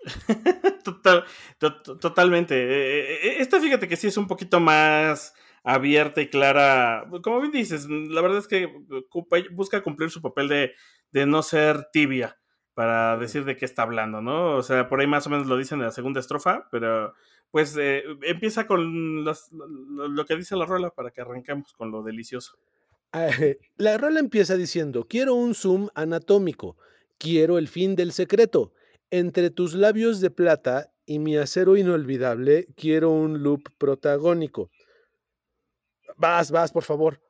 Total, 0.84 1.24
totalmente. 1.58 3.40
Esta 3.40 3.60
fíjate 3.60 3.88
que 3.88 3.96
sí 3.96 4.08
es 4.08 4.16
un 4.16 4.26
poquito 4.26 4.60
más 4.60 5.32
abierta 5.64 6.20
y 6.20 6.28
clara. 6.28 7.08
Como 7.22 7.40
bien 7.40 7.50
dices, 7.52 7.88
la 7.88 8.20
verdad 8.20 8.38
es 8.38 8.46
que 8.46 8.68
busca 9.50 9.82
cumplir 9.82 10.10
su 10.10 10.22
papel 10.22 10.48
de, 10.48 11.26
no 11.26 11.42
ser 11.42 11.88
tibia 11.92 12.38
para 12.74 13.16
decir 13.16 13.44
de 13.44 13.56
qué 13.56 13.64
está 13.64 13.82
hablando, 13.82 14.20
¿no? 14.20 14.56
O 14.56 14.62
sea, 14.62 14.88
por 14.88 15.00
ahí 15.00 15.06
más 15.06 15.26
o 15.26 15.30
menos 15.30 15.46
lo 15.46 15.56
dicen 15.56 15.78
en 15.78 15.86
la 15.86 15.92
segunda 15.92 16.20
estrofa, 16.20 16.68
pero 16.70 17.14
pues 17.50 17.76
eh, 17.78 18.02
empieza 18.22 18.66
con 18.66 19.24
lo 19.24 20.24
que 20.26 20.36
dice 20.36 20.56
la 20.56 20.66
rola 20.66 20.90
para 20.90 21.10
que 21.10 21.20
arranquemos 21.20 21.72
con 21.72 21.90
lo 21.90 22.02
delicioso. 22.02 22.58
La 23.76 23.96
rola 23.96 24.18
empieza 24.18 24.56
diciendo, 24.56 25.06
quiero 25.08 25.34
un 25.34 25.54
zoom 25.54 25.88
anatómico, 25.94 26.76
quiero 27.16 27.58
el 27.58 27.68
fin 27.68 27.94
del 27.94 28.12
secreto. 28.12 28.72
Entre 29.10 29.50
tus 29.50 29.74
labios 29.74 30.20
de 30.20 30.30
plata 30.30 30.90
y 31.06 31.20
mi 31.20 31.36
acero 31.36 31.76
inolvidable, 31.76 32.66
quiero 32.76 33.10
un 33.10 33.44
loop 33.44 33.68
protagónico. 33.78 34.70
Vas, 36.16 36.50
vas, 36.50 36.72
por 36.72 36.84
favor. 36.84 37.20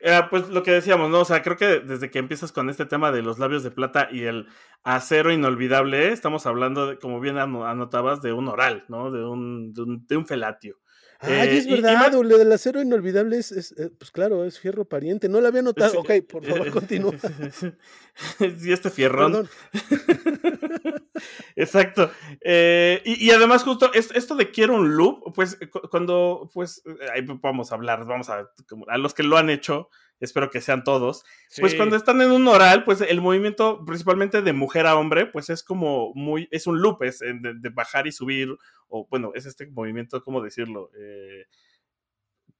Eh, 0.00 0.20
pues 0.28 0.48
lo 0.50 0.62
que 0.62 0.70
decíamos, 0.72 1.08
¿no? 1.08 1.20
O 1.20 1.24
sea, 1.24 1.42
creo 1.42 1.56
que 1.56 1.80
desde 1.80 2.10
que 2.10 2.18
empiezas 2.18 2.52
con 2.52 2.68
este 2.68 2.84
tema 2.84 3.10
de 3.10 3.22
los 3.22 3.38
labios 3.38 3.62
de 3.62 3.70
plata 3.70 4.08
y 4.10 4.24
el 4.24 4.48
acero 4.82 5.32
inolvidable, 5.32 6.12
estamos 6.12 6.44
hablando, 6.46 6.88
de, 6.88 6.98
como 6.98 7.20
bien 7.20 7.38
anotabas, 7.38 8.20
de 8.20 8.34
un 8.34 8.48
oral, 8.48 8.84
¿no? 8.88 9.10
De 9.10 9.24
un, 9.24 9.72
de 9.72 10.16
un 10.16 10.26
felatio. 10.26 10.76
Ay, 11.20 11.56
es 11.56 11.66
eh, 11.66 11.70
verdad, 11.70 12.12
lo 12.12 12.38
del 12.38 12.52
acero 12.52 12.82
inolvidable 12.82 13.38
es, 13.38 13.52
eh, 13.52 13.90
pues 13.96 14.10
claro, 14.10 14.44
es 14.44 14.58
fierro 14.58 14.84
pariente. 14.84 15.28
No 15.28 15.40
lo 15.40 15.48
había 15.48 15.62
notado. 15.62 16.00
ok, 16.00 16.10
por 16.28 16.44
favor, 16.44 16.70
continúa. 16.70 17.14
sí, 18.38 18.72
este 18.72 18.90
fierrón. 18.90 19.48
Exacto. 21.56 22.10
Eh, 22.40 23.00
y, 23.04 23.30
además, 23.30 23.62
justo 23.62 23.92
esto 23.92 24.34
de 24.34 24.50
quiero 24.50 24.74
un 24.74 24.96
loop, 24.96 25.32
pues 25.34 25.58
cuando, 25.90 26.50
pues, 26.52 26.82
ahí 27.12 27.22
vamos 27.40 27.72
a 27.72 27.76
hablar, 27.76 28.04
vamos 28.04 28.28
a, 28.28 28.50
a 28.88 28.98
los 28.98 29.14
que 29.14 29.22
lo 29.22 29.36
han 29.36 29.50
hecho, 29.50 29.88
espero 30.24 30.50
que 30.50 30.60
sean 30.60 30.84
todos, 30.84 31.24
pues 31.58 31.74
cuando 31.74 31.96
están 31.96 32.20
en 32.20 32.30
un 32.30 32.46
oral, 32.48 32.84
pues 32.84 33.00
el 33.00 33.20
movimiento 33.20 33.84
principalmente 33.84 34.42
de 34.42 34.52
mujer 34.52 34.86
a 34.86 34.96
hombre, 34.96 35.26
pues 35.26 35.50
es 35.50 35.62
como 35.62 36.12
muy, 36.14 36.48
es 36.50 36.66
un 36.66 36.80
loop, 36.80 37.02
es 37.02 37.20
de, 37.20 37.68
bajar 37.70 38.06
y 38.06 38.12
subir, 38.12 38.56
o 38.88 39.06
bueno, 39.08 39.32
es 39.34 39.46
este 39.46 39.66
movimiento, 39.66 40.22
¿cómo 40.22 40.42
decirlo? 40.42 40.90
Eh, 40.98 41.44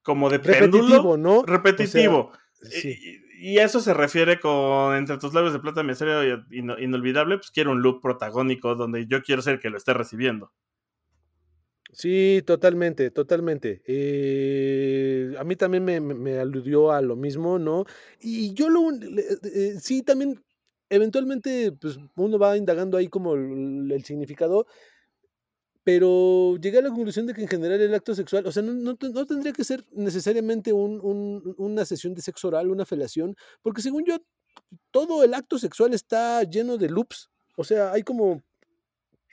como 0.03 0.31
de 0.31 0.39
repetitivo, 0.39 1.17
¿no? 1.17 1.43
Repetitivo. 1.43 2.33
y, 3.41 3.59
eso 3.59 3.81
se 3.81 3.93
refiere 3.93 4.39
con 4.41 4.95
entre 4.95 5.19
tus 5.19 5.35
labios 5.35 5.53
de 5.53 5.59
plata, 5.59 5.83
misterio 5.83 6.45
inolvidable, 6.51 7.37
pues 7.37 7.51
quiero 7.51 7.73
un 7.73 7.83
loop 7.83 8.01
protagónico 8.01 8.75
donde 8.75 9.07
yo 9.07 9.23
quiero 9.23 9.43
ser 9.43 9.55
el 9.55 9.61
que 9.61 9.71
lo 9.71 9.77
esté 9.77 9.93
recibiendo. 9.93 10.53
Sí, 11.95 12.43
totalmente, 12.45 13.11
totalmente. 13.13 13.81
Eh, 13.87 15.33
a 15.39 15.45
mí 15.45 15.55
también 15.55 15.85
me, 15.85 16.39
aludió 16.39 16.91
a 16.91 17.01
lo 17.01 17.15
mismo, 17.15 17.59
¿no? 17.61 17.85
Y 18.21 18.53
yo 18.55 18.69
lo, 18.69 18.91
eh, 18.91 19.77
sí, 19.81 20.03
también, 20.03 20.43
eventualmente, 20.89 21.71
pues 21.73 21.99
uno 22.17 22.39
va 22.39 22.57
indagando 22.57 22.99
ahí 22.99 23.09
como 23.09 23.35
el, 23.35 24.03
significado, 24.05 24.67
pero 25.85 26.57
llegué 26.57 26.79
a 26.79 26.83
la 26.83 26.89
conclusión 26.91 27.27
de 27.27 27.35
que 27.35 27.43
en 27.43 27.49
general 27.49 27.81
el 27.81 27.95
acto 27.95 28.15
sexual, 28.15 28.45
o 28.47 28.53
sea, 28.53 28.63
no, 28.63 28.97
tendría 28.97 29.53
que 29.53 29.65
ser 29.65 29.85
necesariamente 29.93 30.73
una 30.73 31.85
sesión 31.85 32.15
de 32.15 32.23
sexo 32.23 32.49
oral, 32.49 32.71
una 32.71 32.87
felación, 32.87 33.37
porque 33.63 33.83
según 33.83 34.05
yo, 34.05 34.19
todo 34.91 35.23
el 35.23 35.35
acto 35.35 35.59
sexual 35.59 35.95
está 35.95 36.43
lleno 36.43 36.77
de 36.77 36.89
loops. 36.89 37.31
O 37.57 37.65
sea, 37.65 37.93
hay 37.93 38.03
como 38.03 38.43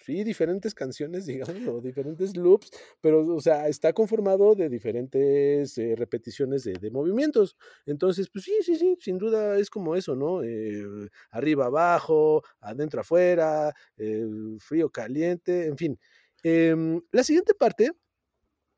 sí, 0.06 0.24
diferentes 0.24 0.74
canciones, 0.74 1.26
digamos, 1.74 1.84
diferentes 1.84 2.36
loops, 2.36 2.72
pero, 3.00 3.26
o 3.36 3.42
sea, 3.42 3.68
está 3.68 3.94
conformado 3.94 4.56
de 4.56 4.70
diferentes 4.70 5.78
eh, 5.78 5.96
repeticiones 5.96 6.64
de, 6.64 6.92
movimientos. 6.92 7.56
Entonces, 7.86 8.30
pues 8.30 8.46
sí, 8.46 8.54
sí, 8.64 8.76
sí, 8.76 8.98
sin 9.00 9.18
duda 9.18 9.58
es 9.58 9.70
como 9.70 9.96
eso, 9.96 10.16
¿no? 10.16 10.44
Eh, 10.44 10.84
arriba, 11.30 11.68
abajo, 11.68 12.44
adentro, 12.60 13.02
afuera, 13.02 13.74
eh, 13.98 14.26
frío, 14.60 14.90
caliente, 14.90 15.68
en 15.68 15.78
fin. 15.78 16.00
Em, 16.44 17.02
la 17.12 17.24
siguiente 17.24 17.54
parte 17.54 17.92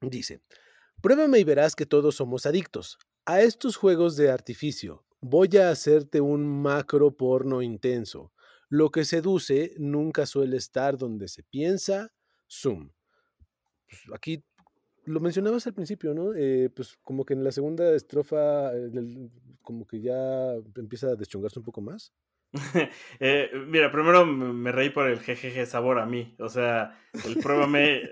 dice, 0.01 0.41
pruébame 1.01 1.39
y 1.39 1.43
verás 1.43 1.75
que 1.75 1.86
todos 1.86 2.15
somos 2.15 2.45
adictos 2.45 2.97
a 3.25 3.41
estos 3.41 3.77
juegos 3.77 4.15
de 4.17 4.29
artificio. 4.29 5.05
Voy 5.21 5.49
a 5.57 5.69
hacerte 5.69 6.19
un 6.19 6.62
macro 6.62 7.15
porno 7.15 7.62
intenso 7.62 8.33
lo 8.73 8.89
que 8.89 9.05
seduce 9.05 9.75
nunca 9.77 10.25
suele 10.25 10.57
estar 10.57 10.97
donde 10.97 11.27
se 11.27 11.43
piensa. 11.43 12.12
Zoom. 12.49 12.89
Pues, 13.88 14.01
aquí 14.15 14.43
lo 15.05 15.19
mencionabas 15.19 15.67
al 15.67 15.75
principio, 15.75 16.15
¿no? 16.15 16.33
Eh, 16.33 16.71
pues 16.75 16.97
como 17.03 17.23
que 17.23 17.36
en 17.36 17.43
la 17.43 17.51
segunda 17.51 17.93
estrofa, 17.93 18.71
como 19.62 19.86
que 19.86 20.01
ya 20.01 20.55
empieza 20.75 21.09
a 21.09 21.15
deschongarse 21.15 21.59
un 21.59 21.65
poco 21.65 21.81
más. 21.81 22.13
Eh, 23.19 23.51
mira, 23.67 23.91
primero 23.91 24.25
me 24.25 24.71
reí 24.71 24.89
por 24.89 25.07
el 25.07 25.19
jejeje 25.19 25.67
sabor 25.67 25.99
a 25.99 26.07
mí. 26.07 26.36
O 26.39 26.49
sea, 26.49 26.99
el 27.27 27.38
pruébame. 27.38 28.09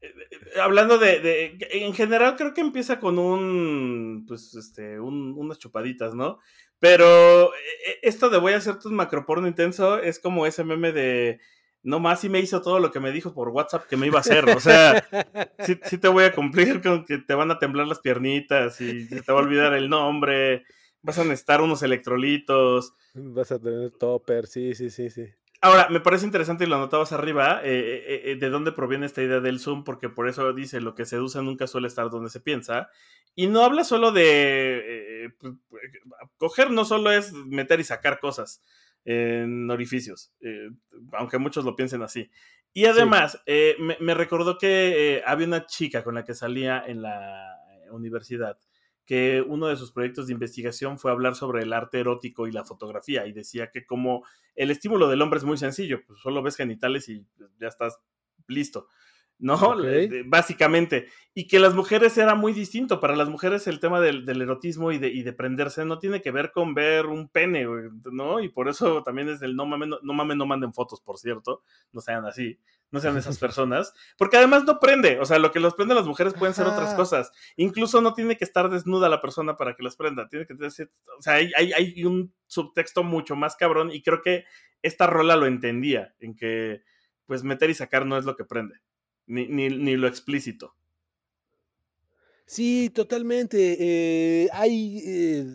Eh, 0.00 0.60
hablando 0.60 0.98
de, 0.98 1.58
En 1.72 1.94
general, 1.94 2.36
creo 2.36 2.54
que 2.54 2.60
empieza 2.60 3.00
con 3.00 3.18
un. 3.18 4.24
Pues, 4.26 4.54
este. 4.54 4.98
unas 5.00 5.58
chupaditas, 5.58 6.14
¿no? 6.14 6.38
Pero 6.78 7.52
e, 7.54 7.90
e, 7.90 7.98
esto 8.02 8.30
de 8.30 8.38
voy 8.38 8.54
a 8.54 8.56
hacer 8.56 8.78
tu 8.78 8.90
macroporno 8.90 9.46
intenso 9.46 9.98
es 9.98 10.18
como 10.18 10.46
ese 10.46 10.64
meme 10.64 10.92
de 10.92 11.40
no 11.82 11.98
más 11.98 12.24
y 12.24 12.28
me 12.28 12.40
hizo 12.40 12.60
todo 12.60 12.78
lo 12.78 12.90
que 12.90 13.00
me 13.00 13.12
dijo 13.12 13.32
por 13.32 13.48
WhatsApp 13.48 13.86
que 13.86 13.96
me 13.96 14.06
iba 14.06 14.18
a 14.18 14.20
hacer. 14.20 14.48
O 14.50 14.60
sea, 14.60 15.02
sí, 15.58 15.98
te 15.98 16.08
voy 16.08 16.24
a 16.24 16.34
cumplir 16.34 16.82
con 16.82 17.04
que 17.04 17.18
te 17.18 17.34
van 17.34 17.50
a 17.50 17.58
temblar 17.58 17.86
las 17.86 18.00
piernitas 18.00 18.80
y 18.80 19.06
se 19.06 19.22
te 19.22 19.32
va 19.32 19.40
a 19.40 19.42
olvidar 19.42 19.74
el 19.74 19.88
nombre. 19.88 20.64
Vas 21.02 21.18
a 21.18 21.24
necesitar 21.24 21.62
unos 21.62 21.82
electrolitos. 21.82 22.94
Vas 23.14 23.52
a 23.52 23.58
tener 23.58 23.90
topper, 23.92 24.46
sí, 24.46 24.74
sí, 24.74 24.90
sí, 24.90 25.08
sí. 25.08 25.26
Ahora, 25.62 25.88
me 25.90 26.00
parece 26.00 26.24
interesante 26.24 26.64
y 26.64 26.66
lo 26.66 26.76
anotabas 26.76 27.12
arriba, 27.12 27.60
eh, 27.62 28.02
eh, 28.06 28.22
eh, 28.32 28.36
de 28.36 28.48
dónde 28.48 28.72
proviene 28.72 29.04
esta 29.04 29.22
idea 29.22 29.40
del 29.40 29.60
Zoom, 29.60 29.84
porque 29.84 30.08
por 30.08 30.26
eso 30.26 30.54
dice 30.54 30.80
lo 30.80 30.94
que 30.94 31.04
seduce 31.04 31.42
nunca 31.42 31.66
suele 31.66 31.86
estar 31.86 32.08
donde 32.08 32.30
se 32.30 32.40
piensa. 32.40 32.88
Y 33.34 33.46
no 33.46 33.62
habla 33.62 33.84
solo 33.84 34.10
de 34.10 35.34
pues, 35.38 35.54
coger, 36.38 36.70
no 36.70 36.86
solo 36.86 37.12
es 37.12 37.32
meter 37.32 37.78
y 37.78 37.84
sacar 37.84 38.20
cosas 38.20 38.62
en 39.04 39.70
orificios, 39.70 40.32
aunque 41.12 41.38
muchos 41.38 41.64
lo 41.64 41.76
piensen 41.76 42.02
así. 42.02 42.30
Y 42.72 42.86
además, 42.86 43.42
me, 43.46 43.96
me, 44.00 44.14
recordó 44.14 44.56
que 44.58 45.22
había 45.26 45.46
una 45.46 45.66
chica 45.66 46.02
con 46.02 46.14
la 46.14 46.24
que 46.24 46.34
salía 46.34 46.82
en 46.86 47.02
la 47.02 47.56
universidad 47.90 48.58
que 49.04 49.42
uno 49.46 49.66
de 49.66 49.76
sus 49.76 49.92
proyectos 49.92 50.26
de 50.26 50.32
investigación 50.32 50.98
fue 50.98 51.10
hablar 51.10 51.34
sobre 51.34 51.62
el 51.62 51.72
arte 51.72 52.00
erótico 52.00 52.46
y 52.46 52.52
la 52.52 52.64
fotografía 52.64 53.26
y 53.26 53.32
decía 53.32 53.70
que 53.70 53.84
como 53.84 54.24
el 54.54 54.70
estímulo 54.70 55.08
del 55.08 55.22
hombre 55.22 55.38
es 55.38 55.44
muy 55.44 55.56
sencillo, 55.56 56.00
pues 56.06 56.20
solo 56.20 56.42
ves 56.42 56.56
genitales 56.56 57.08
y 57.08 57.26
ya 57.58 57.68
estás 57.68 57.98
listo. 58.46 58.88
¿no? 59.40 59.58
Básicamente. 60.26 61.08
Y 61.34 61.48
que 61.48 61.58
las 61.58 61.74
mujeres 61.74 62.16
era 62.18 62.34
muy 62.34 62.52
distinto. 62.52 63.00
Para 63.00 63.16
las 63.16 63.28
mujeres 63.28 63.66
el 63.66 63.80
tema 63.80 64.00
del, 64.00 64.28
erotismo 64.40 64.92
y 64.92 64.98
de, 64.98 65.08
y 65.08 65.22
de, 65.22 65.32
prenderse 65.32 65.84
no 65.84 65.98
tiene 65.98 66.20
que 66.20 66.30
ver 66.30 66.52
con 66.52 66.74
ver 66.74 67.06
un 67.06 67.28
pene, 67.28 67.66
¿no? 68.12 68.40
Y 68.40 68.50
por 68.50 68.68
eso 68.68 69.02
también 69.02 69.30
es 69.30 69.42
el 69.42 69.56
no 69.56 69.66
mames, 69.66 69.88
no, 69.88 69.98
no 70.02 70.24
no 70.24 70.46
manden 70.46 70.74
fotos, 70.74 71.00
por 71.00 71.18
cierto. 71.18 71.62
No 71.92 72.00
sean 72.00 72.26
así 72.26 72.58
no 72.90 73.00
sean 73.00 73.16
esas 73.16 73.38
personas, 73.38 73.94
porque 74.18 74.36
además 74.36 74.64
no 74.64 74.80
prende, 74.80 75.18
o 75.20 75.24
sea, 75.24 75.38
lo 75.38 75.52
que 75.52 75.60
los 75.60 75.74
prende 75.74 75.92
a 75.92 75.96
las 75.96 76.06
mujeres 76.06 76.34
pueden 76.34 76.54
ser 76.54 76.66
otras 76.66 76.94
cosas, 76.94 77.32
incluso 77.56 78.00
no 78.00 78.14
tiene 78.14 78.36
que 78.36 78.44
estar 78.44 78.68
desnuda 78.68 79.08
la 79.08 79.20
persona 79.20 79.56
para 79.56 79.74
que 79.76 79.82
las 79.82 79.96
prenda, 79.96 80.28
tiene 80.28 80.46
que 80.46 80.54
tener, 80.54 80.72
o 81.18 81.22
sea, 81.22 81.34
hay, 81.34 81.52
hay, 81.54 82.04
un 82.04 82.32
subtexto 82.46 83.02
mucho 83.02 83.36
más 83.36 83.56
cabrón 83.56 83.90
y 83.92 84.02
creo 84.02 84.22
que 84.22 84.44
esta 84.82 85.06
rola 85.06 85.36
lo 85.36 85.46
entendía, 85.46 86.14
en 86.20 86.34
que 86.34 86.82
pues 87.26 87.44
meter 87.44 87.70
y 87.70 87.74
sacar 87.74 88.06
no 88.06 88.18
es 88.18 88.24
lo 88.24 88.36
que 88.36 88.44
prende, 88.44 88.80
ni, 89.26 89.46
ni, 89.46 89.96
lo 89.96 90.08
explícito. 90.08 90.74
Sí, 92.44 92.90
totalmente. 92.92 93.76
Eh, 93.78 94.48
hay, 94.52 95.00
eh, 95.06 95.46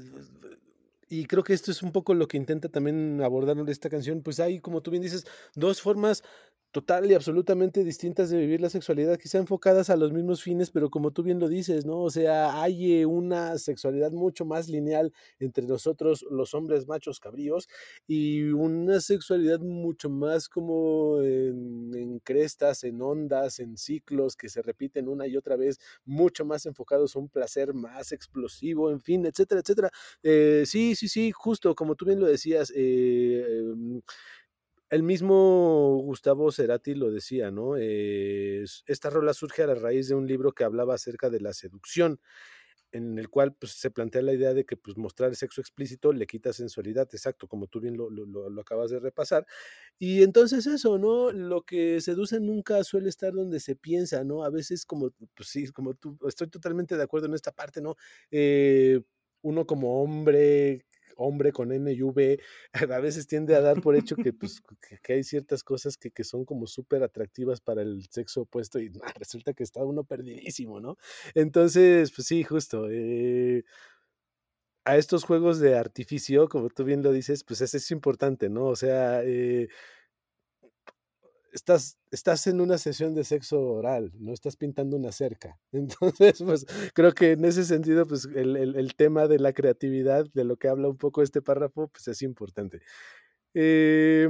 y 1.09 1.25
creo 1.25 1.43
que 1.43 1.53
esto 1.53 1.71
es 1.71 1.83
un 1.83 1.91
poco 1.91 2.13
lo 2.13 2.27
que 2.27 2.37
intenta 2.37 2.69
también 2.69 3.21
abordar 3.21 3.57
esta 3.69 3.89
canción, 3.89 4.21
pues 4.21 4.39
hay, 4.39 4.59
como 4.59 4.81
tú 4.81 4.91
bien 4.91 5.03
dices, 5.03 5.25
dos 5.53 5.81
formas 5.81 6.23
total 6.75 7.09
y 7.09 7.13
absolutamente 7.13 7.85
distintas 7.85 8.29
de 8.29 8.37
vivir 8.37 8.59
la 8.59 8.69
sexualidad, 8.69 9.17
quizá 9.17 9.37
enfocadas 9.37 9.89
a 9.89 9.95
los 9.95 10.11
mismos 10.11 10.43
fines, 10.43 10.71
pero 10.71 10.89
como 10.89 11.11
tú 11.11 11.23
bien 11.23 11.39
lo 11.39 11.47
dices, 11.47 11.85
¿no? 11.85 12.01
O 12.01 12.09
sea, 12.09 12.61
hay 12.61 12.99
eh, 12.99 13.05
una 13.05 13.57
sexualidad 13.57 14.11
mucho 14.11 14.43
más 14.43 14.67
lineal 14.67 15.13
entre 15.39 15.65
nosotros, 15.65 16.25
los 16.29 16.53
hombres 16.53 16.85
machos 16.85 17.21
cabríos, 17.21 17.69
y 18.07 18.43
una 18.49 18.99
sexualidad 18.99 19.61
mucho 19.61 20.09
más 20.09 20.49
como 20.49 21.21
en, 21.21 22.19
crestas, 22.19 22.83
en 22.83 23.01
ondas, 23.01 23.59
en 23.59 23.77
ciclos 23.77 24.35
que 24.35 24.49
se 24.49 24.61
repiten 24.61 25.07
una 25.07 25.27
y 25.27 25.37
otra 25.37 25.55
vez, 25.55 25.79
mucho 26.03 26.43
más 26.43 26.65
enfocados 26.65 27.15
a 27.15 27.19
un 27.19 27.29
placer 27.29 27.73
más 27.73 28.11
explosivo, 28.11 28.91
en 28.91 28.99
fin, 28.99 29.25
etcétera, 29.25 29.61
etcétera. 29.61 29.91
Eh, 30.23 30.63
sí, 30.65 30.93
sí, 30.95 31.07
sí, 31.07 31.31
justo 31.31 31.73
como 31.73 31.95
tú 31.95 32.03
bien 32.03 32.19
lo 32.19 32.27
decías, 32.27 32.69
eh, 32.75 33.45
em, 33.61 34.01
el 34.95 35.03
mismo 35.03 35.99
Gustavo 36.03 36.51
Cerati 36.53 36.95
lo 36.95 37.11
decía, 37.11 37.51
¿no? 37.51 37.75
esta 37.75 39.09
rola 39.09 39.33
surge 39.33 39.63
a 39.63 39.67
la 39.67 39.75
raíz 39.75 40.07
de 40.07 40.15
un 40.15 40.25
libro 40.25 40.53
que 40.53 40.63
hablaba 40.63 40.95
acerca 40.95 41.29
de 41.29 41.41
la 41.41 41.53
seducción. 41.53 42.19
en 42.91 43.19
el 43.19 43.29
cual 43.29 43.53
pues, 43.53 43.73
se 43.73 43.91
plantea 43.91 44.21
la 44.21 44.33
idea 44.33 44.53
de 44.53 44.65
que 44.65 44.77
pues, 44.77 44.95
mostrar 44.95 45.35
sexo 45.35 45.59
explícito 45.59 46.13
le 46.13 46.25
quita 46.27 46.53
sensualidad, 46.53 47.09
exacto, 47.11 47.45
como 47.45 47.67
tú 47.67 47.81
bien 47.81 47.97
lo, 47.97 48.09
lo, 48.09 48.25
lo, 48.49 48.61
acabas 48.61 48.89
de 48.89 48.99
repasar. 48.99 49.45
Y 49.99 50.23
entonces 50.23 50.65
eso, 50.65 50.97
¿no? 50.97 51.31
Lo 51.33 51.63
que 51.63 51.99
seduce 51.99 52.39
nunca 52.39 52.81
suele 52.85 53.09
estar 53.09 53.33
donde 53.33 53.59
se 53.59 53.75
piensa, 53.75 54.23
¿no? 54.23 54.45
A 54.45 54.49
veces 54.49 54.85
como, 54.85 55.11
pues 55.35 55.49
sí, 55.49 55.67
como 55.73 55.95
tú, 55.95 56.17
estoy 56.25 56.47
totalmente 56.49 56.95
de 56.95 57.03
acuerdo 57.03 57.27
en 57.27 57.33
esta 57.33 57.51
parte, 57.51 57.81
¿no? 57.81 57.97
Eh, 58.31 59.01
uno 59.41 59.65
como 59.65 60.01
hombre 60.01 60.85
hombre 61.15 61.51
con 61.51 61.71
N 61.71 61.91
y 61.91 62.01
V, 62.01 62.39
a 62.91 62.99
veces 62.99 63.27
tiende 63.27 63.55
a 63.55 63.61
dar 63.61 63.81
por 63.81 63.95
hecho 63.95 64.15
que, 64.15 64.33
pues, 64.33 64.61
que, 65.03 65.13
hay 65.13 65.23
ciertas 65.23 65.63
cosas 65.63 65.97
que, 65.97 66.11
que 66.11 66.23
son 66.23 66.45
como 66.45 66.67
súper 66.67 67.03
atractivas 67.03 67.61
para 67.61 67.81
el 67.81 68.07
sexo 68.09 68.41
opuesto 68.41 68.79
y 68.79 68.91
resulta 69.19 69.53
que 69.53 69.63
está 69.63 69.83
uno 69.83 70.03
perdidísimo, 70.03 70.79
¿no? 70.79 70.97
Entonces, 71.33 72.11
pues 72.11 72.27
sí, 72.27 72.43
justo. 72.43 72.87
Eh, 72.89 73.63
a 74.85 74.97
estos 74.97 75.23
juegos 75.23 75.59
de 75.59 75.75
artificio, 75.77 76.47
como 76.47 76.69
tú 76.69 76.83
bien 76.83 77.01
lo 77.01 77.11
dices, 77.11 77.43
pues 77.43 77.61
eso 77.61 77.77
es 77.77 77.89
importante, 77.91 78.49
¿no? 78.49 78.65
O 78.65 78.75
sea, 78.75 79.23
eh, 79.23 79.67
estás, 81.55 81.97
estás 82.11 82.45
en 82.47 82.59
una 82.59 82.77
sesión 82.77 83.15
de 83.15 83.23
sexo 83.23 83.61
oral, 83.61 84.11
no 84.19 84.33
estás 84.33 84.57
pintando 84.57 84.97
una 84.97 85.11
cerca. 85.11 85.57
Entonces, 85.71 86.43
pues 86.43 86.65
creo 86.93 87.13
que 87.13 87.31
en 87.31 87.45
ese 87.45 87.63
sentido, 87.63 88.05
pues 88.05 88.25
el, 88.35 88.55
el, 88.57 88.95
tema 88.95 89.27
de 89.27 89.39
la 89.39 89.53
creatividad, 89.53 90.25
de 90.33 90.43
lo 90.43 90.57
que 90.57 90.67
habla 90.67 90.89
un 90.89 90.97
poco 90.97 91.23
este 91.23 91.41
párrafo, 91.41 91.87
pues 91.87 92.07
es 92.09 92.21
importante. 92.21 92.81
Eh, 93.53 94.29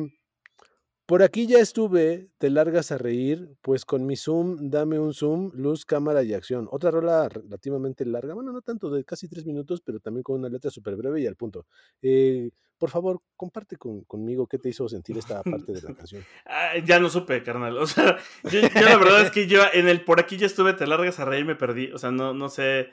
por 1.05 1.21
aquí 1.21 1.45
ya 1.45 1.59
estuve, 1.59 2.29
te 2.39 2.49
largas 2.49 2.91
a 2.91 2.97
reír, 2.97 3.55
pues 3.61 3.85
con 3.85 4.05
mi 4.05 4.15
zoom, 4.15 4.69
dame 4.69 4.97
un 4.97 5.13
zoom, 5.13 5.51
luz, 5.53 5.85
cámara 5.85 6.23
y 6.23 6.33
acción. 6.33 6.67
Otra 6.71 6.89
rola 6.89 7.29
relativamente 7.29 8.05
larga, 8.05 8.33
bueno, 8.33 8.51
no 8.51 8.61
tanto 8.61 8.89
de 8.89 9.03
casi 9.03 9.27
tres 9.27 9.45
minutos, 9.45 9.81
pero 9.85 9.99
también 9.99 10.23
con 10.23 10.39
una 10.39 10.49
letra 10.49 10.71
súper 10.71 10.95
breve 10.95 11.21
y 11.21 11.27
al 11.27 11.35
punto. 11.35 11.67
Eh, 12.01 12.49
por 12.77 12.89
favor, 12.89 13.21
comparte 13.35 13.77
conmigo 13.77 14.47
qué 14.47 14.57
te 14.57 14.69
hizo 14.69 14.89
sentir 14.89 15.17
esta 15.17 15.43
parte 15.43 15.73
de 15.73 15.81
la 15.81 15.93
canción. 15.95 16.23
Ah, 16.45 16.73
ya 16.83 16.99
no 16.99 17.09
supe, 17.09 17.43
carnal. 17.43 17.77
O 17.77 17.87
sea, 17.87 18.17
yo, 18.43 18.61
la 18.61 18.97
verdad 18.97 19.21
es 19.21 19.31
que 19.31 19.47
yo 19.47 19.61
en 19.73 19.87
el 19.87 20.03
por 20.03 20.19
aquí 20.19 20.37
ya 20.37 20.47
estuve, 20.47 20.73
te 20.73 20.87
largas 20.87 21.19
a 21.19 21.25
reír 21.25 21.45
me 21.45 21.55
perdí. 21.55 21.91
O 21.91 21.99
sea, 21.99 22.11
no, 22.11 22.33
no 22.33 22.49
sé 22.49 22.89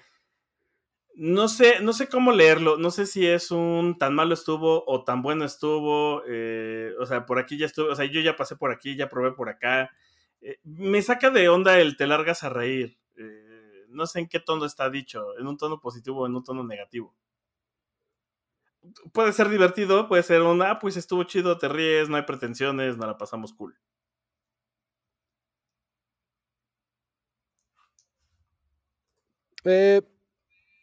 no 1.16 1.48
sé, 1.48 1.80
no 1.80 1.92
sé 1.92 2.08
cómo 2.08 2.32
leerlo. 2.32 2.76
No 2.78 2.90
sé 2.90 3.06
si 3.06 3.26
es 3.26 3.50
un 3.50 3.98
tan 3.98 4.14
malo 4.14 4.34
estuvo 4.34 4.84
o 4.86 5.04
tan 5.04 5.22
bueno 5.22 5.44
estuvo. 5.44 6.22
Eh, 6.28 6.92
o 7.00 7.06
sea, 7.06 7.26
por 7.26 7.38
aquí 7.38 7.58
ya 7.58 7.66
estuve. 7.66 7.90
O 7.90 7.96
sea, 7.96 8.06
yo 8.06 8.20
ya 8.20 8.36
pasé 8.36 8.56
por 8.56 8.70
aquí, 8.72 8.96
ya 8.96 9.08
probé 9.08 9.32
por 9.32 9.48
acá. 9.48 9.90
Eh, 10.40 10.58
me 10.64 11.02
saca 11.02 11.30
de 11.30 11.48
onda 11.48 11.78
el 11.78 11.96
te 11.96 12.06
largas 12.06 12.42
a 12.44 12.48
reír. 12.50 12.98
Eh, 13.16 13.84
no 13.88 14.06
sé 14.06 14.20
en 14.20 14.28
qué 14.28 14.40
tono 14.40 14.64
está 14.66 14.90
dicho. 14.90 15.38
En 15.38 15.46
un 15.46 15.56
tono 15.58 15.80
positivo 15.80 16.22
o 16.22 16.26
en 16.26 16.34
un 16.36 16.44
tono 16.44 16.64
negativo. 16.64 17.14
Puede 19.12 19.32
ser 19.32 19.48
divertido, 19.48 20.08
puede 20.08 20.22
ser 20.24 20.42
un, 20.42 20.60
ah, 20.62 20.78
pues 20.80 20.96
estuvo 20.96 21.22
chido, 21.24 21.56
te 21.58 21.68
ríes, 21.68 22.08
no 22.08 22.16
hay 22.16 22.22
pretensiones, 22.24 22.96
no 22.96 23.06
la 23.06 23.16
pasamos 23.16 23.52
cool. 23.52 23.76
Eh, 29.64 30.02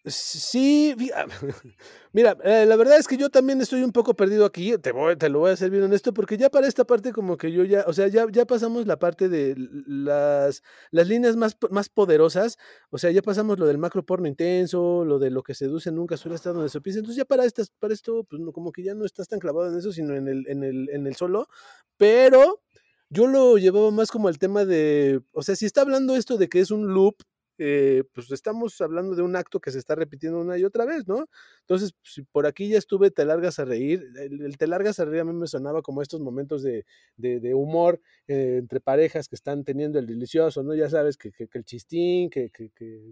Sí, 0.06 0.96
mira, 2.14 2.38
eh, 2.46 2.66
la 2.66 2.76
verdad 2.78 2.98
es 2.98 3.08
que 3.08 3.18
yo 3.18 3.30
también 3.30 3.60
estoy 3.60 3.84
un 3.84 3.92
poco 3.92 4.14
perdido 4.14 4.46
aquí, 4.46 4.78
te, 4.78 4.94
voy, 4.94 5.18
te 5.18 5.28
lo 5.28 5.40
voy 5.40 5.50
a 5.50 5.54
hacer 5.54 5.70
bien 5.70 5.84
honesto, 5.84 6.14
porque 6.14 6.38
ya 6.38 6.50
para 6.50 6.68
esta 6.68 6.86
parte 6.86 7.12
como 7.12 7.36
que 7.36 7.52
yo 7.52 7.66
ya, 7.66 7.84
o 7.86 7.92
sea, 7.92 8.08
ya, 8.08 8.26
ya 8.32 8.46
pasamos 8.46 8.88
la 8.88 8.98
parte 8.98 9.28
de 9.28 9.56
las, 9.58 10.64
las 10.92 11.08
líneas 11.08 11.36
más, 11.36 11.58
más 11.70 11.90
poderosas, 11.90 12.58
o 12.92 12.98
sea, 12.98 13.12
ya 13.12 13.22
pasamos 13.22 13.60
lo 13.60 13.66
del 13.66 13.78
macro 13.78 14.06
porno 14.06 14.28
intenso, 14.28 15.04
lo 15.04 15.20
de 15.20 15.32
lo 15.32 15.44
que 15.44 15.54
seduce 15.54 15.92
nunca 15.92 16.16
suele 16.16 16.36
estar 16.36 16.54
donde 16.54 16.70
se 16.70 16.80
piensa, 16.80 17.00
entonces 17.00 17.18
ya 17.18 17.26
para, 17.26 17.44
estas, 17.44 17.70
para 17.70 17.94
esto, 17.94 18.24
pues 18.24 18.42
como 18.54 18.72
que 18.72 18.84
ya 18.84 18.94
no 18.96 19.04
estás 19.06 19.28
tan 19.28 19.40
clavado 19.40 19.70
en 19.70 19.78
eso, 19.78 19.92
sino 19.92 20.16
en 20.16 20.30
el, 20.30 20.48
en 20.48 20.64
el, 20.64 20.90
en 20.92 21.08
el 21.08 21.16
solo, 21.18 21.50
pero 21.98 22.62
yo 23.10 23.28
lo 23.28 23.58
llevaba 23.58 23.92
más 23.92 24.12
como 24.12 24.30
el 24.30 24.40
tema 24.40 24.64
de, 24.64 25.22
o 25.34 25.44
sea, 25.44 25.58
si 25.58 25.66
está 25.66 25.82
hablando 25.82 26.16
esto 26.16 26.38
de 26.38 26.48
que 26.48 26.62
es 26.62 26.72
un 26.72 26.94
loop, 26.94 27.16
eh, 27.60 28.04
pues 28.14 28.32
estamos 28.32 28.80
hablando 28.82 29.16
de 29.16 29.22
un 29.22 29.36
acto 29.36 29.60
que 29.60 29.72
se 29.72 29.80
está 29.80 29.94
repitiendo 29.94 30.40
una 30.40 30.58
y 30.58 30.64
otra 30.64 30.86
vez, 30.86 31.08
¿no? 31.08 31.28
Entonces, 31.62 31.94
si 32.04 32.24
por 32.24 32.48
aquí 32.48 32.70
ya 32.70 32.78
estuve, 32.78 33.12
te 33.12 33.26
largas 33.26 33.60
a 33.60 33.66
reír. 33.66 34.04
El, 34.18 34.58
te 34.58 34.66
largas 34.66 35.00
a 35.00 35.06
reír 35.06 35.22
a 35.22 35.26
mí 35.26 35.34
me 35.34 35.48
sonaba 35.48 35.82
como 35.82 36.02
estos 36.02 36.22
momentos 36.22 36.64
de, 36.64 36.86
de, 37.18 37.54
humor 37.54 38.02
eh, 38.28 38.58
entre 38.60 38.80
parejas 38.80 39.28
que 39.28 39.36
están 39.36 39.64
teniendo 39.66 40.00
el 40.00 40.08
delicioso, 40.08 40.64
¿no? 40.64 40.74
Ya 40.74 40.90
sabes 40.90 41.18
que, 41.18 41.32
que, 41.32 41.50
el 41.52 41.66
chistín, 41.66 42.30
que, 42.30 42.50
que, 42.50 42.72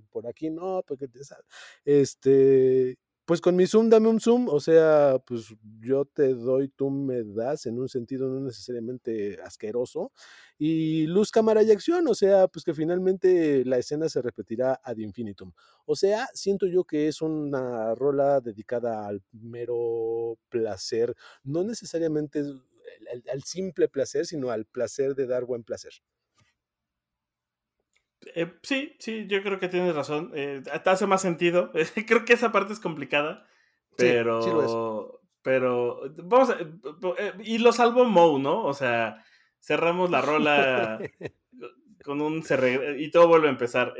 por 0.10 0.28
aquí 0.28 0.50
no, 0.50 0.84
porque 0.88 1.08
te 1.08 1.20
este, 1.86 2.98
pues 3.28 3.42
con 3.42 3.58
mi 3.58 3.68
Zoom, 3.68 3.90
dame 3.90 4.08
un 4.08 4.22
Zoom, 4.22 4.48
o 4.48 4.62
sea, 4.62 5.20
pues 5.26 5.54
yo 5.82 6.06
te 6.06 6.34
doy, 6.34 6.70
tú 6.70 6.90
me 6.90 7.24
das, 7.26 7.66
en 7.66 7.78
un 7.78 7.90
sentido 7.90 8.30
no 8.30 8.40
necesariamente 8.40 9.38
asqueroso. 9.44 10.14
Y 10.58 11.08
luz, 11.08 11.30
cámara 11.30 11.62
y 11.62 11.72
acción, 11.72 12.08
o 12.08 12.16
sea, 12.16 12.48
pues 12.48 12.64
que 12.64 12.74
finalmente 12.74 13.66
la 13.66 13.80
escena 13.80 14.08
se 14.08 14.22
repetirá 14.22 14.80
ad 14.82 14.96
infinitum. 14.96 15.52
O 15.86 15.98
sea, 15.98 16.30
siento 16.34 16.68
yo 16.68 16.86
que 16.86 17.10
es 17.10 17.22
una 17.22 17.94
rola 17.96 18.40
dedicada 18.40 19.06
al 19.06 19.22
mero 19.34 20.40
placer, 20.48 21.14
no 21.44 21.66
necesariamente 21.66 22.40
al 23.30 23.44
simple 23.44 23.90
placer, 23.90 24.26
sino 24.26 24.52
al 24.52 24.66
placer 24.66 25.16
de 25.16 25.28
dar 25.28 25.44
buen 25.44 25.64
placer. 25.66 25.92
Eh, 28.36 28.52
sí, 28.64 28.96
sí, 29.00 29.28
yo 29.28 29.42
creo 29.44 29.60
que 29.60 29.68
tienes 29.68 29.96
razón. 29.96 30.32
Eh, 30.34 30.62
te 30.84 30.90
hace 30.90 31.08
más 31.08 31.22
sentido. 31.22 31.72
creo 32.08 32.26
que 32.26 32.34
esa 32.34 32.52
parte 32.52 32.74
es 32.74 32.80
complicada. 32.80 33.46
Pero. 33.96 35.22
pero. 35.42 36.02
Vamos 36.24 36.50
a, 36.50 36.58
eh, 36.60 37.34
Y 37.44 37.58
lo 37.60 37.72
salvo 37.72 38.06
Moe, 38.06 38.40
¿no? 38.40 38.64
O 38.64 38.74
sea, 38.74 39.24
cerramos 39.60 40.10
la 40.10 40.22
rola 40.22 41.00
con 42.04 42.22
un. 42.22 42.44
y 42.98 43.12
todo 43.12 43.28
vuelve 43.28 43.48
a 43.48 43.52
empezar. 43.52 43.94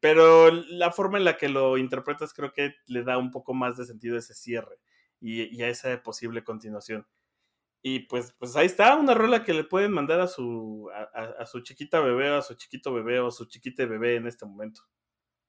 pero 0.00 0.50
la 0.50 0.90
forma 0.92 1.18
en 1.18 1.24
la 1.24 1.36
que 1.36 1.48
lo 1.48 1.78
interpretas 1.78 2.32
creo 2.32 2.52
que 2.52 2.74
le 2.86 3.02
da 3.02 3.18
un 3.18 3.30
poco 3.30 3.54
más 3.54 3.76
de 3.76 3.84
sentido 3.84 4.16
ese 4.16 4.34
cierre 4.34 4.78
y, 5.20 5.44
y 5.56 5.62
a 5.62 5.68
esa 5.68 6.02
posible 6.02 6.44
continuación. 6.44 7.06
Y 7.82 8.00
pues, 8.00 8.34
pues 8.38 8.56
ahí 8.56 8.66
está, 8.66 8.96
una 8.96 9.14
rola 9.14 9.44
que 9.44 9.54
le 9.54 9.64
pueden 9.64 9.92
mandar 9.92 10.20
a 10.20 10.26
su, 10.26 10.90
a, 10.92 11.46
su 11.46 11.60
chiquita 11.60 12.00
bebé, 12.00 12.28
a 12.28 12.42
su 12.42 12.54
chiquito 12.54 12.92
bebé 12.92 13.20
o 13.20 13.28
a 13.28 13.30
su 13.30 13.44
chiquite 13.46 13.86
bebé 13.86 14.16
en 14.16 14.26
este 14.26 14.44
momento. 14.44 14.82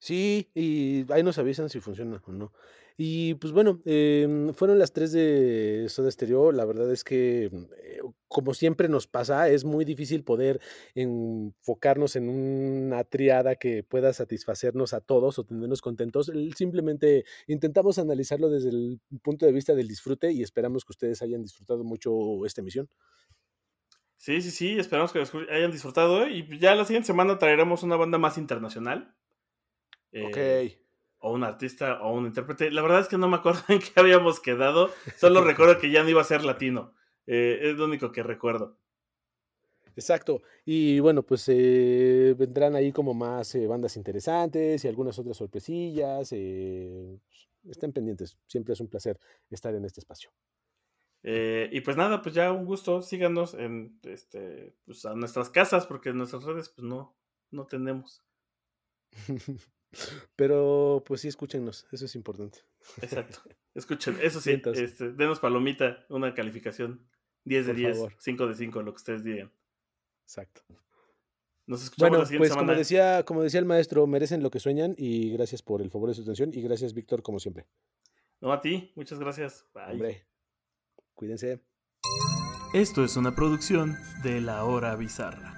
Sí, 0.00 0.50
y 0.54 1.10
ahí 1.12 1.22
nos 1.22 1.38
avisan 1.38 1.68
si 1.68 1.80
funciona 1.80 2.22
o 2.24 2.32
no. 2.32 2.52
Y 3.00 3.34
pues 3.34 3.52
bueno, 3.52 3.80
em, 3.84 4.52
fueron 4.54 4.78
las 4.78 4.92
tres 4.92 5.12
de 5.12 5.86
Soda 5.88 6.10
Stereo. 6.10 6.50
La 6.52 6.64
verdad 6.64 6.90
es 6.92 7.04
que, 7.04 7.48
mm, 7.52 7.64
eh, 7.76 8.00
como 8.26 8.54
siempre 8.54 8.88
nos 8.88 9.06
pasa, 9.06 9.48
es 9.48 9.64
muy 9.64 9.84
difícil 9.84 10.24
poder 10.24 10.60
enfocarnos 10.96 12.16
en 12.16 12.28
una 12.28 13.04
triada 13.04 13.54
que 13.56 13.84
pueda 13.84 14.12
satisfacernos 14.12 14.94
a 14.94 15.00
todos 15.00 15.38
o 15.38 15.44
tenernos 15.44 15.80
contentos. 15.80 16.30
Simplemente 16.56 17.24
intentamos 17.46 17.98
analizarlo 17.98 18.50
desde 18.50 18.70
el 18.70 19.00
punto 19.22 19.46
de 19.46 19.52
vista 19.52 19.74
del 19.74 19.86
disfrute 19.88 20.32
y 20.32 20.42
esperamos 20.42 20.84
que 20.84 20.92
ustedes 20.92 21.22
hayan 21.22 21.42
disfrutado 21.42 21.84
mucho 21.84 22.44
esta 22.46 22.60
emisión. 22.62 22.88
Sí, 24.16 24.42
sí, 24.42 24.50
sí, 24.50 24.78
esperamos 24.78 25.12
que 25.12 25.22
hayan 25.50 25.70
disfrutado 25.70 26.26
y 26.26 26.58
ya 26.58 26.74
la 26.74 26.84
siguiente 26.84 27.06
semana 27.06 27.38
traeremos 27.38 27.82
una 27.84 27.96
banda 27.96 28.18
más 28.18 28.36
internacional. 28.36 29.14
Ok. 30.12 30.36
Eh, 30.36 30.88
o 31.20 31.32
un 31.32 31.44
artista 31.44 32.00
o 32.02 32.12
un 32.14 32.26
intérprete. 32.26 32.70
La 32.70 32.82
verdad 32.82 33.00
es 33.00 33.08
que 33.08 33.18
no 33.18 33.28
me 33.28 33.36
acuerdo 33.36 33.62
en 33.68 33.80
qué 33.80 33.92
habíamos 33.96 34.40
quedado. 34.40 34.90
Solo 35.16 35.42
recuerdo 35.42 35.78
que 35.78 35.90
ya 35.90 36.02
no 36.02 36.08
iba 36.08 36.20
a 36.20 36.24
ser 36.24 36.44
latino. 36.44 36.94
Eh, 37.26 37.70
es 37.70 37.76
lo 37.76 37.84
único 37.84 38.12
que 38.12 38.22
recuerdo. 38.22 38.78
Exacto. 39.96 40.42
Y 40.64 41.00
bueno, 41.00 41.24
pues 41.24 41.44
eh, 41.48 42.34
vendrán 42.38 42.76
ahí 42.76 42.92
como 42.92 43.14
más 43.14 43.54
eh, 43.56 43.66
bandas 43.66 43.96
interesantes 43.96 44.84
y 44.84 44.88
algunas 44.88 45.18
otras 45.18 45.36
sorpresillas. 45.36 46.32
estén 46.32 47.92
pendientes. 47.92 48.38
Siempre 48.46 48.74
es 48.74 48.80
un 48.80 48.88
placer 48.88 49.18
estar 49.50 49.74
en 49.74 49.84
este 49.84 50.00
espacio. 50.00 50.30
y 51.24 51.80
pues 51.80 51.96
nada, 51.96 52.22
pues 52.22 52.34
ya 52.34 52.52
un 52.52 52.64
gusto. 52.64 53.02
Síganos 53.02 53.54
en 53.54 53.98
este, 54.04 54.76
pues 54.84 55.04
a 55.04 55.14
nuestras 55.14 55.50
casas, 55.50 55.84
porque 55.86 56.10
en 56.10 56.18
nuestras 56.18 56.44
redes, 56.44 56.68
pues 56.68 56.86
no, 56.86 57.16
no 57.50 57.66
tenemos. 57.66 58.22
Pero 60.36 61.02
pues 61.06 61.22
sí, 61.22 61.28
escúchenos, 61.28 61.86
eso 61.92 62.04
es 62.04 62.14
importante. 62.14 62.60
Exacto. 63.02 63.40
Escuchen, 63.74 64.18
eso 64.20 64.40
sí, 64.40 64.60
este, 64.74 65.12
denos 65.12 65.38
palomita, 65.38 66.04
una 66.08 66.34
calificación 66.34 67.06
10 67.44 67.66
de 67.66 67.74
10, 67.74 67.98
5 68.18 68.46
de 68.48 68.54
5, 68.54 68.82
lo 68.82 68.92
que 68.92 68.96
ustedes 68.96 69.22
digan. 69.22 69.52
Exacto. 70.24 70.62
Nos 71.66 71.84
escuchamos 71.84 72.10
bueno, 72.10 72.22
la 72.22 72.26
siguiente 72.26 72.48
pues 72.48 72.58
como 72.58 72.72
decía, 72.72 73.22
como 73.24 73.42
decía 73.42 73.60
el 73.60 73.66
maestro, 73.66 74.06
merecen 74.06 74.42
lo 74.42 74.50
que 74.50 74.58
sueñan 74.58 74.94
y 74.96 75.30
gracias 75.32 75.62
por 75.62 75.82
el 75.82 75.90
favor 75.90 76.08
de 76.08 76.14
su 76.14 76.22
atención 76.22 76.50
y 76.52 76.62
gracias 76.62 76.94
Víctor 76.94 77.22
como 77.22 77.38
siempre. 77.38 77.66
No 78.40 78.52
a 78.52 78.60
ti, 78.60 78.92
muchas 78.96 79.18
gracias. 79.18 79.66
Bye. 79.74 79.92
Hombre, 79.92 80.26
cuídense. 81.14 81.60
Esto 82.74 83.04
es 83.04 83.16
una 83.16 83.34
producción 83.34 83.96
de 84.22 84.40
La 84.40 84.64
Hora 84.64 84.96
Bizarra. 84.96 85.57